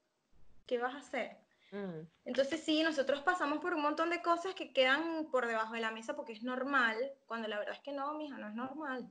¿Qué 0.67 0.79
vas 0.79 0.95
a 0.95 0.99
hacer? 0.99 1.39
Mm. 1.73 2.07
Entonces 2.27 2.63
sí, 2.63 2.83
nosotros 2.83 3.23
pasamos 3.23 3.59
por 3.59 3.75
un 3.75 3.83
montón 3.83 4.11
de 4.11 4.23
cosas 4.23 4.55
que 4.55 4.73
quedan 4.73 5.27
por 5.31 5.47
debajo 5.47 5.75
de 5.75 5.81
la 5.81 5.91
mesa 5.91 6.15
porque 6.15 6.35
es 6.35 6.43
normal, 6.43 6.97
cuando 7.27 7.49
la 7.49 7.59
verdad 7.59 7.75
es 7.75 7.81
que 7.81 7.93
no, 7.93 8.15
mija, 8.15 8.37
no 8.37 8.49
es 8.49 8.55
normal. 8.55 9.11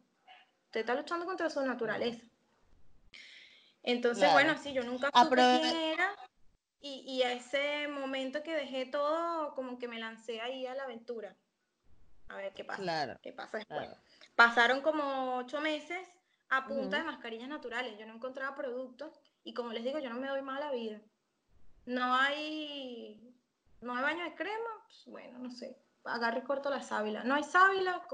Usted 0.65 0.81
está 0.81 0.95
luchando 0.95 1.25
contra 1.25 1.49
su 1.49 1.65
naturaleza. 1.65 2.25
Entonces, 3.85 4.23
Claro. 4.23 4.33
bueno, 4.33 4.57
sí, 4.61 4.73
yo 4.73 4.83
nunca 4.83 5.07
supe 5.13 5.35
Aprove- 5.35 5.61
quién 5.61 5.75
era 5.77 6.09
y, 6.81 7.01
y 7.07 7.23
a 7.23 7.31
ese 7.33 7.87
momento 7.87 8.41
que 8.43 8.55
dejé 8.55 8.85
todo, 8.87 9.53
como 9.55 9.77
que 9.77 9.87
me 9.87 9.99
lancé 9.99 10.41
ahí 10.41 10.65
a 10.65 10.73
la 10.75 10.83
aventura. 10.83 11.35
A 12.27 12.37
ver 12.37 12.53
qué 12.53 12.65
pasa. 12.65 12.81
Claro, 12.81 13.19
¿Qué 13.21 13.31
pasa 13.31 13.57
después? 13.59 13.79
claro. 13.87 14.01
Pasaron 14.35 14.81
como 14.81 15.37
ocho 15.37 15.61
meses 15.61 16.07
a 16.49 16.65
punta 16.67 16.97
de 16.97 17.03
mascarillas 17.03 17.47
naturales. 17.47 17.97
Yo 17.99 18.05
no 18.07 18.15
encontraba 18.15 18.55
productos 18.55 19.19
y 19.43 19.53
como 19.53 19.71
les 19.71 19.83
digo, 19.83 19.99
yo 19.99 20.09
no 20.09 20.19
me 20.19 20.27
doy 20.27 20.41
mala 20.41 20.71
vida. 20.71 20.99
No 21.85 22.15
hay, 22.15 23.31
no 23.81 23.95
hay 23.95 24.01
baño 24.03 24.23
de 24.23 24.33
crema, 24.35 24.69
pues, 24.87 25.03
bueno, 25.05 25.37
no 25.37 25.51
sé. 25.51 25.77
Agarro 26.03 26.39
y 26.39 26.43
corto 26.43 26.69
la 26.71 26.81
sábila. 26.81 27.23
No 27.23 27.35
hay 27.35 27.43
sábila, 27.43 28.07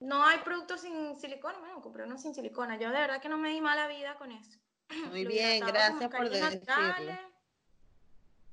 no 0.00 0.24
hay 0.24 0.38
productos 0.38 0.80
sin 0.80 1.16
silicona. 1.16 1.58
Bueno, 1.58 1.80
compré 1.82 2.04
uno 2.04 2.18
sin 2.18 2.34
silicona. 2.34 2.76
Yo 2.76 2.90
de 2.90 3.00
verdad 3.00 3.20
que 3.20 3.28
no 3.28 3.36
me 3.38 3.50
di 3.50 3.60
mala 3.60 3.88
vida 3.88 4.14
con 4.16 4.32
eso. 4.32 4.58
Muy 5.10 5.24
Lo 5.24 5.30
bien, 5.30 5.60
gracias 5.66 6.10
por 6.10 6.30
decirlo. 6.30 7.14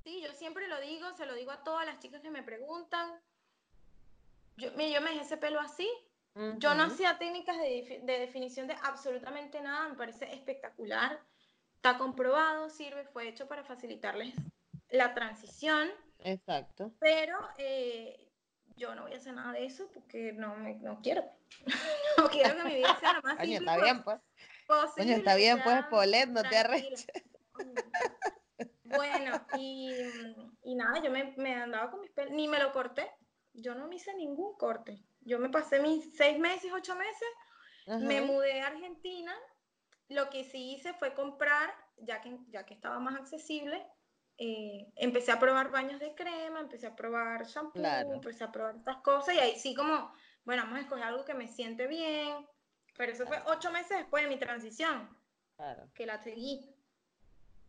Sí, 0.03 0.21
yo 0.21 0.31
siempre 0.33 0.67
lo 0.67 0.79
digo, 0.81 1.11
se 1.17 1.25
lo 1.25 1.33
digo 1.33 1.51
a 1.51 1.63
todas 1.63 1.85
las 1.85 1.99
chicas 1.99 2.21
que 2.21 2.29
me 2.29 2.43
preguntan. 2.43 3.19
Yo, 4.57 4.71
mire, 4.73 4.91
yo 4.91 5.01
me 5.01 5.09
dejé 5.09 5.23
ese 5.23 5.37
pelo 5.37 5.59
así, 5.59 5.89
yo 6.57 6.75
no 6.75 6.83
hacía 6.83 7.17
técnicas 7.17 7.57
de, 7.57 8.01
de 8.03 8.19
definición 8.19 8.67
de 8.67 8.75
absolutamente 8.83 9.59
nada, 9.61 9.89
me 9.89 9.95
parece 9.95 10.31
espectacular. 10.31 11.19
Está 11.75 11.97
comprobado, 11.97 12.69
sirve, 12.69 13.05
fue 13.05 13.27
hecho 13.27 13.47
para 13.47 13.63
facilitarles 13.63 14.35
la 14.89 15.13
transición, 15.13 15.89
Exacto. 16.19 16.93
pero 16.99 17.37
eh, 17.57 18.24
yo 18.75 18.93
no 18.95 19.03
voy 19.03 19.13
a 19.13 19.17
hacer 19.17 19.33
nada 19.33 19.53
de 19.53 19.65
eso 19.65 19.89
porque 19.93 20.33
no, 20.33 20.55
me, 20.55 20.75
no 20.75 20.99
quiero. 21.01 21.23
no 22.17 22.29
quiero 22.29 22.55
que 22.57 22.63
mi 22.63 22.75
vida 22.75 22.97
sea 22.99 23.13
lo 23.13 23.21
más 23.21 23.37
simple 23.37 23.55
está 23.55 23.77
bien, 23.77 24.03
pues. 24.03 24.19
posible. 24.67 25.13
Está 25.15 25.35
bien, 25.35 25.61
pues, 25.63 25.85
Polet, 25.85 26.27
no 26.27 26.43
te 26.43 26.57
arreches. 26.57 27.07
Bueno, 28.83 29.45
y, 29.57 29.91
y 30.63 30.75
nada, 30.75 31.01
yo 31.01 31.11
me, 31.11 31.33
me 31.37 31.55
andaba 31.55 31.91
con 31.91 32.01
mis 32.01 32.11
pelos, 32.11 32.33
ni 32.33 32.47
me 32.47 32.59
lo 32.59 32.71
corté. 32.71 33.11
Yo 33.53 33.73
no 33.75 33.87
me 33.87 33.95
hice 33.95 34.13
ningún 34.13 34.55
corte. 34.57 35.03
Yo 35.21 35.39
me 35.39 35.49
pasé 35.49 35.79
mis 35.79 36.15
seis 36.15 36.37
meses, 36.37 36.71
ocho 36.71 36.95
meses, 36.95 37.27
me 37.87 38.21
mudé 38.21 38.61
a 38.61 38.67
Argentina. 38.67 39.33
Lo 40.07 40.29
que 40.29 40.43
sí 40.43 40.73
hice 40.73 40.93
fue 40.93 41.13
comprar, 41.13 41.73
ya 41.97 42.21
que, 42.21 42.37
ya 42.49 42.65
que 42.65 42.75
estaba 42.75 42.99
más 42.99 43.15
accesible, 43.15 43.85
eh, 44.37 44.91
empecé 44.95 45.31
a 45.31 45.39
probar 45.39 45.71
baños 45.71 45.99
de 45.99 46.13
crema, 46.13 46.59
empecé 46.59 46.87
a 46.87 46.95
probar 46.95 47.45
shampoo, 47.45 47.79
Claro. 47.81 48.13
empecé 48.13 48.43
a 48.43 48.51
probar 48.51 48.75
estas 48.75 48.97
cosas 48.97 49.35
y 49.35 49.39
ahí 49.39 49.57
sí 49.59 49.73
como, 49.73 50.13
bueno, 50.43 50.63
vamos 50.63 50.79
a 50.79 50.81
escoger 50.81 51.05
algo 51.05 51.25
que 51.25 51.33
me 51.33 51.47
siente 51.47 51.87
bien. 51.87 52.45
Pero 52.97 53.11
eso 53.11 53.25
fue 53.27 53.41
ocho 53.47 53.71
meses 53.71 53.97
después 53.97 54.23
de 54.23 54.29
mi 54.29 54.37
transición 54.37 55.09
Claro. 55.57 55.89
que 55.93 56.05
la 56.05 56.21
seguí 56.21 56.73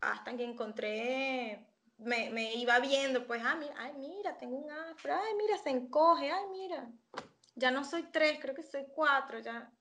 hasta 0.01 0.37
que 0.37 0.45
encontré, 0.45 1.67
me, 1.99 2.31
me 2.31 2.55
iba 2.55 2.79
viendo, 2.81 3.27
pues, 3.27 3.43
ah, 3.45 3.57
mira, 3.57 3.75
ay, 3.79 3.93
mira, 3.95 4.37
tengo 4.37 4.57
un 4.57 4.71
afro, 4.71 5.15
ay, 5.15 5.35
mira, 5.37 5.57
se 5.59 5.71
encoge, 5.71 6.31
ay, 6.31 6.45
mira, 6.53 6.89
ya 7.55 7.71
no 7.71 7.83
soy 7.85 8.05
tres, 8.13 8.39
creo 8.41 8.55
que 8.55 8.63
soy 8.63 8.87
cuatro, 8.95 9.39
ya, 9.39 9.73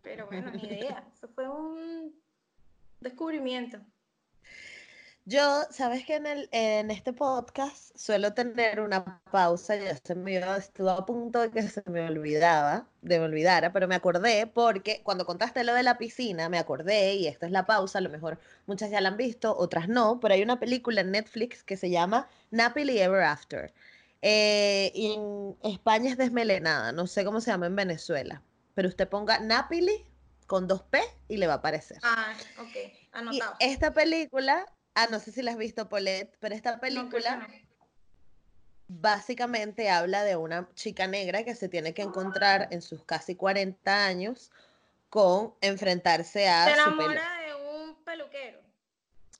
pero 0.00 0.26
bueno, 0.26 0.50
ni 0.50 0.64
idea, 0.64 1.06
eso 1.12 1.28
fue 1.28 1.48
un 1.48 2.20
descubrimiento. 3.00 3.78
Yo, 5.26 5.62
sabes 5.70 6.04
que 6.04 6.16
en, 6.16 6.26
el, 6.26 6.48
en 6.52 6.90
este 6.90 7.14
podcast 7.14 7.96
suelo 7.96 8.34
tener 8.34 8.80
una 8.80 9.22
pausa, 9.30 9.74
ya 9.74 9.96
se 9.96 10.14
me 10.14 10.36
estuvo 10.58 10.90
a 10.90 11.06
punto 11.06 11.40
de 11.40 11.50
que 11.50 11.62
se 11.62 11.82
me 11.86 12.06
olvidaba, 12.06 12.86
de 13.00 13.18
me 13.18 13.24
olvidara, 13.24 13.72
pero 13.72 13.88
me 13.88 13.94
acordé 13.94 14.46
porque 14.46 15.00
cuando 15.02 15.24
contaste 15.24 15.64
lo 15.64 15.72
de 15.72 15.82
la 15.82 15.96
piscina, 15.96 16.50
me 16.50 16.58
acordé, 16.58 17.14
y 17.14 17.26
esta 17.26 17.46
es 17.46 17.52
la 17.52 17.64
pausa, 17.64 17.98
a 17.98 18.02
lo 18.02 18.10
mejor 18.10 18.38
muchas 18.66 18.90
ya 18.90 19.00
la 19.00 19.08
han 19.08 19.16
visto, 19.16 19.56
otras 19.56 19.88
no, 19.88 20.20
pero 20.20 20.34
hay 20.34 20.42
una 20.42 20.60
película 20.60 21.00
en 21.00 21.12
Netflix 21.12 21.62
que 21.64 21.78
se 21.78 21.88
llama 21.88 22.28
Napoli 22.50 22.98
Ever 22.98 23.22
After. 23.22 23.72
Eh, 24.20 24.92
y 24.94 25.12
en 25.14 25.56
España 25.62 26.10
es 26.10 26.18
desmelenada, 26.18 26.92
no 26.92 27.06
sé 27.06 27.24
cómo 27.24 27.40
se 27.40 27.50
llama 27.50 27.66
en 27.66 27.76
Venezuela, 27.76 28.42
pero 28.74 28.88
usted 28.88 29.08
ponga 29.08 29.38
Napoli 29.40 30.06
con 30.46 30.66
dos 30.68 30.82
P 30.82 31.00
y 31.28 31.38
le 31.38 31.46
va 31.46 31.54
a 31.54 31.56
aparecer. 31.56 31.98
Ah, 32.02 32.34
ok, 32.58 32.76
Y 33.30 33.40
anotado. 33.40 33.56
esta 33.58 33.92
película, 33.94 34.66
ah, 34.94 35.06
no 35.10 35.18
sé 35.20 35.32
si 35.32 35.42
la 35.42 35.52
has 35.52 35.56
visto, 35.58 35.88
Paulette, 35.88 36.36
pero 36.40 36.54
esta 36.54 36.78
película 36.80 37.36
no. 37.36 37.46
básicamente 38.88 39.90
habla 39.90 40.24
de 40.24 40.36
una 40.36 40.68
chica 40.74 41.06
negra 41.06 41.44
que 41.44 41.54
se 41.54 41.68
tiene 41.68 41.94
que 41.94 42.02
encontrar 42.02 42.68
en 42.70 42.82
sus 42.82 43.04
casi 43.04 43.34
40 43.34 44.06
años 44.06 44.50
con 45.08 45.54
enfrentarse 45.60 46.40
Se 46.40 46.48
a 46.48 46.66
su 46.84 46.96
pelo. 46.96 47.12
enamora 47.12 47.38
de 47.46 47.54
un 47.54 48.04
peluquero. 48.04 48.60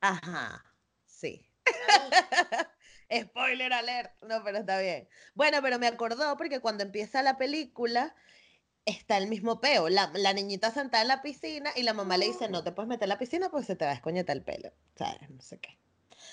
Ajá, 0.00 0.64
sí. 1.06 1.46
Spoiler 3.12 3.72
alert. 3.72 4.12
No, 4.22 4.42
pero 4.42 4.58
está 4.58 4.78
bien. 4.80 5.08
Bueno, 5.34 5.58
pero 5.62 5.78
me 5.78 5.86
acordó 5.86 6.36
porque 6.36 6.60
cuando 6.60 6.82
empieza 6.84 7.22
la 7.22 7.36
película 7.38 8.14
está 8.86 9.16
el 9.18 9.28
mismo 9.28 9.60
peo. 9.60 9.88
La, 9.88 10.10
la 10.14 10.32
niñita 10.32 10.70
sentada 10.70 11.02
en 11.02 11.08
la 11.08 11.22
piscina 11.22 11.70
y 11.76 11.82
la 11.82 11.94
mamá 11.94 12.16
le 12.16 12.26
dice, 12.26 12.48
no 12.48 12.62
te 12.62 12.72
puedes 12.72 12.88
meter 12.88 13.04
en 13.04 13.10
la 13.10 13.18
piscina 13.18 13.50
porque 13.50 13.66
se 13.66 13.76
te 13.76 13.84
va 13.84 13.92
a 13.92 13.94
escoñetar 13.94 14.36
el 14.36 14.42
pelo. 14.42 14.72
¿Sabes? 14.96 15.28
No 15.30 15.40
sé 15.40 15.58
qué. 15.58 15.78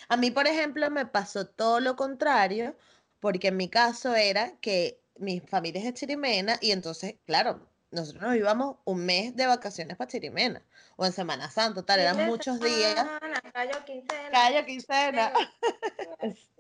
A 0.10 0.18
mí, 0.18 0.32
por 0.32 0.48
ejemplo, 0.48 0.90
me 0.90 1.06
pasó 1.06 1.48
todo 1.48 1.80
lo 1.80 1.96
contrario 1.96 2.76
porque 3.20 3.50
en 3.50 3.58
mi 3.58 3.70
caso 3.70 4.16
era 4.16 4.58
que 4.60 5.00
mi 5.18 5.40
familia 5.40 5.80
es 5.80 5.86
de 5.86 5.94
Chirimena 5.94 6.58
y 6.62 6.72
entonces, 6.72 7.16
claro, 7.26 7.71
nosotros 7.92 8.24
nos 8.24 8.36
íbamos 8.36 8.78
un 8.86 9.06
mes 9.06 9.36
de 9.36 9.48
vacaciones 9.48 9.98
para 9.98 10.10
Chirimena 10.10 10.62
o 10.96 11.06
en 11.06 11.12
Semana 11.12 11.50
Santa, 11.50 11.84
tal, 11.84 12.00
eran 12.00 12.26
muchos 12.26 12.60
días. 12.60 12.96
Callo 13.54 13.86
quincena. 13.86 14.32
Callo, 14.32 14.66
quincena. 14.66 15.34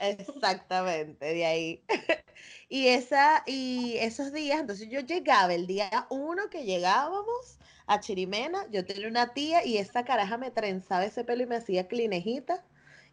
Exactamente, 0.00 1.26
de 1.26 1.46
ahí. 1.46 1.84
Y 2.70 2.88
esa, 2.88 3.42
y 3.46 3.96
esos 3.96 4.30
días, 4.30 4.60
entonces 4.60 4.90
yo 4.90 5.00
llegaba 5.00 5.54
el 5.54 5.66
día 5.66 6.06
uno 6.10 6.50
que 6.50 6.64
llegábamos 6.64 7.58
a 7.86 7.98
Chirimena, 7.98 8.66
yo 8.70 8.84
tenía 8.84 9.08
una 9.08 9.32
tía 9.32 9.64
y 9.64 9.78
esa 9.78 10.04
caraja 10.04 10.36
me 10.36 10.50
trenzaba 10.50 11.06
ese 11.06 11.24
pelo 11.24 11.44
y 11.44 11.46
me 11.46 11.56
hacía 11.56 11.88
clinejita. 11.88 12.62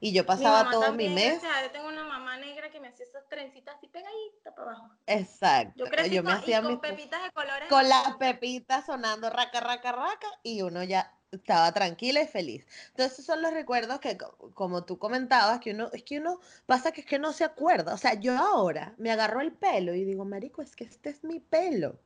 Y 0.05 0.13
yo 0.13 0.21
Mi 0.21 0.27
pasaba 0.27 0.59
mamá 0.59 0.71
todo 0.71 0.81
también, 0.81 1.15
mi 1.15 1.15
mes. 1.15 1.41
gracias 1.41 1.55
a 1.57 1.59
Dios, 1.61 1.71
tengo 1.71 1.87
una 1.87 2.03
mamá 2.03 2.37
negra 2.37 2.69
que 2.69 2.79
me 2.79 2.89
hacía 2.89 3.05
esas 3.05 3.27
trencitas 3.27 3.75
así 3.75 3.87
pegaditas 3.87 4.53
para 4.55 4.71
abajo. 4.71 4.89
Exacto. 5.07 5.83
Yo 5.83 5.89
crecí 5.89 6.11
Yo 6.11 6.21
me 6.23 6.29
con, 6.29 6.37
y 6.39 6.43
hacía 6.43 6.61
con 6.61 6.71
mis 6.73 6.79
pepitas 6.79 7.23
de 7.23 7.31
colores. 7.31 7.69
con 7.69 7.89
la 7.89 8.01
las 8.03 8.17
pepitas 8.17 8.85
sonando 8.85 9.29
raca, 9.31 9.59
raca, 9.61 9.91
raca, 9.91 10.27
y 10.43 10.61
uno 10.61 10.83
ya 10.83 11.11
estaba 11.31 11.71
tranquila 11.71 12.21
y 12.21 12.27
feliz. 12.27 12.67
Entonces, 12.89 13.13
esos 13.13 13.25
son 13.25 13.41
los 13.41 13.51
recuerdos 13.51 13.99
que, 13.99 14.15
co- 14.15 14.51
como 14.53 14.85
tú 14.85 14.99
comentabas, 14.99 15.59
que 15.59 15.71
uno, 15.71 15.89
es 15.91 16.03
que 16.03 16.19
uno 16.19 16.39
pasa 16.67 16.91
que 16.91 17.01
es 17.01 17.07
que 17.07 17.17
no 17.17 17.33
se 17.33 17.43
acuerda. 17.43 17.93
O 17.93 17.97
sea, 17.97 18.13
yo 18.13 18.37
ahora 18.37 18.93
me 18.97 19.11
agarro 19.11 19.41
el 19.41 19.53
pelo 19.53 19.95
y 19.95 20.03
digo, 20.05 20.23
marico, 20.23 20.61
es 20.61 20.75
que 20.75 20.83
este 20.83 21.09
es 21.09 21.23
mi 21.23 21.39
pelo. 21.39 21.99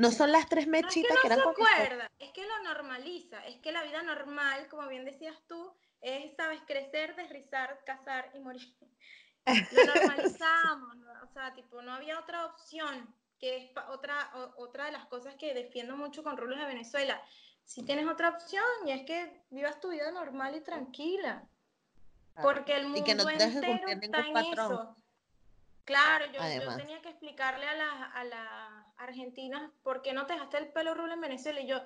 No 0.00 0.10
son 0.10 0.32
las 0.32 0.48
tres 0.48 0.66
No 0.66 0.76
es 0.76 0.82
que 0.82 0.86
mechitas 0.86 1.14
no 1.14 1.20
que, 1.20 1.26
eran 1.26 1.38
se 1.40 1.44
acuerda, 1.50 2.10
es 2.18 2.32
que 2.32 2.46
lo 2.46 2.62
normaliza, 2.62 3.46
es 3.46 3.56
que 3.58 3.70
la 3.70 3.82
vida 3.82 4.02
normal, 4.02 4.66
como 4.68 4.88
bien 4.88 5.04
decías 5.04 5.36
tú, 5.46 5.74
es, 6.00 6.34
sabes, 6.36 6.62
crecer, 6.66 7.14
desrizar, 7.16 7.78
casar 7.84 8.30
y 8.32 8.38
morir. 8.38 8.74
Lo 9.72 9.84
normalizamos, 9.84 10.96
¿no? 10.96 11.12
o 11.22 11.26
sea, 11.34 11.52
tipo, 11.52 11.82
no 11.82 11.92
había 11.92 12.18
otra 12.18 12.46
opción, 12.46 13.14
que 13.38 13.58
es 13.58 13.70
otra, 13.88 14.30
o- 14.36 14.54
otra 14.64 14.86
de 14.86 14.92
las 14.92 15.04
cosas 15.04 15.34
que 15.34 15.52
defiendo 15.52 15.96
mucho 15.98 16.22
con 16.22 16.38
Rulos 16.38 16.58
de 16.58 16.64
Venezuela. 16.64 17.20
Si 17.64 17.82
tienes 17.84 18.08
otra 18.08 18.30
opción, 18.30 18.64
y 18.86 18.92
es 18.92 19.02
que 19.04 19.44
vivas 19.50 19.80
tu 19.80 19.90
vida 19.90 20.10
normal 20.12 20.56
y 20.56 20.62
tranquila, 20.62 21.46
porque 22.40 22.74
el 22.76 22.86
y 22.96 23.04
que 23.04 23.14
no 23.14 23.24
mundo 23.24 23.44
entero 23.44 23.86
está 23.86 24.26
en 24.26 24.32
patrón. 24.32 24.72
eso. 24.72 24.96
Claro, 25.84 26.24
yo, 26.32 26.40
yo 26.64 26.76
tenía 26.76 27.02
que 27.02 27.10
explicarle 27.10 27.66
a 27.66 28.06
a 28.12 28.24
las 28.24 28.79
argentinas 29.00 29.70
por 29.82 30.02
qué 30.02 30.12
no 30.12 30.26
te 30.26 30.34
dejaste 30.34 30.58
el 30.58 30.72
pelo 30.72 30.94
rubio 30.94 31.14
en 31.14 31.20
Venezuela 31.20 31.60
y 31.60 31.66
yo, 31.66 31.80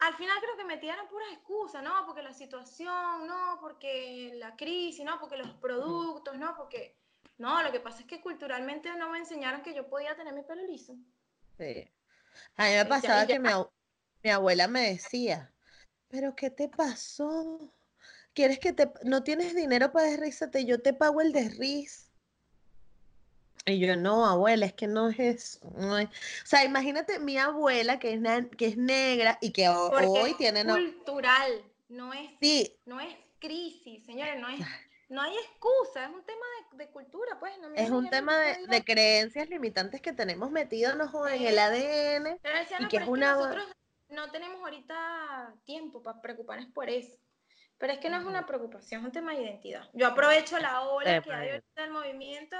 al 0.00 0.16
final 0.16 0.38
creo 0.40 0.56
que 0.56 0.64
metían 0.64 1.08
puras 1.08 1.28
excusas, 1.32 1.82
¿no? 1.82 2.06
Porque 2.06 2.22
la 2.22 2.32
situación, 2.32 3.26
no, 3.26 3.58
porque 3.60 4.32
la 4.34 4.56
crisis, 4.56 5.04
no, 5.04 5.20
porque 5.20 5.36
los 5.36 5.50
productos, 5.54 6.36
no, 6.38 6.56
porque... 6.56 6.98
No, 7.36 7.62
lo 7.62 7.72
que 7.72 7.80
pasa 7.80 8.00
es 8.00 8.06
que 8.06 8.20
culturalmente 8.20 8.94
no 8.96 9.10
me 9.10 9.18
enseñaron 9.18 9.62
que 9.62 9.74
yo 9.74 9.88
podía 9.88 10.14
tener 10.14 10.34
mi 10.34 10.42
pelo 10.42 10.62
liso. 10.66 10.94
Sí. 11.56 11.90
A 12.56 12.64
mí 12.64 12.74
me 12.74 12.84
pasaba 12.84 13.26
que 13.26 13.38
mi, 13.38 14.30
abuela 14.30 14.68
me 14.68 14.90
decía, 14.90 15.52
pero 16.08 16.34
¿qué 16.34 16.50
te 16.50 16.68
pasó? 16.68 17.74
¿Quieres 18.34 18.58
que 18.58 18.72
te... 18.72 18.90
no 19.04 19.22
tienes 19.22 19.54
dinero 19.54 19.90
para 19.92 20.06
desrizarte? 20.06 20.64
Yo 20.64 20.82
te 20.82 20.92
pago 20.92 21.20
el 21.20 21.32
desriz. 21.32 22.09
Y 23.70 23.78
yo, 23.78 23.96
no, 23.96 24.26
abuela, 24.26 24.66
es 24.66 24.72
que 24.72 24.86
no 24.86 25.08
es 25.08 25.18
eso. 25.18 25.60
O 25.64 25.98
sea, 26.44 26.64
imagínate 26.64 27.18
mi 27.18 27.38
abuela 27.38 27.98
que 27.98 28.14
es, 28.14 28.20
que 28.56 28.66
es 28.66 28.76
negra 28.76 29.38
y 29.40 29.52
que 29.52 29.68
hoy 29.68 30.34
tiene... 30.34 30.60
Es 30.60 30.66
cultural, 30.66 31.62
no 31.88 32.12
es, 32.12 32.30
sí. 32.40 32.76
no 32.86 33.00
es 33.00 33.14
crisis, 33.38 34.04
señores, 34.04 34.40
no 34.40 34.48
es... 34.48 34.60
No 35.08 35.22
hay 35.22 35.36
excusa, 35.38 36.04
es 36.04 36.10
un 36.10 36.22
tema 36.22 36.46
de, 36.74 36.88
cultura, 36.90 37.36
pues. 37.40 37.58
No 37.58 37.74
es 37.74 37.90
un 37.90 38.08
tema 38.10 38.32
de, 38.38 38.84
creencias 38.84 39.48
limitantes 39.48 40.00
que 40.00 40.12
tenemos 40.12 40.52
metidos 40.52 40.94
en 40.94 41.46
el 41.46 41.58
ADN. 41.58 42.38
y 42.78 42.86
que 42.86 42.98
es 42.98 43.08
una... 43.08 43.34
nosotros 43.34 43.66
no 44.10 44.30
tenemos 44.30 44.60
ahorita 44.60 45.54
tiempo 45.64 46.02
para 46.02 46.20
preocuparnos 46.20 46.70
por 46.72 46.88
eso. 46.88 47.16
Pero 47.78 47.94
es 47.94 47.98
que 47.98 48.10
no 48.10 48.18
es 48.18 48.26
una 48.26 48.46
preocupación, 48.46 49.00
es 49.00 49.06
un 49.06 49.12
tema 49.12 49.32
de 49.32 49.42
identidad. 49.42 49.88
Yo 49.94 50.06
aprovecho 50.06 50.58
la 50.58 50.82
ola 50.82 51.22
que 51.22 51.32
hay 51.32 51.50
ahorita 51.50 51.82
del 51.82 51.90
movimiento 51.90 52.56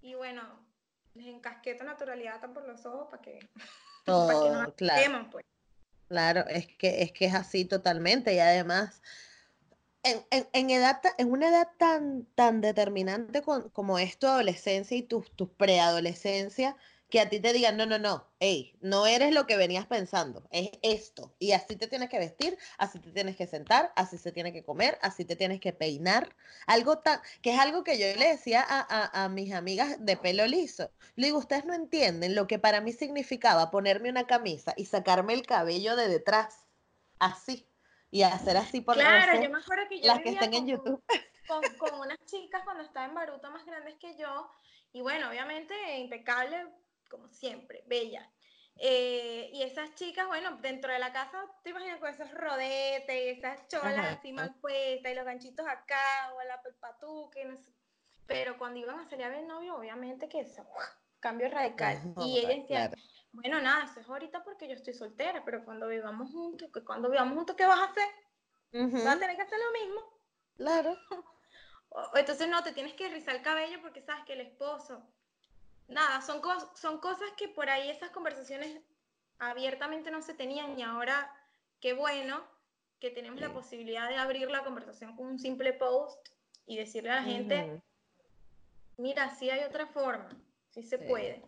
y 0.00 0.14
bueno, 0.14 0.42
les 1.14 1.26
encasqueto 1.26 1.84
naturalidad 1.84 2.40
tan 2.40 2.54
por 2.54 2.66
los 2.66 2.84
ojos 2.86 3.08
para 3.10 3.22
que, 3.22 3.38
Todo, 4.04 4.74
claro. 4.74 5.28
pues. 5.30 5.44
Claro, 6.08 6.46
es 6.48 6.66
que, 6.66 7.02
es 7.02 7.12
que 7.12 7.26
es 7.26 7.34
así 7.34 7.66
totalmente 7.66 8.34
y 8.34 8.38
además 8.38 9.02
en, 10.02 10.48
en, 10.52 10.70
edad, 10.70 11.00
en 11.18 11.30
una 11.30 11.48
edad 11.48 11.68
tan, 11.76 12.24
tan 12.34 12.60
determinante 12.60 13.42
como 13.42 13.98
es 13.98 14.18
tu 14.18 14.26
adolescencia 14.26 14.96
y 14.96 15.02
tu, 15.02 15.22
tu 15.36 15.52
preadolescencia, 15.52 16.76
que 17.08 17.20
a 17.20 17.28
ti 17.28 17.40
te 17.40 17.52
digan, 17.52 17.76
no, 17.76 17.86
no, 17.86 17.98
no, 17.98 18.26
hey, 18.38 18.76
no 18.82 19.06
eres 19.06 19.32
lo 19.32 19.46
que 19.46 19.56
venías 19.56 19.86
pensando, 19.86 20.46
es 20.50 20.70
esto. 20.82 21.34
Y 21.38 21.52
así 21.52 21.74
te 21.76 21.86
tienes 21.86 22.10
que 22.10 22.18
vestir, 22.18 22.58
así 22.76 22.98
te 22.98 23.10
tienes 23.12 23.36
que 23.36 23.46
sentar, 23.46 23.92
así 23.96 24.18
se 24.18 24.30
tiene 24.30 24.52
que 24.52 24.62
comer, 24.62 24.98
así 25.00 25.24
te 25.24 25.34
tienes 25.34 25.60
que 25.60 25.72
peinar. 25.72 26.34
Algo 26.66 26.98
tan, 26.98 27.20
que 27.40 27.54
es 27.54 27.58
algo 27.58 27.82
que 27.82 27.98
yo 27.98 28.06
le 28.18 28.28
decía 28.28 28.64
a, 28.66 29.24
a, 29.24 29.28
mis 29.30 29.54
amigas 29.54 29.96
de 30.04 30.16
pelo 30.18 30.46
liso. 30.46 30.90
Le 31.16 31.28
digo, 31.28 31.38
ustedes 31.38 31.64
no 31.64 31.72
entienden 31.72 32.34
lo 32.34 32.46
que 32.46 32.58
para 32.58 32.82
mí 32.82 32.92
significaba 32.92 33.70
ponerme 33.70 34.10
una 34.10 34.26
camisa 34.26 34.74
y 34.76 34.84
sacarme 34.84 35.32
el 35.32 35.46
cabello 35.46 35.96
de 35.96 36.08
detrás, 36.08 36.66
así, 37.18 37.66
y 38.10 38.22
hacer 38.22 38.58
así 38.58 38.82
por 38.82 38.96
Claro, 38.96 39.40
yo 39.42 39.48
me 39.48 39.58
acuerdo 39.58 39.84
que 39.88 40.00
yo 40.00 40.06
las 40.06 40.20
que 40.20 40.30
estén 40.30 40.54
en 40.54 40.66
YouTube. 40.66 41.02
Con, 41.48 41.62
con 41.78 41.98
unas 42.00 42.18
chicas 42.26 42.60
cuando 42.62 42.82
estaba 42.82 43.06
en 43.06 43.14
Baruta 43.14 43.48
más 43.48 43.64
grandes 43.64 43.94
que 43.94 44.14
yo, 44.18 44.50
y 44.92 45.00
bueno, 45.00 45.30
obviamente 45.30 45.74
impecable 45.96 46.66
como 47.08 47.28
siempre, 47.30 47.82
bella. 47.86 48.30
Eh, 48.80 49.50
y 49.52 49.62
esas 49.62 49.92
chicas, 49.96 50.28
bueno, 50.28 50.56
dentro 50.58 50.92
de 50.92 51.00
la 51.00 51.12
casa, 51.12 51.44
te 51.64 51.70
imaginas 51.70 51.98
con 51.98 52.10
esos 52.10 52.30
rodetes, 52.32 53.38
esas 53.38 53.66
cholas 53.66 54.18
así 54.18 54.32
mal 54.32 54.54
puestas 54.60 55.10
y 55.10 55.14
los 55.16 55.24
ganchitos 55.24 55.66
acá, 55.66 56.32
o 56.34 56.42
la 56.44 56.62
pelpatuque, 56.62 57.44
no 57.44 57.58
sé. 57.58 57.72
Pero 58.26 58.56
cuando 58.56 58.78
iban 58.78 59.00
a 59.00 59.08
salir 59.08 59.24
a 59.24 59.30
ver 59.30 59.44
novio, 59.44 59.76
obviamente 59.76 60.28
que 60.28 60.40
eso, 60.40 60.64
cambio 61.20 61.48
radical. 61.48 62.14
y 62.18 62.38
ella 62.38 62.48
decía, 62.50 62.92
bueno, 63.32 63.60
nada, 63.60 63.84
eso 63.84 63.98
es 63.98 64.08
ahorita 64.08 64.44
porque 64.44 64.68
yo 64.68 64.74
estoy 64.74 64.94
soltera, 64.94 65.44
pero 65.44 65.64
cuando 65.64 65.88
vivamos 65.88 66.30
juntos, 66.30 66.70
cuando 66.86 67.10
vivamos 67.10 67.34
juntos, 67.34 67.56
¿qué 67.56 67.66
vas 67.66 67.80
a 67.80 67.84
hacer? 67.84 68.08
Vas 68.72 69.16
a 69.16 69.18
tener 69.18 69.34
que 69.34 69.42
hacer 69.42 69.58
lo 69.58 69.86
mismo. 69.86 70.20
Claro. 70.56 70.96
entonces 72.14 72.48
no, 72.48 72.62
te 72.62 72.72
tienes 72.72 72.94
que 72.94 73.08
rizar 73.08 73.34
el 73.34 73.42
cabello 73.42 73.80
porque 73.80 74.02
sabes 74.02 74.24
que 74.24 74.34
el 74.34 74.42
esposo 74.42 75.02
nada, 75.88 76.20
son, 76.20 76.40
son 76.74 76.98
cosas 76.98 77.28
que 77.36 77.48
por 77.48 77.68
ahí 77.68 77.90
esas 77.90 78.10
conversaciones 78.10 78.80
abiertamente 79.38 80.10
no 80.10 80.22
se 80.22 80.34
tenían 80.34 80.78
y 80.78 80.82
ahora 80.82 81.32
qué 81.80 81.92
bueno 81.92 82.42
que 83.00 83.10
tenemos 83.10 83.40
la 83.40 83.52
posibilidad 83.52 84.08
de 84.08 84.16
abrir 84.16 84.50
la 84.50 84.64
conversación 84.64 85.16
con 85.16 85.26
un 85.26 85.38
simple 85.38 85.72
post 85.72 86.28
y 86.66 86.76
decirle 86.76 87.10
a 87.10 87.16
la 87.16 87.22
gente, 87.22 87.80
mira, 88.96 89.34
sí 89.36 89.48
hay 89.50 89.64
otra 89.64 89.86
forma, 89.86 90.28
sí 90.70 90.82
se 90.82 90.98
puede. 90.98 91.42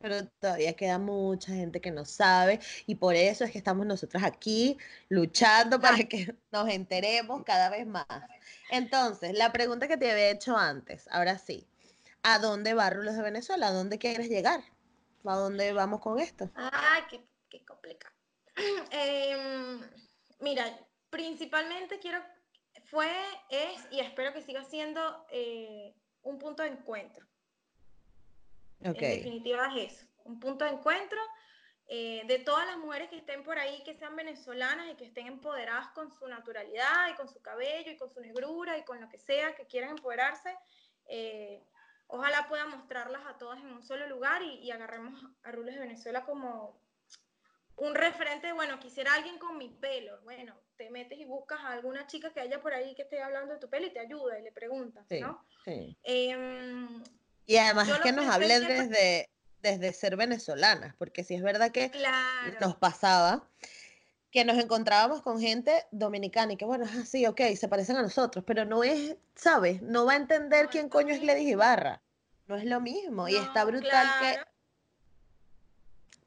Pero 0.00 0.26
todavía 0.38 0.74
queda 0.74 0.98
mucha 0.98 1.52
gente 1.52 1.80
que 1.80 1.90
no 1.90 2.04
sabe 2.04 2.60
y 2.86 2.94
por 2.94 3.16
eso 3.16 3.44
es 3.44 3.50
que 3.50 3.58
estamos 3.58 3.86
nosotros 3.86 4.22
aquí 4.22 4.78
luchando 5.08 5.80
para 5.80 5.98
que 6.04 6.34
nos 6.52 6.68
enteremos 6.68 7.42
cada 7.44 7.70
vez 7.70 7.86
más. 7.86 8.06
Entonces, 8.70 9.36
la 9.36 9.52
pregunta 9.52 9.88
que 9.88 9.96
te 9.96 10.10
había 10.10 10.30
hecho 10.30 10.56
antes, 10.56 11.08
ahora 11.10 11.38
sí, 11.38 11.66
¿A 12.28 12.40
dónde 12.40 12.74
va 12.74 12.90
Rulos 12.90 13.14
de 13.14 13.22
Venezuela? 13.22 13.68
¿A 13.68 13.72
dónde 13.72 14.00
quieres 14.00 14.28
llegar? 14.28 14.60
¿A 15.24 15.36
dónde 15.36 15.72
vamos 15.72 16.00
con 16.00 16.18
esto? 16.18 16.50
Ay, 16.56 17.02
qué, 17.48 17.64
complicado. 17.64 18.12
Em, 18.90 19.80
mira, 20.40 20.76
principalmente 21.08 22.00
quiero, 22.00 22.18
fue, 22.86 23.08
es 23.48 23.80
y 23.92 24.00
espero 24.00 24.32
que 24.32 24.42
siga 24.42 24.64
siendo 24.64 25.24
eh, 25.30 25.94
un 26.22 26.40
punto 26.40 26.64
de 26.64 26.70
encuentro. 26.70 27.24
Okay. 28.80 28.90
En 28.90 29.18
definitiva 29.18 29.70
es 29.76 29.92
eso, 29.92 30.06
un 30.24 30.40
punto 30.40 30.64
de 30.64 30.72
encuentro 30.72 31.20
eh, 31.86 32.22
de 32.26 32.40
todas 32.40 32.66
las 32.66 32.78
mujeres 32.78 33.08
que 33.08 33.18
estén 33.18 33.44
por 33.44 33.56
ahí, 33.56 33.84
que 33.84 33.94
sean 33.94 34.16
venezolanas 34.16 34.90
y 34.90 34.96
que 34.96 35.04
estén 35.04 35.28
empoderadas 35.28 35.90
con 35.90 36.12
su 36.12 36.26
naturalidad 36.26 37.08
y 37.12 37.14
con 37.14 37.28
su 37.28 37.40
cabello 37.40 37.92
y 37.92 37.96
con 37.96 38.10
su 38.10 38.20
negrura 38.20 38.76
y 38.78 38.84
con 38.84 39.00
lo 39.00 39.08
que 39.08 39.20
sea, 39.20 39.54
que 39.54 39.68
quieran 39.68 39.90
empoderarse. 39.90 40.52
Eh, 41.08 41.62
ojalá 42.08 42.48
pueda 42.48 42.66
mostrarlas 42.66 43.22
a 43.26 43.38
todas 43.38 43.58
en 43.60 43.66
un 43.66 43.82
solo 43.82 44.06
lugar 44.08 44.42
y, 44.42 44.70
agarremos 44.70 45.20
a 45.42 45.52
Rules 45.52 45.74
de 45.74 45.80
Venezuela 45.80 46.24
como 46.24 46.80
un 47.76 47.94
referente, 47.94 48.52
bueno, 48.52 48.78
quisiera 48.78 49.14
alguien 49.14 49.38
con 49.38 49.58
mi 49.58 49.68
pelo, 49.68 50.20
bueno, 50.22 50.58
te 50.76 50.90
metes 50.90 51.18
y 51.18 51.24
buscas 51.24 51.60
a 51.60 51.72
alguna 51.72 52.06
chica 52.06 52.32
que 52.32 52.40
haya 52.40 52.60
por 52.62 52.72
ahí 52.72 52.94
que 52.94 53.02
esté 53.02 53.20
hablando 53.22 53.54
de 53.54 53.60
tu 53.60 53.68
pelo 53.68 53.86
y 53.86 53.92
te 53.92 54.00
ayuda 54.00 54.38
y 54.38 54.42
le 54.42 54.52
preguntas, 54.52 55.04
¿no? 55.20 55.44
Sí. 55.64 55.96
Em, 56.02 57.02
y 57.44 57.56
además 57.56 57.88
es 57.88 57.98
que 58.00 58.12
nos 58.12 58.26
hable 58.26 58.60
desde, 58.60 59.30
desde 59.60 59.92
ser 59.92 60.16
venezolanas, 60.16 60.94
porque 60.96 61.22
si 61.22 61.34
es 61.34 61.42
verdad 61.42 61.70
que 61.70 61.90
nos 62.60 62.76
pasaba 62.76 63.48
que 64.36 64.44
nos 64.44 64.58
encontrábamos 64.58 65.22
con 65.22 65.40
gente 65.40 65.86
dominicana 65.92 66.52
y 66.52 66.56
que 66.58 66.66
bueno, 66.66 66.84
es 66.84 66.94
así, 66.94 67.24
ok, 67.24 67.40
se 67.58 67.68
parecen 67.68 67.96
a 67.96 68.02
nosotros, 68.02 68.44
pero 68.46 68.66
no 68.66 68.84
es, 68.84 69.16
¿sabes? 69.34 69.80
No 69.80 70.04
va 70.04 70.12
a 70.12 70.16
entender 70.16 70.68
quién 70.68 70.90
coño 70.90 71.14
es 71.14 71.22
Gladys 71.22 71.48
Ibarra. 71.48 72.02
No 72.46 72.56
es 72.56 72.66
lo 72.66 72.78
mismo 72.82 73.28
y 73.28 73.36
está 73.36 73.64
brutal 73.64 74.06
que... 74.20 74.38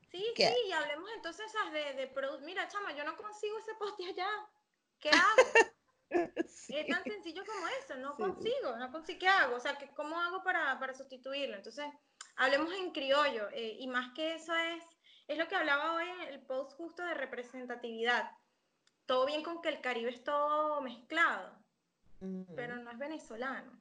Sí, 0.10 0.26
sí, 0.36 0.54
y 0.68 0.72
hablemos 0.72 1.08
entonces 1.18 1.46
de, 1.72 1.94
de 1.94 2.12
Mira, 2.42 2.68
chama, 2.68 2.96
yo 2.96 3.04
no 3.04 3.16
consigo 3.16 3.60
ese 3.60 3.76
poste 3.76 4.08
allá. 4.08 4.28
¿Qué 5.00 5.12
hago? 5.12 5.70
Es 6.70 6.88
tan 6.88 7.04
sencillo 7.04 7.44
como 7.46 7.68
eso, 7.68 7.96
no 7.98 8.16
consigo, 8.16 8.76
no 8.78 8.92
consigo, 8.92 9.20
¿qué 9.20 9.28
hago? 9.28 9.58
O 9.58 9.60
sea, 9.60 9.78
¿cómo 9.96 10.20
hago 10.20 10.42
para, 10.42 10.80
para 10.80 10.96
sustituirlo? 10.96 11.56
Entonces, 11.56 11.86
hablemos 12.38 12.74
en 12.74 12.92
criollo, 12.92 13.50
eh, 13.52 13.78
y 13.80 13.86
más 13.86 14.12
que 14.16 14.34
eso 14.34 14.56
es 14.56 14.84
es 15.30 15.38
lo 15.38 15.48
que 15.48 15.56
hablaba 15.56 15.94
hoy 15.94 16.10
en 16.10 16.22
el 16.22 16.42
post 16.42 16.76
justo 16.76 17.04
de 17.04 17.14
representatividad. 17.14 18.32
Todo 19.06 19.28
bien 19.28 19.44
con 19.44 19.62
que 19.62 19.70
el 19.70 19.80
Caribe 19.80 20.10
es 20.10 20.24
todo 20.24 20.82
mezclado, 20.82 21.56
pero 22.56 22.78
no 22.78 22.90
es 22.90 22.98
venezolano. 22.98 23.80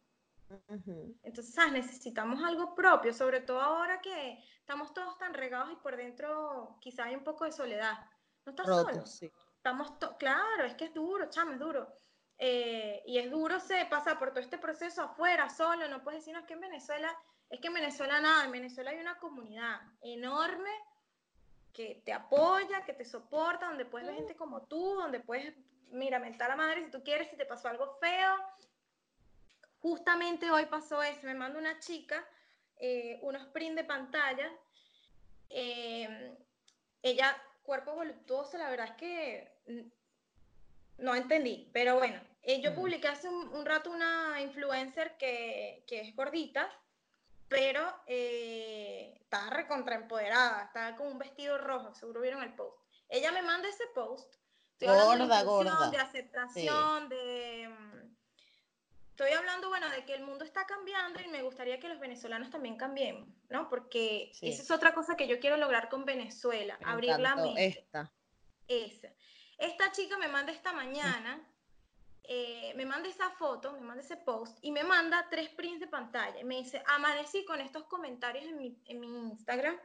Entonces, 1.22 1.72
necesitamos 1.72 2.44
algo 2.44 2.74
propio, 2.74 3.14
sobre 3.14 3.40
todo 3.40 3.62
ahora 3.62 4.00
que 4.02 4.44
estamos 4.58 4.92
todos 4.92 5.16
tan 5.16 5.32
regados 5.32 5.72
y 5.72 5.76
por 5.76 5.96
dentro 5.96 6.76
quizá 6.82 7.04
hay 7.04 7.14
un 7.14 7.24
poco 7.24 7.46
de 7.46 7.52
soledad. 7.52 7.96
No 8.44 8.50
estás 8.50 8.66
solo. 8.66 9.04
Estamos 9.56 9.92
claro, 10.18 10.64
es 10.64 10.74
que 10.74 10.84
es 10.84 10.94
duro, 10.94 11.30
chamo, 11.30 11.52
es 11.52 11.58
duro. 11.58 11.94
Eh, 12.36 13.02
y 13.06 13.18
es 13.18 13.30
duro 13.30 13.58
se 13.58 13.86
pasa 13.86 14.18
por 14.18 14.30
todo 14.30 14.40
este 14.40 14.58
proceso 14.58 15.02
afuera, 15.02 15.48
solo, 15.48 15.88
no 15.88 16.04
puedes 16.04 16.20
decirnos 16.20 16.44
que 16.44 16.52
en 16.52 16.60
Venezuela, 16.60 17.10
es 17.48 17.58
que 17.58 17.68
en 17.68 17.74
Venezuela 17.74 18.20
nada, 18.20 18.44
en 18.44 18.52
Venezuela 18.52 18.90
hay 18.90 19.00
una 19.00 19.18
comunidad 19.18 19.80
enorme 20.02 20.70
que 21.72 22.02
te 22.04 22.12
apoya, 22.12 22.84
que 22.84 22.92
te 22.92 23.04
soporta, 23.04 23.66
donde 23.66 23.84
puedes 23.84 24.06
ver 24.08 24.16
gente 24.16 24.36
como 24.36 24.62
tú, 24.62 24.94
donde 24.94 25.20
puedes, 25.20 25.54
mira, 25.90 26.18
mentar 26.18 26.50
a 26.50 26.56
la 26.56 26.62
madre 26.62 26.84
si 26.84 26.90
tú 26.90 27.02
quieres, 27.02 27.28
si 27.28 27.36
te 27.36 27.46
pasó 27.46 27.68
algo 27.68 27.96
feo. 28.00 28.36
Justamente 29.80 30.50
hoy 30.50 30.66
pasó 30.66 31.02
eso, 31.02 31.20
me 31.22 31.34
manda 31.34 31.58
una 31.58 31.78
chica 31.78 32.26
eh, 32.80 33.18
unos 33.22 33.46
print 33.48 33.76
de 33.76 33.84
pantalla. 33.84 34.50
Eh, 35.50 36.36
ella, 37.02 37.36
cuerpo 37.62 37.94
voluptuoso, 37.94 38.58
la 38.58 38.70
verdad 38.70 38.86
es 38.86 38.96
que 38.96 39.52
no 40.98 41.14
entendí, 41.14 41.70
pero 41.72 41.96
bueno, 41.96 42.20
eh, 42.42 42.60
yo 42.60 42.74
publiqué 42.74 43.08
hace 43.08 43.28
un, 43.28 43.64
rato 43.64 43.90
una 43.90 44.40
influencer 44.40 45.16
que, 45.16 45.84
que 45.86 46.00
es 46.00 46.16
gordita 46.16 46.68
pero 47.48 48.02
eh, 48.06 49.16
estaba 49.20 49.50
recontraempoderada, 49.50 50.64
estaba 50.64 50.96
con 50.96 51.06
un 51.08 51.18
vestido 51.18 51.58
rojo, 51.58 51.94
seguro 51.94 52.20
vieron 52.20 52.42
el 52.42 52.54
post. 52.54 52.76
Ella 53.08 53.32
me 53.32 53.42
manda 53.42 53.68
ese 53.68 53.86
post. 53.94 54.34
Estoy 54.72 54.88
hablando 54.88 55.26
de 55.34 55.42
Gorda, 55.44 55.72
gorda. 55.74 55.90
de 55.90 55.98
aceptación, 55.98 57.08
de... 57.08 57.68
mm, 57.68 57.98
Estoy 59.10 59.32
hablando, 59.32 59.68
bueno, 59.68 59.88
de 59.90 60.04
que 60.04 60.14
el 60.14 60.22
mundo 60.22 60.44
está 60.44 60.64
cambiando 60.64 61.20
y 61.20 61.26
me 61.26 61.42
gustaría 61.42 61.80
que 61.80 61.88
los 61.88 61.98
venezolanos 61.98 62.50
también 62.50 62.76
cambiemos, 62.76 63.28
¿no? 63.48 63.68
Porque 63.68 64.30
Sí. 64.34 64.48
esa 64.48 64.62
es 64.62 64.70
otra 64.70 64.94
cosa 64.94 65.16
que 65.16 65.26
yo 65.26 65.40
quiero 65.40 65.56
lograr 65.56 65.88
con 65.88 66.04
Venezuela, 66.04 66.78
Me 66.80 66.88
abrir 66.92 67.18
la 67.18 67.34
mente. 67.34 67.66
Esta. 67.66 68.12
Esa. 68.68 69.08
Esta 69.58 69.90
chica 69.90 70.16
me 70.18 70.28
manda 70.28 70.52
esta 70.52 70.72
mañana, 70.72 71.44
eh, 72.30 72.74
me 72.76 72.84
manda 72.84 73.08
esa 73.08 73.30
foto, 73.30 73.72
me 73.72 73.80
manda 73.80 74.02
ese 74.02 74.18
post 74.18 74.58
y 74.60 74.70
me 74.70 74.84
manda 74.84 75.26
tres 75.30 75.48
prints 75.48 75.80
de 75.80 75.86
pantalla. 75.86 76.38
Y 76.38 76.44
me 76.44 76.56
dice, 76.56 76.82
amanecí 76.86 77.44
con 77.46 77.58
estos 77.60 77.84
comentarios 77.84 78.44
en 78.44 78.58
mi, 78.58 78.78
en 78.84 79.00
mi 79.00 79.06
Instagram. 79.30 79.80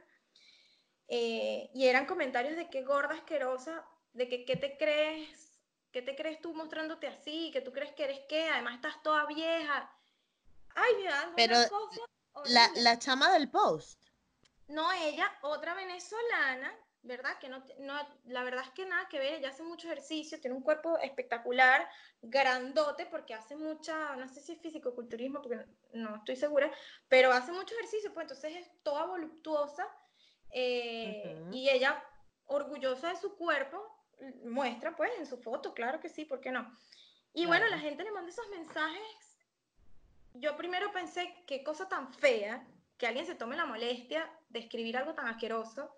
eh, 1.08 1.70
y 1.74 1.86
eran 1.86 2.04
comentarios 2.06 2.56
de 2.56 2.68
que 2.68 2.82
gorda 2.82 3.14
asquerosa, 3.14 3.86
de 4.12 4.28
que 4.28 4.44
qué 4.44 4.56
te 4.56 4.76
crees, 4.76 5.58
qué 5.90 6.02
te 6.02 6.14
crees 6.14 6.40
tú 6.42 6.52
mostrándote 6.54 7.06
así, 7.06 7.50
que 7.50 7.62
tú 7.62 7.72
crees 7.72 7.92
que 7.92 8.04
eres 8.04 8.20
qué, 8.28 8.48
además 8.50 8.74
estás 8.74 9.02
toda 9.02 9.24
vieja. 9.26 9.90
Ay, 10.74 10.94
me 10.96 11.04
dan 11.04 11.32
Pero 11.36 11.56
una 11.56 11.68
cosa 11.68 12.00
La, 12.46 12.70
la 12.76 12.98
chama 12.98 13.32
del 13.32 13.50
post. 13.50 13.98
No 14.68 14.92
ella, 14.92 15.30
otra 15.42 15.74
venezolana, 15.74 16.74
¿verdad? 17.04 17.38
Que 17.38 17.48
no, 17.48 17.62
no, 17.80 17.94
la 18.26 18.42
verdad 18.42 18.64
es 18.64 18.70
que 18.70 18.86
nada 18.86 19.08
que 19.08 19.18
ver, 19.18 19.34
ella 19.34 19.50
hace 19.50 19.62
mucho 19.62 19.86
ejercicio, 19.86 20.40
tiene 20.40 20.56
un 20.56 20.62
cuerpo 20.62 20.98
espectacular, 20.98 21.88
grandote, 22.22 23.06
porque 23.06 23.34
hace 23.34 23.56
mucha, 23.56 24.16
no 24.16 24.26
sé 24.26 24.40
si 24.40 24.52
es 24.52 24.60
fisicoculturismo, 24.60 25.42
porque 25.42 25.64
no, 25.92 26.16
estoy 26.16 26.36
segura, 26.36 26.72
pero 27.08 27.30
hace 27.30 27.52
mucho 27.52 27.74
ejercicio, 27.74 28.12
pues 28.12 28.24
entonces 28.24 28.56
es 28.56 28.82
toda 28.82 29.04
voluptuosa, 29.04 29.86
eh, 30.50 31.42
y 31.52 31.68
ella, 31.68 32.02
orgullosa 32.46 33.10
de 33.10 33.16
su 33.16 33.36
cuerpo, 33.36 33.94
muestra 34.44 34.96
pues 34.96 35.10
en 35.18 35.26
su 35.26 35.36
foto, 35.36 35.74
claro 35.74 36.00
que 36.00 36.08
sí, 36.08 36.24
¿por 36.24 36.40
qué 36.40 36.50
no? 36.50 36.74
Y 37.34 37.46
bueno, 37.46 37.66
la 37.66 37.78
gente 37.78 38.04
le 38.04 38.12
manda 38.12 38.30
esos 38.30 38.48
mensajes. 38.48 39.38
Yo 40.34 40.56
primero 40.56 40.92
pensé, 40.92 41.34
qué 41.46 41.64
cosa 41.64 41.88
tan 41.88 42.14
fea 42.14 42.64
que 42.96 43.08
alguien 43.08 43.26
se 43.26 43.34
tome 43.34 43.56
la 43.56 43.66
molestia 43.66 44.30
de 44.48 44.60
escribir 44.60 44.96
algo 44.96 45.14
tan 45.14 45.26
asqueroso 45.26 45.92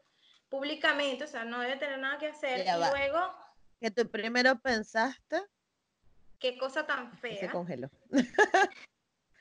públicamente, 0.48 1.24
o 1.24 1.26
sea, 1.28 1.44
no 1.44 1.60
debe 1.60 1.76
tener 1.76 1.98
nada 1.98 2.18
que 2.18 2.28
hacer. 2.28 2.64
Ya 2.64 2.76
y 2.76 2.80
va. 2.80 2.90
luego, 2.90 3.34
Que 3.80 3.90
tú 3.90 4.08
primero 4.10 4.58
pensaste 4.60 5.42
qué 6.38 6.56
cosa 6.58 6.86
tan 6.86 7.10
que 7.10 7.16
se 7.34 7.38
fea. 7.38 7.52
congeló. 7.52 7.90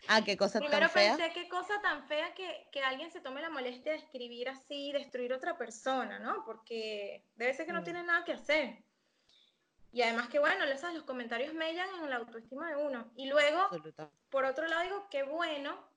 ah, 0.07 0.21
qué 0.23 0.37
cosa 0.37 0.59
Primero 0.59 0.81
tan 0.87 0.89
fea. 0.89 1.17
pensé, 1.17 1.33
qué 1.33 1.47
cosa 1.49 1.81
tan 1.81 2.07
fea 2.07 2.33
que, 2.33 2.67
que 2.71 2.81
alguien 2.81 3.11
se 3.11 3.19
tome 3.21 3.41
la 3.41 3.49
molestia 3.49 3.91
de 3.93 3.99
escribir 3.99 4.49
así, 4.49 4.91
destruir 4.91 5.33
a 5.33 5.37
otra 5.37 5.57
persona, 5.57 6.19
¿no? 6.19 6.43
Porque 6.45 7.23
debe 7.35 7.53
ser 7.53 7.65
que 7.65 7.73
no 7.73 7.81
Mm. 7.81 7.85
tiene 7.85 8.03
nada 8.03 8.23
que 8.23 8.33
hacer. 8.33 8.83
Y 9.91 10.01
además 10.01 10.27
que, 10.27 10.39
bueno, 10.39 10.65
¿sabes? 10.77 10.95
los 10.95 11.05
comentarios 11.05 11.53
mellan 11.53 11.87
en 12.03 12.09
la 12.09 12.17
autoestima 12.17 12.69
de 12.69 12.75
uno. 12.75 13.09
Y 13.15 13.27
luego, 13.27 13.59
Absoluta. 13.61 14.09
por 14.29 14.43
otro 14.43 14.67
lado, 14.67 14.83
digo, 14.83 15.07
qué 15.09 15.23
bueno 15.23 15.87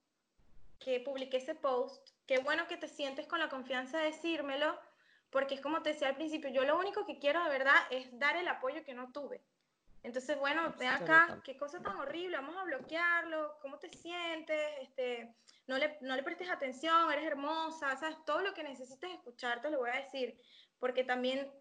que 0.78 1.00
publiqué 1.00 1.38
ese 1.38 1.56
post, 1.56 2.10
qué 2.24 2.38
bueno 2.38 2.68
que 2.68 2.76
te 2.76 2.86
sientes 2.86 3.26
con 3.26 3.40
la 3.40 3.48
confianza 3.48 3.98
de 3.98 4.04
decírmelo, 4.04 4.78
porque 5.30 5.54
es 5.54 5.60
como 5.60 5.82
te 5.82 5.92
decía 5.92 6.08
al 6.08 6.16
principio, 6.16 6.50
yo 6.50 6.64
lo 6.64 6.78
único 6.78 7.04
que 7.06 7.18
quiero 7.18 7.42
de 7.44 7.50
verdad 7.50 7.76
es 7.90 8.06
dar 8.18 8.36
el 8.36 8.48
apoyo 8.48 8.84
que 8.84 8.94
no 8.94 9.12
tuve. 9.12 9.42
Entonces, 10.02 10.38
bueno, 10.38 10.74
ven 10.78 10.88
acá, 10.88 11.40
qué 11.44 11.56
cosa 11.56 11.82
tan 11.82 11.96
horrible, 11.96 12.36
vamos 12.36 12.56
a 12.56 12.64
bloquearlo, 12.64 13.58
cómo 13.60 13.78
te 13.78 13.90
sientes, 13.90 14.60
este, 14.80 15.34
no, 15.66 15.76
le, 15.76 15.98
no 16.00 16.14
le 16.14 16.22
prestes 16.22 16.48
atención, 16.48 17.12
eres 17.12 17.26
hermosa, 17.26 17.96
¿sabes? 17.96 18.16
Todo 18.24 18.40
lo 18.40 18.54
que 18.54 18.62
necesites 18.62 19.10
escuchar 19.10 19.60
te 19.60 19.70
lo 19.70 19.78
voy 19.78 19.90
a 19.90 20.02
decir, 20.02 20.40
porque 20.78 21.04
también, 21.04 21.52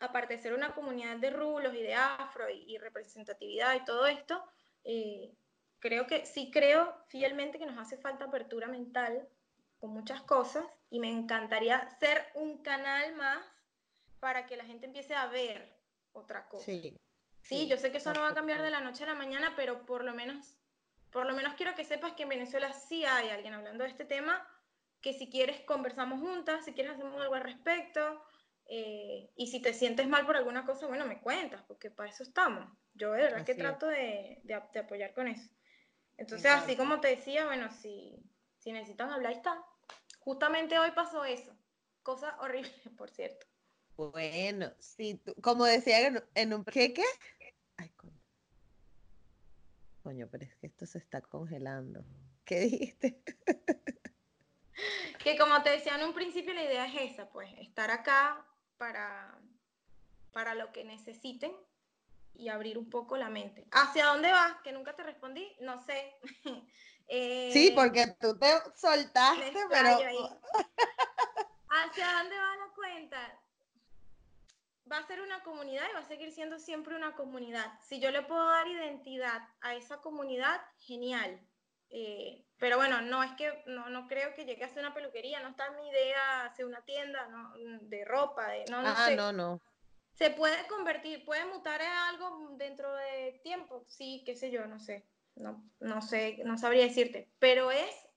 aparte 0.00 0.36
de 0.36 0.42
ser 0.42 0.54
una 0.54 0.74
comunidad 0.74 1.16
de 1.16 1.30
rulos 1.30 1.74
y 1.74 1.82
de 1.82 1.94
afro 1.94 2.50
y, 2.50 2.64
y 2.74 2.78
representatividad 2.78 3.74
y 3.76 3.84
todo 3.84 4.06
esto, 4.06 4.44
eh, 4.84 5.32
creo 5.78 6.06
que 6.06 6.26
sí 6.26 6.50
creo 6.50 6.94
fielmente 7.08 7.58
que 7.58 7.66
nos 7.66 7.78
hace 7.78 7.96
falta 7.96 8.24
apertura 8.24 8.66
mental 8.66 9.28
con 9.78 9.90
muchas 9.90 10.22
cosas 10.22 10.64
y 10.90 11.00
me 11.00 11.10
encantaría 11.10 11.88
ser 11.98 12.26
un 12.34 12.62
canal 12.62 13.14
más 13.14 13.44
para 14.20 14.46
que 14.46 14.56
la 14.56 14.64
gente 14.64 14.86
empiece 14.86 15.14
a 15.14 15.26
ver 15.26 15.78
otra 16.12 16.48
cosa. 16.48 16.64
Sí. 16.64 16.96
Sí, 17.42 17.66
yo 17.66 17.78
sé 17.78 17.90
que 17.90 17.98
eso 17.98 18.12
no 18.12 18.20
va 18.20 18.28
a 18.28 18.34
cambiar 18.34 18.60
de 18.62 18.70
la 18.70 18.80
noche 18.80 19.04
a 19.04 19.06
la 19.06 19.14
mañana, 19.14 19.54
pero 19.56 19.86
por 19.86 20.04
lo 20.04 20.12
menos, 20.12 20.58
por 21.10 21.26
lo 21.26 21.34
menos 21.34 21.54
quiero 21.54 21.74
que 21.74 21.84
sepas 21.84 22.12
que 22.12 22.24
en 22.24 22.28
Venezuela 22.28 22.72
sí 22.72 23.04
hay 23.04 23.30
alguien 23.30 23.54
hablando 23.54 23.84
de 23.84 23.90
este 23.90 24.04
tema, 24.04 24.46
que 25.00 25.14
si 25.14 25.30
quieres 25.30 25.60
conversamos 25.60 26.20
juntas, 26.20 26.64
si 26.64 26.74
quieres 26.74 26.92
hacemos 26.92 27.18
algo 27.20 27.34
al 27.34 27.44
respecto, 27.44 28.22
eh, 28.66 29.30
y 29.34 29.46
si 29.46 29.62
te 29.62 29.72
sientes 29.72 30.06
mal 30.08 30.26
por 30.26 30.36
alguna 30.36 30.66
cosa, 30.66 30.86
bueno, 30.86 31.06
me 31.06 31.20
cuentas, 31.20 31.62
porque 31.66 31.90
para 31.90 32.10
eso 32.10 32.22
estamos. 32.22 32.70
Yo 32.92 33.12
de 33.12 33.22
verdad 33.22 33.44
que 33.46 33.52
es. 33.52 33.58
trato 33.58 33.86
de, 33.86 34.40
de, 34.42 34.62
de 34.72 34.78
apoyar 34.80 35.14
con 35.14 35.28
eso. 35.28 35.48
Entonces, 36.18 36.50
así 36.50 36.76
como 36.76 37.00
te 37.00 37.08
decía, 37.08 37.46
bueno, 37.46 37.70
si, 37.70 38.20
si 38.58 38.72
necesitan 38.72 39.10
hablar, 39.10 39.32
está. 39.32 39.64
Justamente 40.20 40.78
hoy 40.78 40.90
pasó 40.92 41.24
eso. 41.24 41.52
Cosa 42.02 42.36
horrible, 42.40 42.72
por 42.96 43.10
cierto. 43.10 43.46
Bueno, 43.96 44.72
sí, 44.78 45.14
tú- 45.24 45.34
como 45.42 45.64
decía 45.64 46.06
en, 46.06 46.22
en 46.34 46.54
un... 46.54 46.64
¿Qué, 46.64 46.92
qué? 46.92 47.04
Ay, 47.76 47.90
coño. 47.90 48.20
Coño, 50.02 50.28
pero 50.30 50.44
es 50.44 50.54
que 50.56 50.68
esto 50.68 50.86
se 50.86 50.98
está 50.98 51.20
congelando. 51.20 52.04
¿Qué 52.44 52.60
dijiste? 52.60 53.22
Que 55.24 55.36
como 55.36 55.60
te 55.64 55.70
decía 55.70 55.96
en 55.96 56.04
un 56.04 56.14
principio, 56.14 56.54
la 56.54 56.62
idea 56.62 56.86
es 56.86 57.12
esa, 57.12 57.28
pues, 57.30 57.50
estar 57.58 57.90
acá 57.90 58.46
para, 58.76 59.36
para 60.32 60.54
lo 60.54 60.70
que 60.72 60.84
necesiten 60.84 61.52
y 62.34 62.48
abrir 62.48 62.78
un 62.78 62.88
poco 62.88 63.16
la 63.16 63.28
mente. 63.28 63.66
¿Hacia 63.72 64.06
dónde 64.06 64.30
vas? 64.30 64.60
Que 64.62 64.70
nunca 64.70 64.94
te 64.94 65.02
respondí, 65.02 65.44
no 65.60 65.82
sé. 65.84 66.14
Eh, 67.08 67.50
Sí, 67.52 67.72
porque 67.74 68.06
tú 68.20 68.38
te 68.38 68.50
soltaste, 68.76 69.52
pero... 69.70 69.88
ahí. 69.88 70.18
¿Hacia 71.70 72.12
dónde 72.12 72.36
va 72.36 72.56
la 72.56 72.72
cuenta? 72.74 73.40
Va 74.90 74.98
a 74.98 75.06
ser 75.06 75.20
una 75.20 75.42
comunidad 75.42 75.84
y 75.90 75.94
va 75.94 76.00
a 76.00 76.08
seguir 76.08 76.32
siendo 76.32 76.58
siempre 76.58 76.96
una 76.96 77.14
comunidad. 77.14 77.66
Si 77.82 78.00
yo 78.00 78.10
le 78.10 78.22
puedo 78.22 78.46
dar 78.46 78.66
identidad 78.66 79.42
a 79.60 79.74
esa 79.74 79.98
comunidad, 80.00 80.60
genial. 80.78 81.40
Eh, 81.90 82.44
pero 82.58 82.76
bueno, 82.76 83.00
no 83.02 83.22
es 83.22 83.32
que 83.32 83.62
no, 83.66 83.88
no 83.88 84.08
creo 84.08 84.34
que 84.34 84.44
llegue 84.44 84.64
a 84.64 84.68
ser 84.68 84.80
una 84.80 84.94
peluquería, 84.94 85.40
no 85.40 85.48
está 85.50 85.66
en 85.66 85.76
mi 85.76 85.88
idea 85.88 86.44
hacer 86.44 86.66
una 86.66 86.82
tienda 86.84 87.26
¿no? 87.28 87.52
de 87.82 88.04
ropa, 88.04 88.48
de, 88.48 88.64
no, 88.70 88.82
no 88.82 88.88
Ah, 88.88 89.06
sé. 89.06 89.16
no, 89.16 89.32
no. 89.32 89.60
Se 90.12 90.30
puede 90.30 90.66
convertir, 90.66 91.24
puede 91.24 91.44
mutar 91.46 91.80
a 91.80 92.08
algo 92.08 92.48
dentro 92.56 92.92
de 92.94 93.40
tiempo, 93.42 93.84
sí, 93.88 94.22
qué 94.26 94.34
sé 94.34 94.50
yo, 94.50 94.66
no 94.66 94.80
sé. 94.80 95.06
No, 95.38 95.64
no 95.80 96.02
sé, 96.02 96.40
no 96.44 96.58
sabría 96.58 96.84
decirte. 96.84 97.30
Pero 97.38 97.70
es 97.70 98.08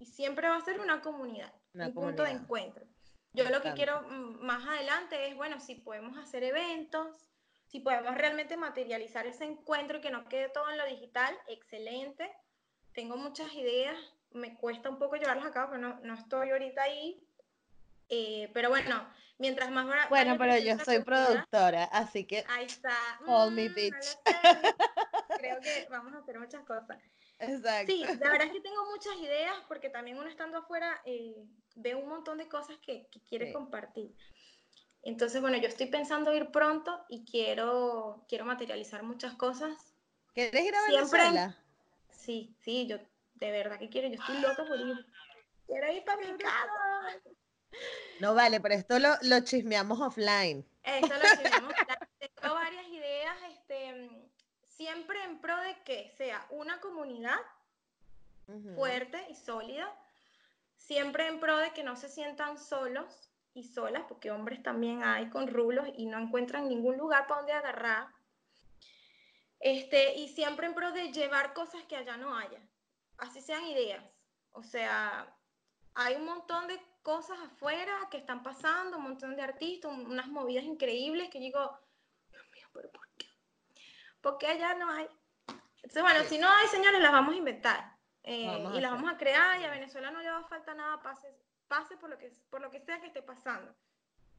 y 0.00 0.06
siempre 0.06 0.48
va 0.48 0.56
a 0.56 0.64
ser 0.64 0.80
una 0.80 1.02
comunidad, 1.02 1.52
Una 1.74 1.88
un 1.88 1.94
punto 1.94 2.22
de 2.24 2.30
encuentro. 2.30 2.84
Yo 3.32 3.44
Me 3.44 3.50
lo 3.50 3.60
que 3.60 3.72
quiero 3.74 4.00
mm, 4.02 4.42
más 4.44 4.66
adelante 4.66 5.28
es, 5.28 5.36
bueno, 5.36 5.60
si 5.60 5.76
podemos 5.76 6.16
hacer 6.18 6.42
eventos, 6.42 7.30
si 7.66 7.80
podemos 7.80 8.14
realmente 8.16 8.56
materializar 8.56 9.26
ese 9.26 9.44
encuentro 9.44 9.98
y 9.98 10.00
que 10.00 10.10
no 10.10 10.28
quede 10.28 10.48
todo 10.48 10.68
en 10.70 10.78
lo 10.78 10.86
digital, 10.86 11.36
excelente. 11.46 12.32
Tengo 12.94 13.16
muchas 13.16 13.52
ideas, 13.54 13.96
me 14.32 14.56
cuesta 14.56 14.88
un 14.88 14.98
poco 14.98 15.16
llevarlas 15.16 15.46
a 15.46 15.52
cabo, 15.52 15.72
pero 15.72 15.82
no, 15.82 16.00
no 16.00 16.14
estoy 16.14 16.50
ahorita 16.50 16.82
ahí. 16.82 17.22
Eh, 18.08 18.50
pero 18.54 18.70
bueno, 18.70 19.06
mientras 19.38 19.70
más 19.70 19.86
Bueno, 20.08 20.36
pero 20.38 20.58
yo 20.58 20.76
soy 20.84 21.04
productora, 21.04 21.84
así 21.84 22.26
que 22.26 22.44
Ahí 22.48 22.64
está. 22.64 22.96
Call 23.24 23.52
me 23.52 23.68
Mm, 23.68 23.68
lo 23.68 23.74
bitch. 23.74 24.18
Creo 25.40 25.60
que 25.60 25.86
vamos 25.90 26.14
a 26.14 26.18
hacer 26.18 26.38
muchas 26.38 26.64
cosas. 26.64 26.98
exacto. 27.38 27.92
Sí, 27.92 28.04
la 28.04 28.30
verdad 28.30 28.46
es 28.46 28.52
que 28.52 28.60
tengo 28.60 28.84
muchas 28.90 29.16
ideas 29.16 29.54
porque 29.68 29.88
también 29.90 30.18
uno 30.18 30.28
estando 30.28 30.58
afuera 30.58 31.00
eh, 31.04 31.34
ve 31.76 31.94
un 31.94 32.08
montón 32.08 32.38
de 32.38 32.48
cosas 32.48 32.76
que, 32.78 33.06
que 33.10 33.20
quiere 33.22 33.46
Sí. 33.48 33.52
compartir. 33.52 34.14
Entonces, 35.02 35.40
bueno, 35.40 35.56
yo 35.56 35.66
estoy 35.68 35.86
pensando 35.86 36.34
ir 36.34 36.50
pronto 36.50 37.04
y 37.08 37.24
quiero, 37.24 38.24
quiero 38.28 38.44
materializar 38.44 39.02
muchas 39.02 39.34
cosas. 39.34 39.94
¿Quieres 40.34 40.62
ir 40.64 40.74
a 40.74 40.80
Siempre- 40.86 41.18
Venezuela? 41.20 41.56
Sí, 42.10 42.54
sí, 42.60 42.86
yo 42.86 42.98
de 43.34 43.50
verdad 43.50 43.78
que 43.78 43.88
quiero, 43.88 44.08
yo 44.08 44.14
estoy 44.20 44.38
loca 44.40 44.64
por 44.66 44.78
ir. 44.78 45.06
Quiero 45.66 45.92
ir 45.92 46.04
para 46.04 46.20
mi 46.20 46.36
casa. 46.36 47.22
No 48.20 48.34
vale, 48.34 48.60
pero 48.60 48.74
esto 48.74 48.98
lo, 48.98 49.08
lo 49.22 49.40
chismeamos 49.40 49.98
offline. 50.00 50.66
Eso 50.82 51.06
lo 51.14 51.20
tenemos. 51.42 51.74
Tengo 52.18 52.54
varias 52.54 52.79
ideas, 52.79 52.79
este, 52.79 52.79
siempre 54.80 55.22
en 55.24 55.38
pro 55.42 55.58
de 55.58 55.76
que 55.84 56.08
sea 56.16 56.46
una 56.48 56.80
comunidad 56.80 57.38
fuerte 58.74 59.26
y 59.28 59.34
sólida, 59.34 59.94
siempre 60.74 61.28
en 61.28 61.38
pro 61.38 61.58
de 61.58 61.74
que 61.74 61.82
no 61.82 61.96
se 61.96 62.08
sientan 62.08 62.56
solos 62.56 63.30
y 63.52 63.64
solas, 63.64 64.04
porque 64.08 64.30
hombres 64.30 64.62
también 64.62 65.04
hay 65.04 65.28
con 65.28 65.48
rulos 65.48 65.86
y 65.98 66.06
no 66.06 66.18
encuentran 66.18 66.66
ningún 66.66 66.96
lugar 66.96 67.26
para 67.26 67.40
donde 67.42 67.52
agarrar. 67.52 68.08
Este, 69.58 70.14
y 70.14 70.28
siempre 70.28 70.66
en 70.66 70.74
pro 70.74 70.92
de 70.92 71.12
llevar 71.12 71.52
cosas 71.52 71.84
que 71.84 71.96
allá 71.96 72.16
no 72.16 72.34
haya, 72.34 72.66
así 73.18 73.42
sean 73.42 73.66
ideas. 73.66 74.02
O 74.52 74.62
sea, 74.62 75.36
hay 75.92 76.14
un 76.14 76.24
montón 76.24 76.68
de 76.68 76.80
cosas 77.02 77.38
afuera 77.38 78.08
que 78.10 78.16
están 78.16 78.42
pasando, 78.42 78.96
un 78.96 79.02
montón 79.02 79.36
de 79.36 79.42
artistas, 79.42 79.92
unas 79.92 80.28
movidas 80.28 80.64
increíbles 80.64 81.28
que 81.28 81.38
digo, 81.38 81.78
Dios 82.30 82.44
mío, 82.54 82.66
pero 82.72 82.90
¿por? 82.90 83.09
Porque 84.20 84.46
allá 84.46 84.74
no 84.74 84.90
hay. 84.90 85.08
Entonces, 85.76 86.02
bueno, 86.02 86.24
si 86.24 86.38
no 86.38 86.48
hay, 86.48 86.66
señores, 86.68 87.00
las 87.00 87.12
vamos 87.12 87.34
a 87.34 87.38
inventar. 87.38 87.96
Eh, 88.22 88.46
Vamos 88.46 88.76
y 88.76 88.80
las 88.82 88.90
vamos 88.92 89.10
a 89.12 89.16
crear 89.16 89.58
y 89.60 89.64
a 89.64 89.70
Venezuela 89.70 90.10
no 90.10 90.20
le 90.20 90.30
va 90.30 90.38
a 90.40 90.44
faltar 90.48 90.76
nada, 90.76 91.00
pase, 91.02 91.34
pase 91.68 91.96
por, 91.96 92.10
lo 92.10 92.18
que, 92.18 92.30
por 92.50 92.60
lo 92.60 92.70
que 92.70 92.80
sea 92.80 93.00
que 93.00 93.06
esté 93.06 93.22
pasando. 93.22 93.74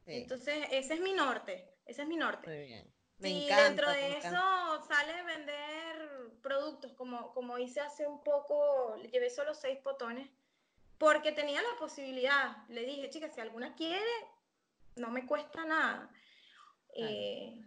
Sí, 0.04 0.12
Entonces, 0.22 0.68
ese 0.70 0.94
es 0.94 1.00
mi 1.00 1.12
norte, 1.12 1.74
ese 1.84 2.02
es 2.02 2.08
mi 2.08 2.16
norte. 2.16 2.46
muy 2.48 2.66
bien. 2.66 2.94
Me 3.18 3.28
Si 3.28 3.44
encanta, 3.44 3.64
dentro 3.64 3.90
de 3.90 4.06
encanta. 4.16 4.28
eso 4.28 4.84
sale 4.86 5.22
vender 5.24 6.30
productos, 6.42 6.92
como, 6.94 7.32
como 7.34 7.58
hice 7.58 7.80
hace 7.80 8.06
un 8.06 8.22
poco, 8.22 8.96
le 9.00 9.08
llevé 9.10 9.30
solo 9.30 9.52
seis 9.54 9.78
potones, 9.78 10.28
porque 10.98 11.32
tenía 11.32 11.60
la 11.60 11.76
posibilidad. 11.78 12.56
Le 12.68 12.84
dije, 12.84 13.10
chicas, 13.10 13.34
si 13.34 13.40
alguna 13.40 13.74
quiere, 13.74 14.04
no 14.96 15.10
me 15.10 15.26
cuesta 15.26 15.64
nada. 15.64 16.08
Eh, 16.94 17.64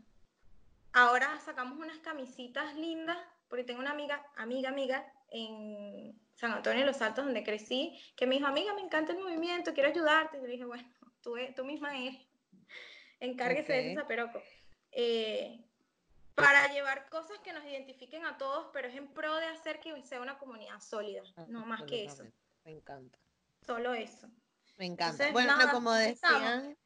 ahora 0.95 1.39
sacamos 1.41 1.77
unas 1.77 1.99
camisitas 1.99 2.73
lindas, 2.75 3.17
porque 3.47 3.63
tengo 3.63 3.79
una 3.79 3.91
amiga, 3.91 4.25
amiga, 4.37 4.69
amiga, 4.69 5.13
en 5.29 6.19
San 6.35 6.51
Antonio 6.53 6.79
de 6.79 6.85
los 6.85 7.01
Altos, 7.01 7.25
donde 7.25 7.43
crecí, 7.43 7.99
que 8.15 8.25
me 8.25 8.35
dijo, 8.35 8.47
amiga, 8.47 8.73
me 8.73 8.81
encanta 8.81 9.11
el 9.11 9.19
movimiento, 9.19 9.73
quiero 9.73 9.89
ayudarte. 9.89 10.37
Y 10.37 10.41
yo 10.41 10.47
le 10.47 10.53
dije, 10.53 10.65
bueno, 10.65 10.87
tú, 11.21 11.37
e- 11.37 11.53
tú 11.53 11.65
misma 11.65 11.97
eres. 11.97 12.25
Encárguese 13.19 13.73
de 13.73 13.91
ese 13.91 14.01
zaperoco. 14.01 14.41
Eh, 14.91 15.61
para 16.33 16.67
llevar 16.73 17.09
cosas 17.09 17.39
que 17.39 17.53
nos 17.53 17.63
identifiquen 17.65 18.25
a 18.25 18.37
todos, 18.37 18.67
pero 18.73 18.87
es 18.87 18.95
en 18.95 19.07
pro 19.13 19.35
de 19.35 19.45
hacer 19.45 19.79
que 19.79 20.01
sea 20.03 20.21
una 20.21 20.37
comunidad 20.37 20.79
sólida, 20.79 21.23
no 21.47 21.65
más 21.65 21.83
que 21.83 22.05
eso. 22.05 22.23
Me 22.63 22.71
encanta. 22.71 23.17
solo 23.65 23.93
eso. 23.93 24.27
Me 24.77 24.85
encanta. 24.85 25.11
Entonces, 25.25 25.33
bueno, 25.33 25.55
nada, 25.57 25.71
como 25.71 25.93
decían, 25.93 26.77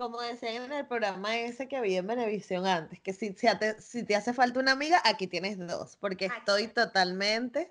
como 0.00 0.22
decían 0.22 0.64
en 0.64 0.72
el 0.72 0.86
programa 0.86 1.36
ese 1.36 1.68
que 1.68 1.76
había 1.76 1.98
en 1.98 2.06
Venevisión 2.06 2.66
antes, 2.66 2.98
que 3.00 3.12
si, 3.12 3.34
si, 3.34 3.46
te, 3.58 3.78
si 3.82 4.02
te 4.02 4.16
hace 4.16 4.32
falta 4.32 4.58
una 4.58 4.72
amiga, 4.72 5.02
aquí 5.04 5.26
tienes 5.26 5.58
dos, 5.58 5.98
porque 6.00 6.24
estoy 6.24 6.68
totalmente 6.68 7.70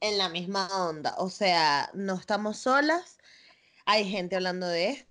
en 0.00 0.18
la 0.18 0.28
misma 0.28 0.66
onda. 0.88 1.14
O 1.18 1.30
sea, 1.30 1.88
no 1.94 2.14
estamos 2.16 2.58
solas, 2.58 3.18
hay 3.86 4.10
gente 4.10 4.34
hablando 4.34 4.66
de 4.66 4.90
esto. 4.90 5.07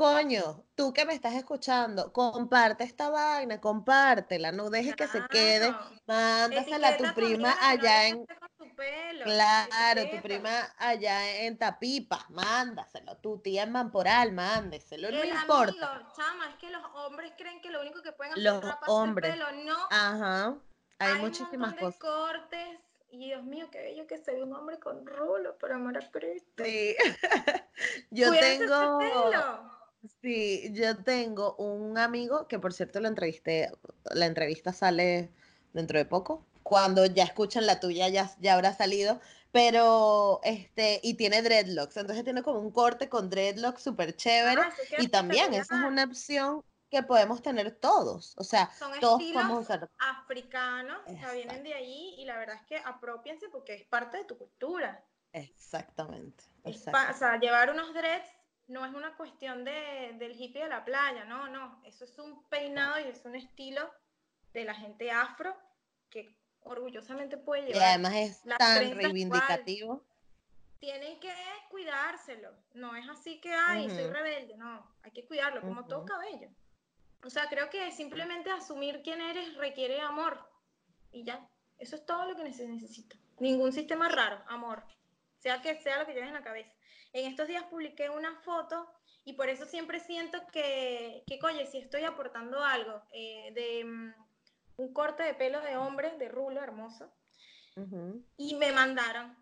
Coño, 0.00 0.64
tú 0.74 0.94
que 0.94 1.04
me 1.04 1.12
estás 1.12 1.34
escuchando, 1.34 2.10
comparte 2.10 2.84
esta 2.84 3.10
vaina, 3.10 3.60
compártela, 3.60 4.50
no 4.50 4.70
dejes 4.70 4.96
que 4.96 5.06
se 5.06 5.20
quede, 5.28 5.74
mándasela 6.06 6.88
a 6.88 6.96
tu 6.96 7.04
prima 7.14 7.54
allá 7.60 8.08
en, 8.08 8.26
pelo. 8.80 9.24
Claro, 9.24 10.10
tu 10.10 10.22
prima 10.22 10.74
allá 10.78 11.42
en 11.42 11.58
Tapipa, 11.58 12.24
mándaselo. 12.30 13.18
Tu 13.18 13.38
tía 13.40 13.64
en 13.64 13.72
Mamporal, 13.72 14.32
mándeselo. 14.32 15.10
No 15.10 15.22
importa. 15.22 15.92
amigo, 15.92 16.12
chama, 16.16 16.48
es 16.48 16.54
que 16.56 16.70
los 16.70 16.82
hombres 16.94 17.32
creen 17.36 17.60
que 17.60 17.70
lo 17.70 17.82
único 17.82 18.00
que 18.00 18.12
pueden 18.12 18.32
hacer 18.32 18.44
Los 18.44 18.64
es 18.64 18.74
hombres. 18.86 19.34
el 19.34 19.38
pelo. 19.38 19.64
No, 19.64 19.76
Ajá. 19.90 20.56
Hay, 20.98 21.08
hay 21.08 21.12
un 21.16 21.20
muchísimas 21.20 21.72
montón 21.72 21.90
de 21.90 21.98
cosas. 21.98 22.00
cortes. 22.00 22.78
Y 23.12 23.26
Dios 23.26 23.42
mío, 23.42 23.68
qué 23.72 23.80
bello 23.80 24.06
que 24.06 24.18
ve 24.18 24.42
un 24.42 24.54
hombre 24.54 24.78
con 24.78 25.04
rulo, 25.04 25.58
por 25.58 25.72
amor 25.72 25.98
a 25.98 26.10
Cristo. 26.10 26.64
Sí. 26.64 26.96
Yo 28.10 28.28
Cuídense 28.28 28.58
tengo, 28.66 28.98
pelo. 28.98 29.69
Sí, 30.22 30.70
yo 30.72 31.02
tengo 31.02 31.54
un 31.56 31.98
amigo 31.98 32.46
que 32.48 32.58
por 32.58 32.72
cierto 32.72 33.00
lo 33.00 33.08
entrevisté, 33.08 33.70
la 34.04 34.26
entrevista 34.26 34.72
sale 34.72 35.30
dentro 35.72 35.98
de 35.98 36.04
poco. 36.04 36.46
Cuando 36.62 37.06
ya 37.06 37.24
escuchan 37.24 37.66
la 37.66 37.80
tuya 37.80 38.08
ya, 38.08 38.30
ya 38.38 38.54
habrá 38.54 38.74
salido, 38.74 39.20
pero 39.50 40.40
este, 40.44 41.00
y 41.02 41.14
tiene 41.14 41.42
dreadlocks, 41.42 41.96
entonces 41.96 42.22
tiene 42.24 42.42
como 42.42 42.60
un 42.60 42.70
corte 42.70 43.08
con 43.08 43.30
dreadlocks 43.30 43.82
súper 43.82 44.14
chévere. 44.14 44.60
Ah, 44.60 44.72
Y 44.98 45.08
también 45.08 45.54
esa 45.54 45.76
es 45.80 45.84
una 45.84 46.04
opción 46.04 46.62
que 46.90 47.02
podemos 47.02 47.40
tener 47.42 47.70
todos. 47.76 48.34
O 48.36 48.44
sea, 48.44 48.70
Son 48.78 48.92
todos 49.00 49.20
estilos 49.20 49.42
podemos 49.42 49.64
usar. 49.64 49.90
africanos, 49.98 50.98
o 51.06 51.16
sea, 51.16 51.32
vienen 51.32 51.62
de 51.62 51.74
ahí 51.74 52.14
y 52.18 52.24
la 52.24 52.36
verdad 52.36 52.56
es 52.56 52.66
que 52.66 52.76
apropiense 52.78 53.48
porque 53.48 53.74
es 53.74 53.86
parte 53.86 54.18
de 54.18 54.24
tu 54.24 54.36
cultura. 54.36 55.04
Exactamente. 55.32 56.44
Exacto. 56.64 57.14
o 57.14 57.18
sea, 57.18 57.38
llevar 57.38 57.70
unos 57.70 57.94
dreads 57.94 58.28
no 58.70 58.86
es 58.86 58.94
una 58.94 59.16
cuestión 59.16 59.64
de, 59.64 60.14
del 60.18 60.40
hippie 60.40 60.62
de 60.62 60.68
la 60.68 60.84
playa, 60.84 61.24
no, 61.24 61.48
no. 61.48 61.82
Eso 61.84 62.04
es 62.04 62.16
un 62.18 62.42
peinado 62.48 63.00
y 63.00 63.08
es 63.08 63.24
un 63.24 63.34
estilo 63.34 63.90
de 64.52 64.64
la 64.64 64.74
gente 64.74 65.10
afro 65.10 65.56
que 66.08 66.36
orgullosamente 66.62 67.36
puede 67.36 67.70
Y 67.70 67.72
llevar. 67.72 67.88
además 67.88 68.14
es 68.14 68.42
tan 68.58 68.82
igual. 68.84 68.96
reivindicativo. 69.02 70.04
Tienen 70.78 71.18
que 71.20 71.32
cuidárselo. 71.68 72.52
No 72.74 72.94
es 72.96 73.08
así 73.08 73.40
que, 73.40 73.52
ay, 73.52 73.90
soy 73.90 74.06
rebelde. 74.06 74.56
No, 74.56 74.86
hay 75.02 75.10
que 75.10 75.26
cuidarlo, 75.26 75.60
como 75.60 75.84
todo 75.86 76.04
cabello. 76.04 76.48
O 77.24 77.28
sea, 77.28 77.48
creo 77.48 77.68
que 77.70 77.90
simplemente 77.90 78.50
asumir 78.50 79.02
quién 79.02 79.20
eres 79.20 79.56
requiere 79.56 80.00
amor. 80.00 80.48
Y 81.12 81.24
ya, 81.24 81.46
eso 81.76 81.96
es 81.96 82.06
todo 82.06 82.24
lo 82.24 82.36
que 82.36 82.52
se 82.54 82.66
necesita. 82.68 83.16
Ningún 83.40 83.72
sistema 83.72 84.08
raro, 84.08 84.42
amor. 84.46 84.84
Sea 85.40 85.60
que 85.62 85.74
sea 85.82 85.98
lo 85.98 86.06
que 86.06 86.12
lleves 86.12 86.28
en 86.28 86.34
la 86.34 86.44
cabeza. 86.44 86.70
En 87.12 87.26
estos 87.26 87.48
días 87.48 87.64
publiqué 87.64 88.08
una 88.10 88.40
foto 88.42 88.88
y 89.24 89.32
por 89.32 89.48
eso 89.48 89.66
siempre 89.66 89.98
siento 90.00 90.38
que, 90.52 91.24
que 91.26 91.38
oye, 91.42 91.66
si 91.66 91.78
estoy 91.78 92.04
aportando 92.04 92.62
algo 92.62 93.02
eh, 93.12 93.50
de 93.54 93.84
mm, 93.84 94.14
un 94.76 94.92
corte 94.94 95.22
de 95.22 95.34
pelo 95.34 95.60
de 95.60 95.76
hombre, 95.76 96.16
de 96.18 96.28
rulo 96.28 96.62
hermoso, 96.62 97.12
y 98.36 98.54
me 98.56 98.72
mandaron, 98.72 99.34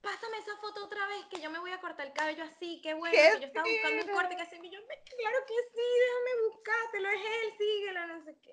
pásame 0.00 0.38
esa 0.38 0.56
foto 0.56 0.84
otra 0.84 1.06
vez, 1.06 1.24
que 1.30 1.40
yo 1.40 1.50
me 1.50 1.58
voy 1.60 1.70
a 1.72 1.80
cortar 1.80 2.06
el 2.06 2.12
cabello 2.12 2.44
así, 2.44 2.80
qué 2.82 2.94
bueno, 2.94 3.14
¡Qué 3.16 3.30
que 3.34 3.40
yo 3.40 3.46
estaba 3.46 3.68
buscando 3.68 4.02
un 4.02 4.08
corte 4.12 4.36
que 4.36 4.42
hace 4.42 4.56
y 4.56 4.70
yo, 4.70 4.80
"Me- 4.88 5.02
claro 5.16 5.38
que 5.46 5.54
sí, 5.72 5.86
déjame 6.00 6.48
buscártelo, 6.48 7.08
es 7.10 7.20
él, 7.20 7.52
síguelo, 7.58 8.06
no 8.06 8.24
sé 8.24 8.38
qué. 8.42 8.52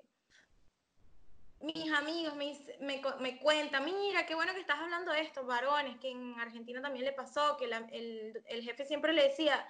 Mis 1.62 1.92
amigos 1.92 2.34
me, 2.34 2.58
me, 2.80 3.00
me 3.20 3.38
cuentan, 3.38 3.84
mira, 3.84 4.26
qué 4.26 4.34
bueno 4.34 4.52
que 4.52 4.60
estás 4.60 4.80
hablando 4.80 5.12
de 5.12 5.20
esto, 5.20 5.44
varones, 5.46 5.96
que 5.98 6.10
en 6.10 6.38
Argentina 6.40 6.82
también 6.82 7.04
le 7.04 7.12
pasó, 7.12 7.56
que 7.56 7.68
la- 7.68 7.86
el, 7.92 8.42
el 8.46 8.62
jefe 8.64 8.84
siempre 8.84 9.12
le 9.12 9.28
decía, 9.28 9.64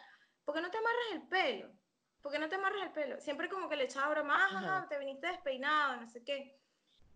¿por 0.45 0.55
qué 0.55 0.62
no 0.62 0.70
te 0.70 0.78
amarras 0.78 1.05
el 1.12 1.22
pelo? 1.28 1.70
¿Por 2.22 2.32
qué 2.32 2.38
no 2.38 2.49
te 2.49 2.55
amarras 2.55 2.82
el 2.84 2.93
pelo? 2.93 3.20
Siempre 3.20 3.49
como 3.51 3.68
que 3.68 3.76
le 3.76 3.84
echaba 3.84 4.09
broma, 4.09 4.36
"Ah, 4.36 4.47
Ajá. 4.47 4.59
ajá, 4.78 4.88
te 4.88 4.99
viniste 4.99 5.26
despeinado, 5.26 5.97
no 6.01 6.09
sé 6.09 6.24
qué. 6.24 6.59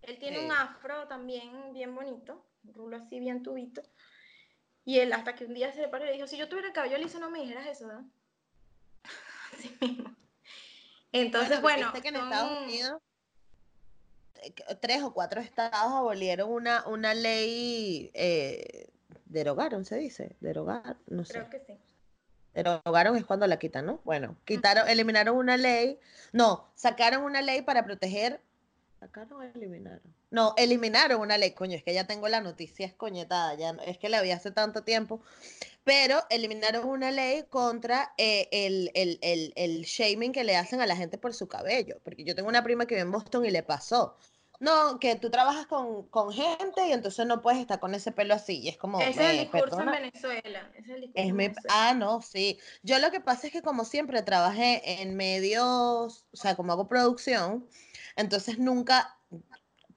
Él 0.02 0.18
tiene 0.18 0.44
un 0.44 0.52
afro 0.52 1.08
también 1.08 1.72
bien 1.72 1.94
bonito, 1.94 2.44
un 2.64 2.74
rulo 2.74 2.96
así 2.98 3.18
bien 3.18 3.42
tubito. 3.42 3.80
Y 4.84 4.98
él 5.00 5.12
hasta 5.12 5.34
que 5.34 5.46
un 5.46 5.54
día 5.54 5.72
se 5.72 5.80
le 5.80 5.88
paró 5.88 6.04
y 6.04 6.08
le 6.08 6.12
dijo, 6.14 6.26
si 6.26 6.36
yo 6.36 6.48
tuviera 6.48 6.68
el 6.68 6.74
cabello 6.74 6.98
liso 6.98 7.18
no 7.18 7.30
me 7.30 7.40
dijeras 7.40 7.66
eso, 7.66 7.86
¿no? 7.86 8.08
Así 9.52 9.74
mismo. 9.80 10.14
Entonces, 11.12 11.60
Bueno, 11.62 11.90
bueno, 11.92 12.02
que 12.02 12.08
en 12.08 12.14
son- 12.14 12.24
Estados 12.24 12.58
Unidos 12.62 13.02
tres 14.80 15.02
o 15.02 15.12
cuatro 15.12 15.40
estados 15.40 15.92
abolieron 15.92 16.50
una, 16.50 16.86
una 16.86 17.14
ley, 17.14 18.10
eh, 18.14 18.88
derogaron, 19.26 19.84
se 19.84 19.96
dice, 19.96 20.36
derogar, 20.40 20.96
no 21.06 21.24
sé. 21.24 21.34
creo 21.34 21.50
que 21.50 21.60
sí. 21.60 21.78
Derogaron 22.54 23.16
es 23.16 23.24
cuando 23.24 23.46
la 23.46 23.58
quitan, 23.58 23.84
¿no? 23.84 24.00
Bueno, 24.04 24.36
quitaron, 24.46 24.88
eliminaron 24.88 25.36
una 25.36 25.56
ley, 25.58 25.98
no, 26.32 26.70
sacaron 26.74 27.22
una 27.22 27.42
ley 27.42 27.60
para 27.60 27.84
proteger, 27.84 28.40
sacaron 28.98 29.40
o 29.40 29.42
eliminaron. 29.42 30.00
No, 30.30 30.54
eliminaron 30.56 31.20
una 31.20 31.38
ley, 31.38 31.52
coño, 31.52 31.76
es 31.76 31.84
que 31.84 31.94
ya 31.94 32.06
tengo 32.06 32.28
la 32.28 32.40
noticia 32.40 32.86
escoñetada, 32.86 33.54
ya 33.54 33.76
es 33.86 33.98
que 33.98 34.08
la 34.08 34.22
vi 34.22 34.30
hace 34.30 34.50
tanto 34.50 34.82
tiempo, 34.82 35.20
pero 35.84 36.24
eliminaron 36.30 36.86
una 36.88 37.10
ley 37.10 37.44
contra 37.48 38.12
eh, 38.18 38.48
el, 38.50 38.90
el, 38.94 39.18
el, 39.20 39.52
el 39.54 39.82
shaming 39.82 40.32
que 40.32 40.42
le 40.42 40.56
hacen 40.56 40.80
a 40.80 40.86
la 40.86 40.96
gente 40.96 41.18
por 41.18 41.34
su 41.34 41.46
cabello, 41.48 42.00
porque 42.02 42.24
yo 42.24 42.34
tengo 42.34 42.48
una 42.48 42.64
prima 42.64 42.86
que 42.86 42.94
vive 42.94 43.04
en 43.04 43.12
Boston 43.12 43.44
y 43.44 43.50
le 43.50 43.62
pasó. 43.62 44.16
No, 44.60 44.98
que 44.98 45.16
tú 45.16 45.30
trabajas 45.30 45.66
con, 45.66 46.08
con 46.08 46.32
gente 46.32 46.86
y 46.88 46.92
entonces 46.92 47.26
no 47.26 47.42
puedes 47.42 47.60
estar 47.60 47.78
con 47.80 47.94
ese 47.94 48.12
pelo 48.12 48.34
así. 48.34 48.60
Y 48.60 48.68
es 48.68 48.76
como, 48.78 49.00
Ese 49.00 49.10
es 49.10 49.18
el 49.20 49.36
"Me 49.36 49.42
discurso 49.44 49.76
perdona". 49.76 49.96
en 49.96 50.02
Venezuela. 50.02 50.70
Es 50.76 50.88
el 50.88 51.00
discurso 51.02 51.10
Es 51.14 51.26
en 51.28 51.36
mi, 51.36 51.44
Venezuela. 51.48 51.88
ah, 51.88 51.94
no, 51.94 52.22
sí. 52.22 52.58
Yo 52.82 52.98
lo 52.98 53.10
que 53.10 53.20
pasa 53.20 53.46
es 53.46 53.52
que 53.52 53.62
como 53.62 53.84
siempre 53.84 54.22
trabajé 54.22 55.02
en 55.02 55.16
medios, 55.16 56.26
o 56.32 56.36
sea, 56.36 56.56
como 56.56 56.72
hago 56.72 56.88
producción, 56.88 57.68
entonces 58.16 58.58
nunca, 58.58 59.18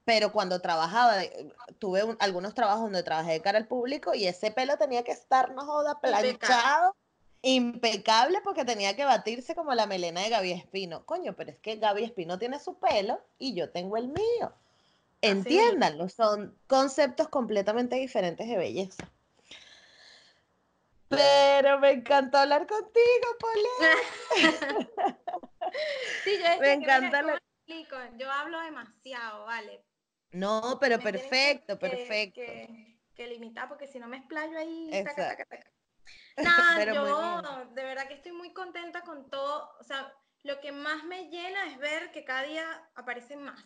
pero 0.05 0.31
cuando 0.31 0.59
trabajaba, 0.61 1.23
eh, 1.23 1.53
tuve 1.79 2.03
un- 2.03 2.17
algunos 2.19 2.53
trabajos 2.53 2.83
donde 2.83 3.03
trabajé 3.03 3.33
de 3.33 3.41
cara 3.41 3.57
al 3.57 3.67
público 3.67 4.13
y 4.13 4.25
ese 4.27 4.51
pelo 4.51 4.77
tenía 4.77 5.03
que 5.03 5.11
estar, 5.11 5.53
no 5.53 5.65
joda, 5.65 5.99
planchado, 6.01 6.95
impecable, 7.41 8.39
porque 8.43 8.65
tenía 8.65 8.95
que 8.95 9.05
batirse 9.05 9.55
como 9.55 9.73
la 9.73 9.85
melena 9.85 10.21
de 10.21 10.29
Gaby 10.29 10.51
Espino. 10.51 11.05
Coño, 11.05 11.35
pero 11.35 11.51
es 11.51 11.57
que 11.59 11.77
Gaby 11.77 12.03
Espino 12.03 12.37
tiene 12.37 12.59
su 12.59 12.77
pelo 12.79 13.21
y 13.37 13.55
yo 13.55 13.69
tengo 13.71 13.97
el 13.97 14.09
mío. 14.09 14.53
Entiéndanlo, 15.21 16.07
son 16.09 16.57
conceptos 16.67 17.27
completamente 17.27 17.95
diferentes 17.97 18.47
de 18.47 18.57
belleza. 18.57 19.09
Pero 21.09 21.79
me 21.79 21.91
encantó 21.91 22.37
hablar 22.37 22.67
contigo, 22.67 23.27
Pole. 23.39 23.69
sí, 26.23 26.31
yo 26.37 26.43
decía 26.43 26.59
Me 26.59 26.73
encanta. 26.73 27.39
Yo 28.17 28.31
hablo 28.31 28.59
demasiado, 28.61 29.45
vale. 29.45 29.83
No, 30.31 30.77
pero 30.79 30.97
Me 30.97 31.03
perfecto, 31.03 31.79
que- 31.79 31.89
perfecto. 31.89 32.41
Que, 32.41 32.97
que 33.15 33.27
limitar, 33.27 33.67
porque 33.67 33.87
si 33.87 33.99
no 33.99 34.07
me 34.07 34.17
explayo 34.17 34.57
ahí. 34.57 34.87
taca, 34.91 34.99
Exacto. 34.99 35.21
taca, 35.23 35.45
taca. 35.45 35.78
Nada, 36.37 36.85
yo 36.93 37.65
de 37.73 37.83
verdad 37.83 38.07
que 38.07 38.15
estoy 38.15 38.31
muy 38.31 38.53
contenta 38.53 39.01
con 39.01 39.29
todo. 39.29 39.75
O 39.79 39.83
sea, 39.83 40.13
lo 40.43 40.59
que 40.59 40.71
más 40.71 41.03
me 41.03 41.29
llena 41.29 41.67
es 41.67 41.77
ver 41.77 42.11
que 42.11 42.23
cada 42.23 42.43
día 42.43 42.89
aparecen 42.95 43.43
más. 43.43 43.63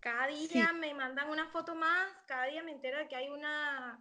Cada 0.00 0.26
día 0.26 0.48
Sí. 0.48 0.78
me 0.78 0.94
mandan 0.94 1.30
una 1.30 1.48
foto 1.48 1.74
más, 1.74 2.12
cada 2.26 2.46
día 2.46 2.62
me 2.62 2.72
entero 2.72 2.98
de 2.98 3.08
que 3.08 3.14
hay 3.16 3.28
una 3.28 4.00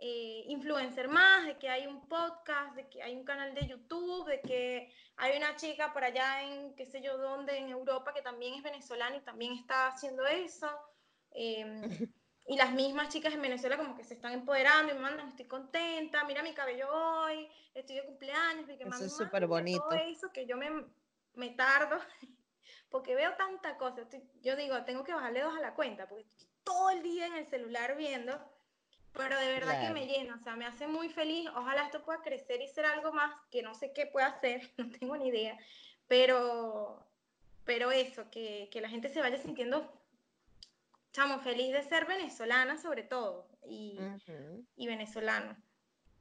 eh, 0.00 0.44
influencer 0.46 1.08
más, 1.08 1.44
de 1.44 1.58
que 1.58 1.68
hay 1.68 1.86
un 1.86 2.08
podcast, 2.08 2.74
de 2.76 2.88
que 2.88 3.02
hay 3.02 3.16
un 3.16 3.24
canal 3.24 3.54
de 3.54 3.66
YouTube, 3.66 4.28
de 4.28 4.40
que 4.40 4.94
hay 5.16 5.36
una 5.36 5.56
chica 5.56 5.92
por 5.92 6.04
allá 6.04 6.42
en 6.42 6.74
qué 6.76 6.86
sé 6.86 7.02
yo 7.02 7.18
dónde, 7.18 7.58
en 7.58 7.68
Europa, 7.68 8.14
que 8.14 8.22
también 8.22 8.54
es 8.54 8.62
venezolana 8.62 9.16
y 9.16 9.24
también 9.24 9.52
está 9.54 9.88
haciendo 9.88 10.24
eso. 10.26 10.70
Em, 11.32 11.82
y 12.50 12.56
las 12.56 12.72
mismas 12.72 13.10
chicas 13.10 13.32
en 13.32 13.42
Venezuela 13.42 13.76
como 13.76 13.94
que 13.96 14.02
se 14.02 14.14
están 14.14 14.32
empoderando 14.32 14.90
y 14.92 14.96
me 14.96 15.02
mandan, 15.02 15.28
estoy 15.28 15.44
contenta, 15.46 16.24
mira 16.24 16.42
mi 16.42 16.52
cabello 16.52 16.88
hoy, 16.92 17.48
estoy 17.74 17.94
de 17.94 18.04
cumpleaños, 18.04 18.68
y 18.68 18.76
que 18.76 18.82
Eso 18.82 18.88
mami, 18.90 19.04
es 19.06 19.16
súper 19.16 19.46
mándame 19.46 19.70
todo 19.78 19.92
bonito. 19.92 20.10
eso 20.10 20.32
que 20.32 20.46
yo 20.46 20.56
me, 20.56 20.68
me 21.34 21.50
tardo, 21.50 21.96
porque 22.90 23.14
veo 23.14 23.34
tanta 23.36 23.76
cosa, 23.76 24.00
estoy- 24.02 24.28
yo 24.42 24.56
digo, 24.56 24.82
tengo 24.82 25.04
que 25.04 25.14
bajarle 25.14 25.42
dos 25.42 25.56
a 25.56 25.60
la 25.60 25.74
cuenta, 25.74 26.08
porque 26.08 26.24
estoy 26.24 26.48
todo 26.64 26.90
el 26.90 27.04
día 27.04 27.28
en 27.28 27.34
el 27.36 27.46
celular 27.46 27.96
viendo, 27.96 28.36
pero 29.12 29.38
de 29.38 29.52
verdad 29.52 29.78
que 29.78 29.90
me 29.90 30.06
Claro. 30.06 30.12
llena, 30.12 30.34
o 30.34 30.42
sea, 30.42 30.56
me 30.56 30.66
hace 30.66 30.88
muy 30.88 31.08
feliz, 31.08 31.48
ojalá 31.54 31.84
esto 31.84 32.02
pueda 32.02 32.20
crecer 32.20 32.60
y 32.60 32.66
ser 32.66 32.84
algo 32.84 33.12
más, 33.12 33.32
que 33.52 33.62
no 33.62 33.76
sé 33.76 33.92
qué 33.92 34.06
pueda 34.06 34.26
hacer, 34.26 34.60
no 34.76 34.90
tengo 34.90 35.16
ni 35.16 35.28
idea, 35.28 35.56
pero, 36.08 37.06
pero 37.64 37.92
eso, 37.92 38.28
que, 38.28 38.68
que 38.72 38.80
la 38.80 38.88
gente 38.88 39.08
se 39.08 39.20
vaya 39.20 39.36
sintiendo, 39.38 39.99
chamo, 41.12 41.40
feliz 41.40 41.72
de 41.72 41.82
ser 41.82 42.06
venezolana 42.06 42.78
sobre 42.78 43.02
todo, 43.02 43.48
y, 43.66 43.98
Ujú. 43.98 44.66
y 44.76 44.86
venezolano. 44.86 45.56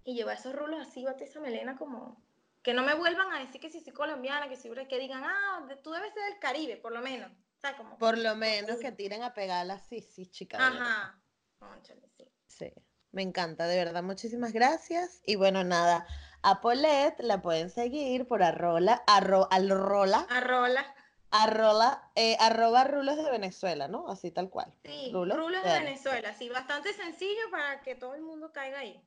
Y 0.04 0.16
llevar 0.16 0.38
esos 0.38 0.56
rulos 0.56 0.88
así, 0.88 1.04
bate 1.04 1.26
esa 1.26 1.40
melena 1.40 1.78
como... 1.78 2.24
Que 2.62 2.74
no 2.74 2.84
me 2.84 2.94
vuelvan 2.94 3.32
a 3.32 3.40
decir 3.40 3.62
que 3.62 3.70
si 3.70 3.80
soy 3.80 3.94
colombiana, 3.94 4.50
que 4.50 4.58
si 4.58 4.70
que 4.70 5.00
digan, 5.00 5.24
ah, 5.24 5.66
tú 5.82 5.92
debes 5.92 6.14
ser 6.14 6.24
del 6.24 6.40
Caribe, 6.40 6.76
por 6.76 6.92
lo 6.92 7.02
menos. 7.02 7.32
O 7.32 7.60
sea, 7.62 7.78
como... 7.78 7.98
Por 7.98 8.18
lo 8.18 8.36
menos 8.36 8.80
que 8.80 8.92
tiren 8.92 9.24
a 9.24 9.34
pegarla, 9.34 9.80
sí, 9.80 10.02
sí, 10.02 10.26
chica. 10.26 10.58
Ajá. 10.58 11.22
Cónchale, 11.58 12.10
sí. 12.18 12.30
Sí, 12.48 12.74
me 13.12 13.22
encanta, 13.22 13.66
de 13.66 13.78
verdad, 13.78 14.04
muchísimas 14.04 14.52
gracias. 14.52 15.22
Y 15.26 15.36
bueno, 15.36 15.64
nada, 15.64 16.06
a 16.42 16.62
Paulette 16.62 17.20
la 17.22 17.42
pueden 17.42 17.70
seguir 17.70 18.28
por 18.28 18.44
arrola, 18.44 19.04
arro, 19.08 19.48
alrola, 19.52 20.26
Arrola. 20.30 20.96
Arrola, 21.32 22.10
eh, 22.16 22.36
arroba 22.40 22.84
rulos 22.84 23.18
de 23.18 23.30
Venezuela, 23.30 23.88
¿no? 23.88 24.10
Así 24.10 24.32
tal 24.32 24.50
cual. 24.50 24.74
Sí, 24.84 25.12
Rulos 25.14 25.38
rulos 25.38 25.64
de 25.64 25.70
de 25.70 25.80
Venezuela. 25.80 26.34
Sí, 26.34 26.50
bastante 26.50 26.94
sencillo 26.94 27.50
para 27.52 27.82
que 27.82 27.96
todo 27.96 28.16
el 28.16 28.22
mundo 28.22 28.52
caiga 28.52 28.80
ahí. 28.80 29.02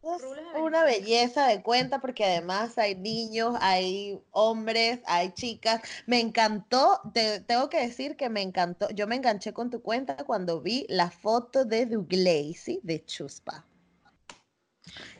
Es 0.00 0.22
una 0.54 0.84
belleza 0.84 1.48
de 1.48 1.60
cuenta 1.62 2.00
porque 2.00 2.24
además 2.24 2.78
hay 2.78 2.94
niños, 2.94 3.56
hay 3.60 4.20
hombres, 4.30 5.00
hay 5.06 5.32
chicas. 5.32 5.82
Me 6.06 6.20
encantó, 6.20 7.00
te, 7.12 7.40
tengo 7.40 7.68
que 7.68 7.80
decir 7.80 8.16
que 8.16 8.28
me 8.28 8.42
encantó. 8.42 8.88
Yo 8.90 9.06
me 9.08 9.16
enganché 9.16 9.52
con 9.52 9.70
tu 9.70 9.82
cuenta 9.82 10.16
cuando 10.24 10.60
vi 10.60 10.86
la 10.88 11.10
foto 11.10 11.64
de 11.64 11.86
Douglazy 11.86 12.80
de 12.84 13.04
Chuspa. 13.04 13.66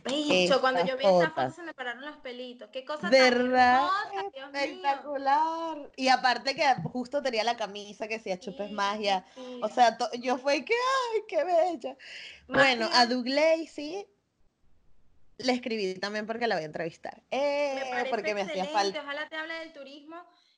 Bicho, 0.05 0.61
cuando 0.61 0.85
yo 0.85 0.97
vi 0.97 1.05
esa 1.05 1.31
foto. 1.31 1.43
foto 1.43 1.51
se 1.55 1.63
me 1.63 1.75
pararon 1.75 2.05
los 2.05 2.17
pelitos. 2.19 2.71
Qué 2.71 2.85
cosa 2.85 3.03
tan 3.03 3.11
¿Verdad? 3.11 3.89
hermosa, 4.13 4.31
Dios 4.35 4.53
mío. 4.53 4.61
Espectacular. 4.63 5.91
Y 5.97 6.09
aparte 6.09 6.55
que 6.55 6.65
justo 6.93 7.23
tenía 7.23 7.45
la 7.45 7.57
camisa 7.57 8.09
que 8.09 8.19
decía 8.19 8.39
Chupes 8.39 8.69
Sí, 8.69 8.75
Magia. 8.75 9.25
sí, 9.35 9.61
O 9.63 9.69
sí. 9.69 9.75
sea, 9.75 9.99
yo 10.21 10.39
fue 10.39 10.65
que, 10.65 10.75
ay, 10.75 11.23
qué 11.29 11.45
bella. 11.45 11.97
Más 12.49 12.65
Bueno, 12.65 12.87
bien, 12.87 12.99
a 12.99 13.07
Douglazy 13.07 14.07
le 15.39 15.53
escribí 15.53 15.95
también 15.95 16.27
porque 16.27 16.47
la 16.47 16.57
voy 16.57 16.63
a 16.63 16.67
entrevistar. 16.67 17.15
Me 17.31 17.39
Eh, 17.39 17.87
parece 17.91 18.11
porque 18.11 18.35
me 18.35 18.41
hacía 18.43 18.65
excelente, 18.65 18.73
falta. 18.73 19.03
ojalá 19.03 19.29
te 19.29 19.37
hable 19.37 19.55
del 19.55 19.73
turismo, 19.73 20.17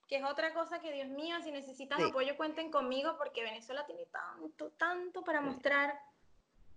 que 0.08 0.16
es 0.16 0.24
otra 0.24 0.54
cosa 0.54 0.80
que, 0.80 0.92
Dios 0.92 1.08
mío, 1.08 1.36
si 1.42 1.50
necesitan 1.50 2.00
Sí. 2.00 2.08
apoyo, 2.08 2.36
cuenten 2.36 2.70
conmigo, 2.70 3.16
porque 3.18 3.42
Venezuela 3.42 3.84
tiene 3.84 4.06
tanto, 4.06 4.70
tanto 4.78 5.22
para 5.22 5.40
mostrar. 5.40 6.00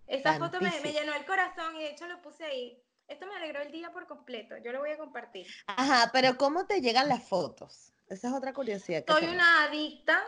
Esa 0.07 0.37
foto 0.37 0.59
me, 0.59 0.69
llenó 0.91 1.13
el 1.13 1.25
corazón 1.25 1.75
y 1.75 1.79
de 1.79 1.91
hecho 1.91 2.07
lo 2.07 2.21
puse 2.21 2.43
ahí. 2.45 2.81
Esto 3.07 3.25
me 3.27 3.35
alegró 3.35 3.61
el 3.61 3.71
día 3.71 3.91
por 3.91 4.07
completo, 4.07 4.57
yo 4.57 4.71
lo 4.71 4.79
voy 4.79 4.91
a 4.91 4.97
compartir. 4.97 5.47
Ajá, 5.67 6.09
pero 6.13 6.37
¿cómo 6.37 6.65
te 6.65 6.81
llegan 6.81 7.09
las 7.09 7.27
fotos? 7.27 7.93
Esa 8.07 8.27
es 8.27 8.33
otra 8.33 8.53
curiosidad 8.53 9.03
Soy 9.07 9.21
tengo. 9.21 9.33
una 9.33 9.63
adicta 9.63 10.23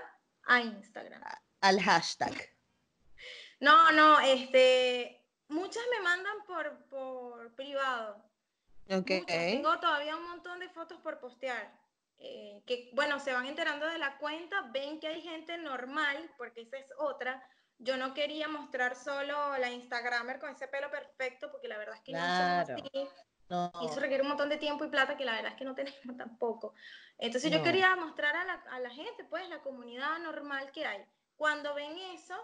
a 0.45 0.59
Instagram. 0.61 1.21
Al 1.61 1.81
hashtag. 1.81 2.33
No, 3.59 3.91
no, 3.91 4.19
este, 4.19 5.23
muchas 5.47 5.83
me 5.91 6.03
mandan 6.03 6.35
por, 6.45 6.85
por 6.89 7.55
privado. 7.55 8.23
Ok. 8.89 9.09
Muchas. 9.09 9.25
Tengo 9.25 9.79
todavía 9.79 10.15
un 10.15 10.27
montón 10.29 10.59
de 10.59 10.69
fotos 10.69 10.99
por 11.01 11.19
postear. 11.19 11.73
eh, 12.19 12.61
que 12.65 12.89
bueno, 12.93 13.19
se 13.19 13.33
van 13.33 13.45
enterando 13.45 13.85
de 13.87 13.97
la 13.97 14.17
cuenta, 14.17 14.61
ven 14.73 14.99
que 14.99 15.07
hay 15.07 15.21
gente 15.21 15.57
normal, 15.57 16.31
porque 16.37 16.61
esa 16.61 16.77
es 16.77 16.87
otra. 16.97 17.41
Yo 17.77 17.97
no 17.97 18.13
quería 18.13 18.47
mostrar 18.47 18.95
solo 18.95 19.57
la 19.57 19.69
Instagramer 19.69 20.39
con 20.39 20.49
ese 20.49 20.67
pelo 20.67 20.89
perfecto, 20.89 21.51
porque 21.51 21.67
la 21.67 21.77
verdad 21.77 21.95
es 21.95 22.01
que 22.01 22.13
no 22.13 22.19
Claro. 22.19 22.65
somos 22.77 22.89
así. 22.89 23.09
No. 23.49 23.71
Y 23.81 23.85
eso 23.85 23.99
requiere 23.99 24.23
un 24.23 24.29
montón 24.29 24.49
de 24.49 24.57
tiempo 24.57 24.85
y 24.85 24.89
plata 24.89 25.17
que 25.17 25.25
la 25.25 25.33
verdad 25.33 25.51
es 25.51 25.57
que 25.57 25.65
no 25.65 25.75
tenemos 25.75 25.99
tampoco. 26.17 26.73
Entonces 27.17 27.51
yo 27.51 27.57
No. 27.59 27.63
quería 27.63 27.95
mostrar 27.95 28.35
a 28.35 28.43
la, 28.45 28.53
a 28.71 28.79
la 28.79 28.89
gente, 28.89 29.23
pues, 29.25 29.47
la 29.49 29.61
comunidad 29.61 30.17
normal 30.19 30.71
que 30.71 30.85
hay. 30.85 31.05
Cuando 31.35 31.73
ven 31.75 31.97
eso, 32.13 32.35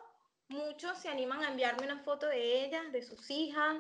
muchos 0.50 0.98
se 0.98 1.10
animan 1.10 1.44
a 1.44 1.50
enviarme 1.50 1.86
una 1.86 2.04
foto 2.04 2.28
de 2.28 2.66
ellas, 2.66 2.92
de 2.92 3.02
sus 3.02 3.30
hijas, 3.32 3.78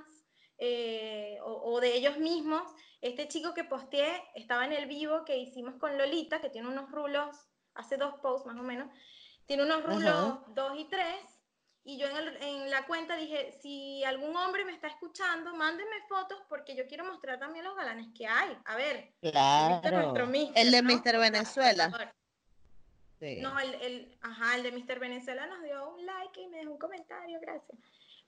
eh, 0.57 1.37
o, 1.43 1.73
o 1.73 1.79
de 1.81 1.93
ellos 1.95 2.17
mismos. 2.17 2.63
Este 3.01 3.27
chico 3.27 3.53
que 3.53 3.65
posteé 3.65 4.23
estaba 4.35 4.65
en 4.65 4.73
el 4.73 4.85
vivo 4.87 5.25
que 5.25 5.37
hicimos 5.37 5.75
con 5.75 5.97
Lolita, 5.97 6.39
que 6.39 6.49
tiene 6.49 6.69
unos 6.69 6.89
rulos, 6.91 7.35
hace 7.73 7.97
dos 7.97 8.15
posts 8.21 8.47
más 8.47 8.57
o 8.57 8.63
menos, 8.63 8.89
tiene 9.45 9.63
unos 9.63 9.79
Ajá. 9.79 9.87
rulos 9.87 10.55
2 10.55 10.79
y 10.79 10.85
3. 10.85 11.40
Y 11.83 11.97
yo 11.97 12.07
en, 12.07 12.15
el- 12.17 12.37
en 12.43 12.69
la 12.69 12.85
cuenta 12.85 13.15
dije, 13.15 13.57
si 13.61 14.03
algún 14.03 14.35
hombre 14.35 14.63
me 14.65 14.71
está 14.71 14.87
escuchando, 14.87 15.55
mándenme 15.55 15.95
fotos 16.07 16.39
porque 16.47 16.75
yo 16.75 16.85
quiero 16.87 17.05
mostrar 17.05 17.39
también 17.39 17.65
los 17.65 17.75
galanes 17.75 18.07
que 18.15 18.27
hay. 18.27 18.55
A 18.65 18.75
ver. 18.75 19.11
Claro. 19.21 19.89
nuestro 19.91 20.27
mister, 20.27 20.57
El 20.65 20.71
de 20.71 20.81
¿no? 20.83 20.93
Mr. 20.93 21.17
Venezuela. 21.19 22.13
Sí. 23.19 23.37
No, 23.41 23.59
el, 23.59 23.73
el, 23.81 24.17
ajá, 24.21 24.55
el 24.55 24.63
de 24.63 24.71
Mr. 24.71 24.99
Venezuela 24.99 25.45
nos 25.47 25.61
dio 25.63 25.89
un 25.89 26.05
like 26.05 26.39
y 26.41 26.47
me 26.49 26.57
dejó 26.57 26.71
un 26.71 26.79
comentario, 26.79 27.39
gracias. 27.39 27.79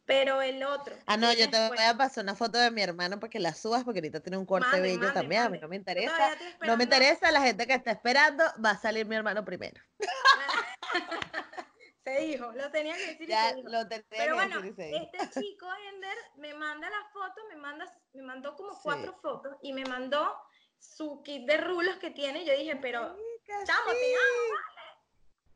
Pero 0.06 0.42
el 0.42 0.62
otro. 0.64 0.96
Ah, 1.06 1.16
no, 1.16 1.32
yo 1.32 1.50
te 1.50 1.58
después- 1.58 1.80
voy 1.80 1.88
a 1.90 1.96
pasar 1.96 2.24
una 2.26 2.36
foto 2.36 2.58
de 2.58 2.70
mi 2.72 2.82
hermano 2.82 3.20
para 3.20 3.30
que 3.30 3.40
la 3.40 3.54
subas, 3.54 3.84
porque 3.86 4.00
ahorita 4.00 4.20
tiene 4.20 4.38
un 4.38 4.46
corte 4.46 4.68
Mande, 4.68 4.82
bello 4.98 5.14
también. 5.14 5.44
A 5.44 5.50
mí 5.50 5.60
no 5.60 5.68
me 5.70 5.76
interesa. 5.78 6.36
No 6.66 6.76
me 6.76 6.84
interesa, 6.84 7.32
la 7.32 7.42
gente 7.42 7.66
que 7.66 7.74
está 7.74 7.92
esperando, 7.92 8.44
va 8.64 8.72
a 8.72 8.78
salir 8.78 9.06
mi 9.06 9.16
hermano 9.16 9.46
primero. 9.46 9.80
se 12.04 12.20
dijo, 12.20 12.52
lo 12.52 12.72
tenía 12.72 12.96
que 12.96 13.06
decir 13.08 13.22
y 13.24 13.28
Ya 13.28 13.50
se 13.50 13.56
dijo. 13.56 13.70
lo 13.70 13.88
tenía 13.88 14.06
Pero 14.10 14.26
que 14.26 14.34
bueno, 14.34 14.62
decir 14.62 14.94
y 14.94 14.96
este 14.98 15.40
chico 15.40 15.68
Ender 15.94 16.18
me 16.36 16.54
manda 16.54 16.90
la 16.90 17.04
foto, 17.12 17.42
me 17.50 17.56
manda, 17.56 17.86
me 18.14 18.24
mandó 18.24 18.56
como 18.56 18.74
Sí. 18.74 18.80
cuatro 18.84 19.14
fotos 19.22 19.56
y 19.62 19.74
me 19.74 19.86
mandó 19.86 20.36
su 20.80 21.22
kit 21.24 21.46
de 21.48 21.58
rulos 21.58 21.98
que 21.98 22.12
tiene. 22.12 22.44
Yo 22.46 22.54
dije, 22.58 22.76
pero 22.78 23.02
Marica, 23.02 23.64
chamo, 23.66 23.92
te 23.92 24.00
sí, 24.00 24.14
amo. 24.14 24.60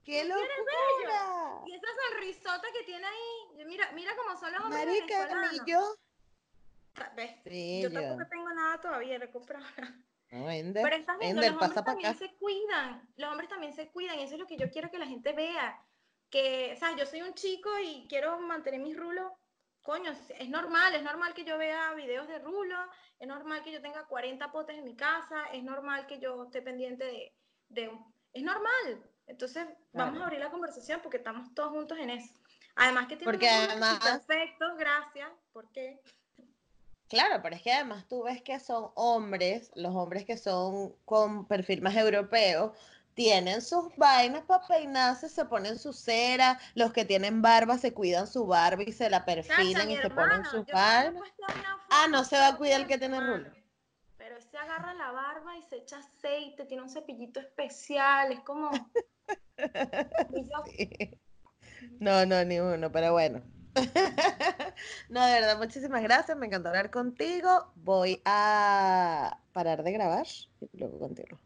¡Qué 0.05 0.21
tú 0.25 0.33
eres 0.37 0.57
locura! 0.57 1.63
Y 1.65 1.75
esa 1.75 1.87
sonrisota 2.09 2.67
que 2.71 2.83
tiene 2.85 3.05
ahí, 3.05 3.65
mira, 3.65 3.91
mira 3.91 4.15
cómo 4.15 4.37
son 4.39 4.53
los 4.53 4.61
hombres 4.63 4.85
Marica, 4.85 5.49
ni 5.51 5.59
yo. 5.69 5.95
¿Ves? 7.15 7.81
Yo 7.83 7.91
tampoco 7.91 8.29
tengo 8.29 8.49
nada 8.53 8.79
todavía, 8.81 9.19
nada. 9.19 9.95
No, 10.31 10.49
Ender, 10.49 10.83
Pero 10.83 10.95
estás 10.95 11.19
viendo, 11.19 11.41
Ender, 11.41 11.51
los 11.51 11.59
pasa 11.59 11.79
hombres 11.79 11.83
para 11.83 11.85
también 11.85 12.09
acá. 12.11 12.19
se 12.19 12.35
cuidan, 12.37 13.09
los 13.17 13.31
hombres 13.31 13.49
también 13.49 13.73
se 13.73 13.87
cuidan, 13.89 14.19
y 14.19 14.23
eso 14.23 14.33
es 14.35 14.39
lo 14.39 14.47
que 14.47 14.57
yo 14.57 14.69
quiero 14.69 14.89
que 14.89 14.97
la 14.97 15.05
gente 15.07 15.31
vea. 15.33 15.81
Que, 16.29 16.73
o 16.75 16.79
sea, 16.79 16.95
yo 16.95 17.05
soy 17.05 17.21
un 17.21 17.33
chico 17.33 17.69
y 17.79 18.05
quiero 18.09 18.39
mantener 18.39 18.79
mis 18.81 18.97
rulos. 18.97 19.31
Coño, 19.81 20.11
es 20.11 20.49
normal, 20.49 20.93
es 20.95 21.01
normal 21.03 21.33
que 21.33 21.45
yo 21.45 21.57
vea 21.57 21.93
videos 21.93 22.27
de 22.27 22.39
rulos, 22.39 22.79
es 23.19 23.27
normal 23.27 23.63
que 23.63 23.71
yo 23.71 23.81
tenga 23.81 24.05
40 24.05 24.51
potes 24.51 24.77
en 24.77 24.83
mi 24.83 24.95
casa, 24.97 25.45
es 25.53 25.63
normal 25.63 26.05
que 26.07 26.19
yo 26.19 26.43
esté 26.43 26.61
pendiente 26.61 27.05
de, 27.05 27.33
de 27.69 27.91
es 28.33 28.43
normal. 28.43 29.01
Entonces, 29.27 29.65
vamos 29.93 30.11
Claro. 30.15 30.21
a 30.23 30.25
abrir 30.25 30.39
la 30.41 30.51
conversación 30.51 30.99
porque 31.01 31.17
estamos 31.17 31.53
todos 31.53 31.69
juntos 31.71 31.97
en 31.99 32.09
eso. 32.09 32.33
Además 32.75 33.07
que 33.07 33.15
tiene 33.15 33.31
Porque 33.31 33.49
además- 33.49 33.99
perfectos, 33.99 34.77
gracias. 34.77 35.29
¿Por 35.53 35.71
qué? 35.71 36.01
Claro, 37.07 37.39
pero 37.41 37.55
es 37.55 37.61
que 37.61 37.71
además 37.71 38.05
tú 38.09 38.23
ves 38.23 38.41
que 38.41 38.59
son 38.59 38.91
hombres, 38.95 39.71
los 39.75 39.95
hombres 39.95 40.25
que 40.25 40.35
son 40.37 40.93
con 41.05 41.47
perfil 41.47 41.81
más 41.81 41.95
europeo, 41.95 42.73
tienen 43.17 43.63
sus 43.63 43.95
vainas 43.97 44.43
para 44.43 44.67
peinarse, 44.67 45.27
se 45.27 45.43
ponen 45.43 45.79
su 45.79 45.91
cera, 45.91 46.59
los 46.75 46.93
que 46.93 47.03
tienen 47.03 47.41
barba 47.41 47.79
se 47.79 47.91
cuidan 47.91 48.27
su 48.27 48.45
barba 48.45 48.83
y 48.83 48.91
se 48.91 49.09
la 49.09 49.25
perfilan 49.25 49.89
y 49.89 49.97
se 49.97 50.09
ponen 50.11 50.43
hermano, 50.45 51.17
puesto 51.17 51.43
una 51.49 51.81
Ah, 51.89 52.05
no 52.11 52.23
se 52.23 52.37
va 52.37 52.49
a 52.49 52.57
cuidar 52.57 52.81
el 52.81 52.87
que 52.87 52.99
tiene 52.99 53.19
rulo. 53.19 53.49
Pero 54.17 54.39
se 54.39 54.55
agarra 54.55 54.93
la 54.93 55.11
barba 55.11 55.57
y 55.57 55.63
se 55.63 55.77
echa 55.77 55.97
aceite, 55.97 56.65
tiene 56.65 56.83
un 56.83 56.89
cepillito 56.89 57.39
especial, 57.39 58.31
es 58.31 58.41
como... 58.41 58.69
Sí. 60.77 61.19
No, 61.99 62.23
no, 62.27 62.43
ni 62.45 62.59
uno, 62.59 62.91
pero 62.91 63.13
bueno. 63.13 63.41
No, 65.09 65.25
de 65.25 65.33
verdad, 65.33 65.57
muchísimas 65.57 66.03
gracias. 66.03 66.37
Me 66.37 66.45
encantó 66.45 66.69
hablar 66.69 66.91
contigo. 66.91 67.71
Voy 67.75 68.21
a 68.25 69.39
parar 69.53 69.81
de 69.81 69.91
grabar 69.91 70.27
y 70.59 70.77
luego 70.77 70.99
continúo. 70.99 71.39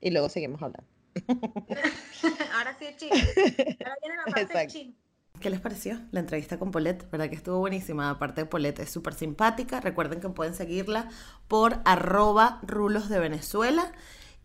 Y 0.00 0.10
luego 0.10 0.30
seguimos 0.30 0.62
hablando. 0.62 0.91
Ahora 2.54 2.76
sí, 2.78 2.86
chicos. 2.96 3.18
Ahora 3.18 3.96
viene 4.00 4.16
la 4.26 4.32
parte 4.32 4.66
chisme. 4.68 4.94
¿Qué 5.40 5.50
les 5.50 5.60
pareció 5.60 5.98
la 6.12 6.20
entrevista 6.20 6.58
con 6.58 6.70
Paulette? 6.70 7.10
¿Verdad 7.10 7.28
que 7.28 7.34
estuvo 7.34 7.58
buenísima? 7.58 8.10
Aparte 8.10 8.42
de 8.42 8.46
Paulette 8.46 8.80
es 8.80 8.90
súper 8.90 9.14
simpática. 9.14 9.80
Recuerden 9.80 10.20
que 10.20 10.28
pueden 10.28 10.54
seguirla 10.54 11.08
por 11.48 11.80
arroba 11.84 12.60
rulos 12.62 13.08
de 13.08 13.18
Venezuela. 13.18 13.92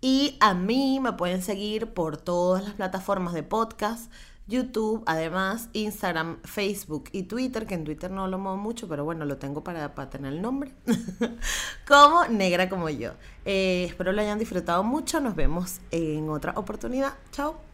Y 0.02 0.38
a 0.40 0.54
mí 0.54 1.00
me 1.00 1.14
pueden 1.14 1.44
seguir 1.44 1.94
por 1.94 2.18
todas 2.18 2.64
las 2.64 2.74
plataformas 2.74 3.34
de 3.34 3.44
podcast, 3.44 4.12
YouTube, 4.48 5.04
además 5.06 5.70
Instagram, 5.74 6.38
Facebook 6.44 7.06
y 7.12 7.24
Twitter, 7.24 7.66
que 7.66 7.76
en 7.76 7.84
Twitter 7.84 8.10
no 8.10 8.28
lo 8.28 8.38
muevo 8.38 8.58
mucho, 8.58 8.88
pero 8.88 9.04
bueno, 9.04 9.26
lo 9.26 9.38
tengo 9.38 9.64
para, 9.64 9.94
para 9.94 10.10
tener 10.10 10.34
el 10.34 10.42
nombre. 10.42 10.74
como 11.88 12.26
negra 12.26 12.70
como 12.70 12.90
yo. 12.90 13.12
Eh, 13.46 13.86
espero 13.88 14.12
lo 14.14 14.22
hayan 14.22 14.40
disfrutado 14.40 14.84
mucho. 14.84 15.20
Nos 15.20 15.36
vemos 15.36 15.80
en 15.92 16.30
otra 16.30 16.54
oportunidad. 16.56 17.14
Chao. 17.32 17.68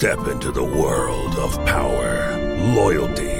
Step 0.00 0.28
into 0.28 0.50
the 0.50 0.64
world 0.64 1.34
of 1.36 1.54
power, 1.66 2.34
loyalty, 2.74 3.39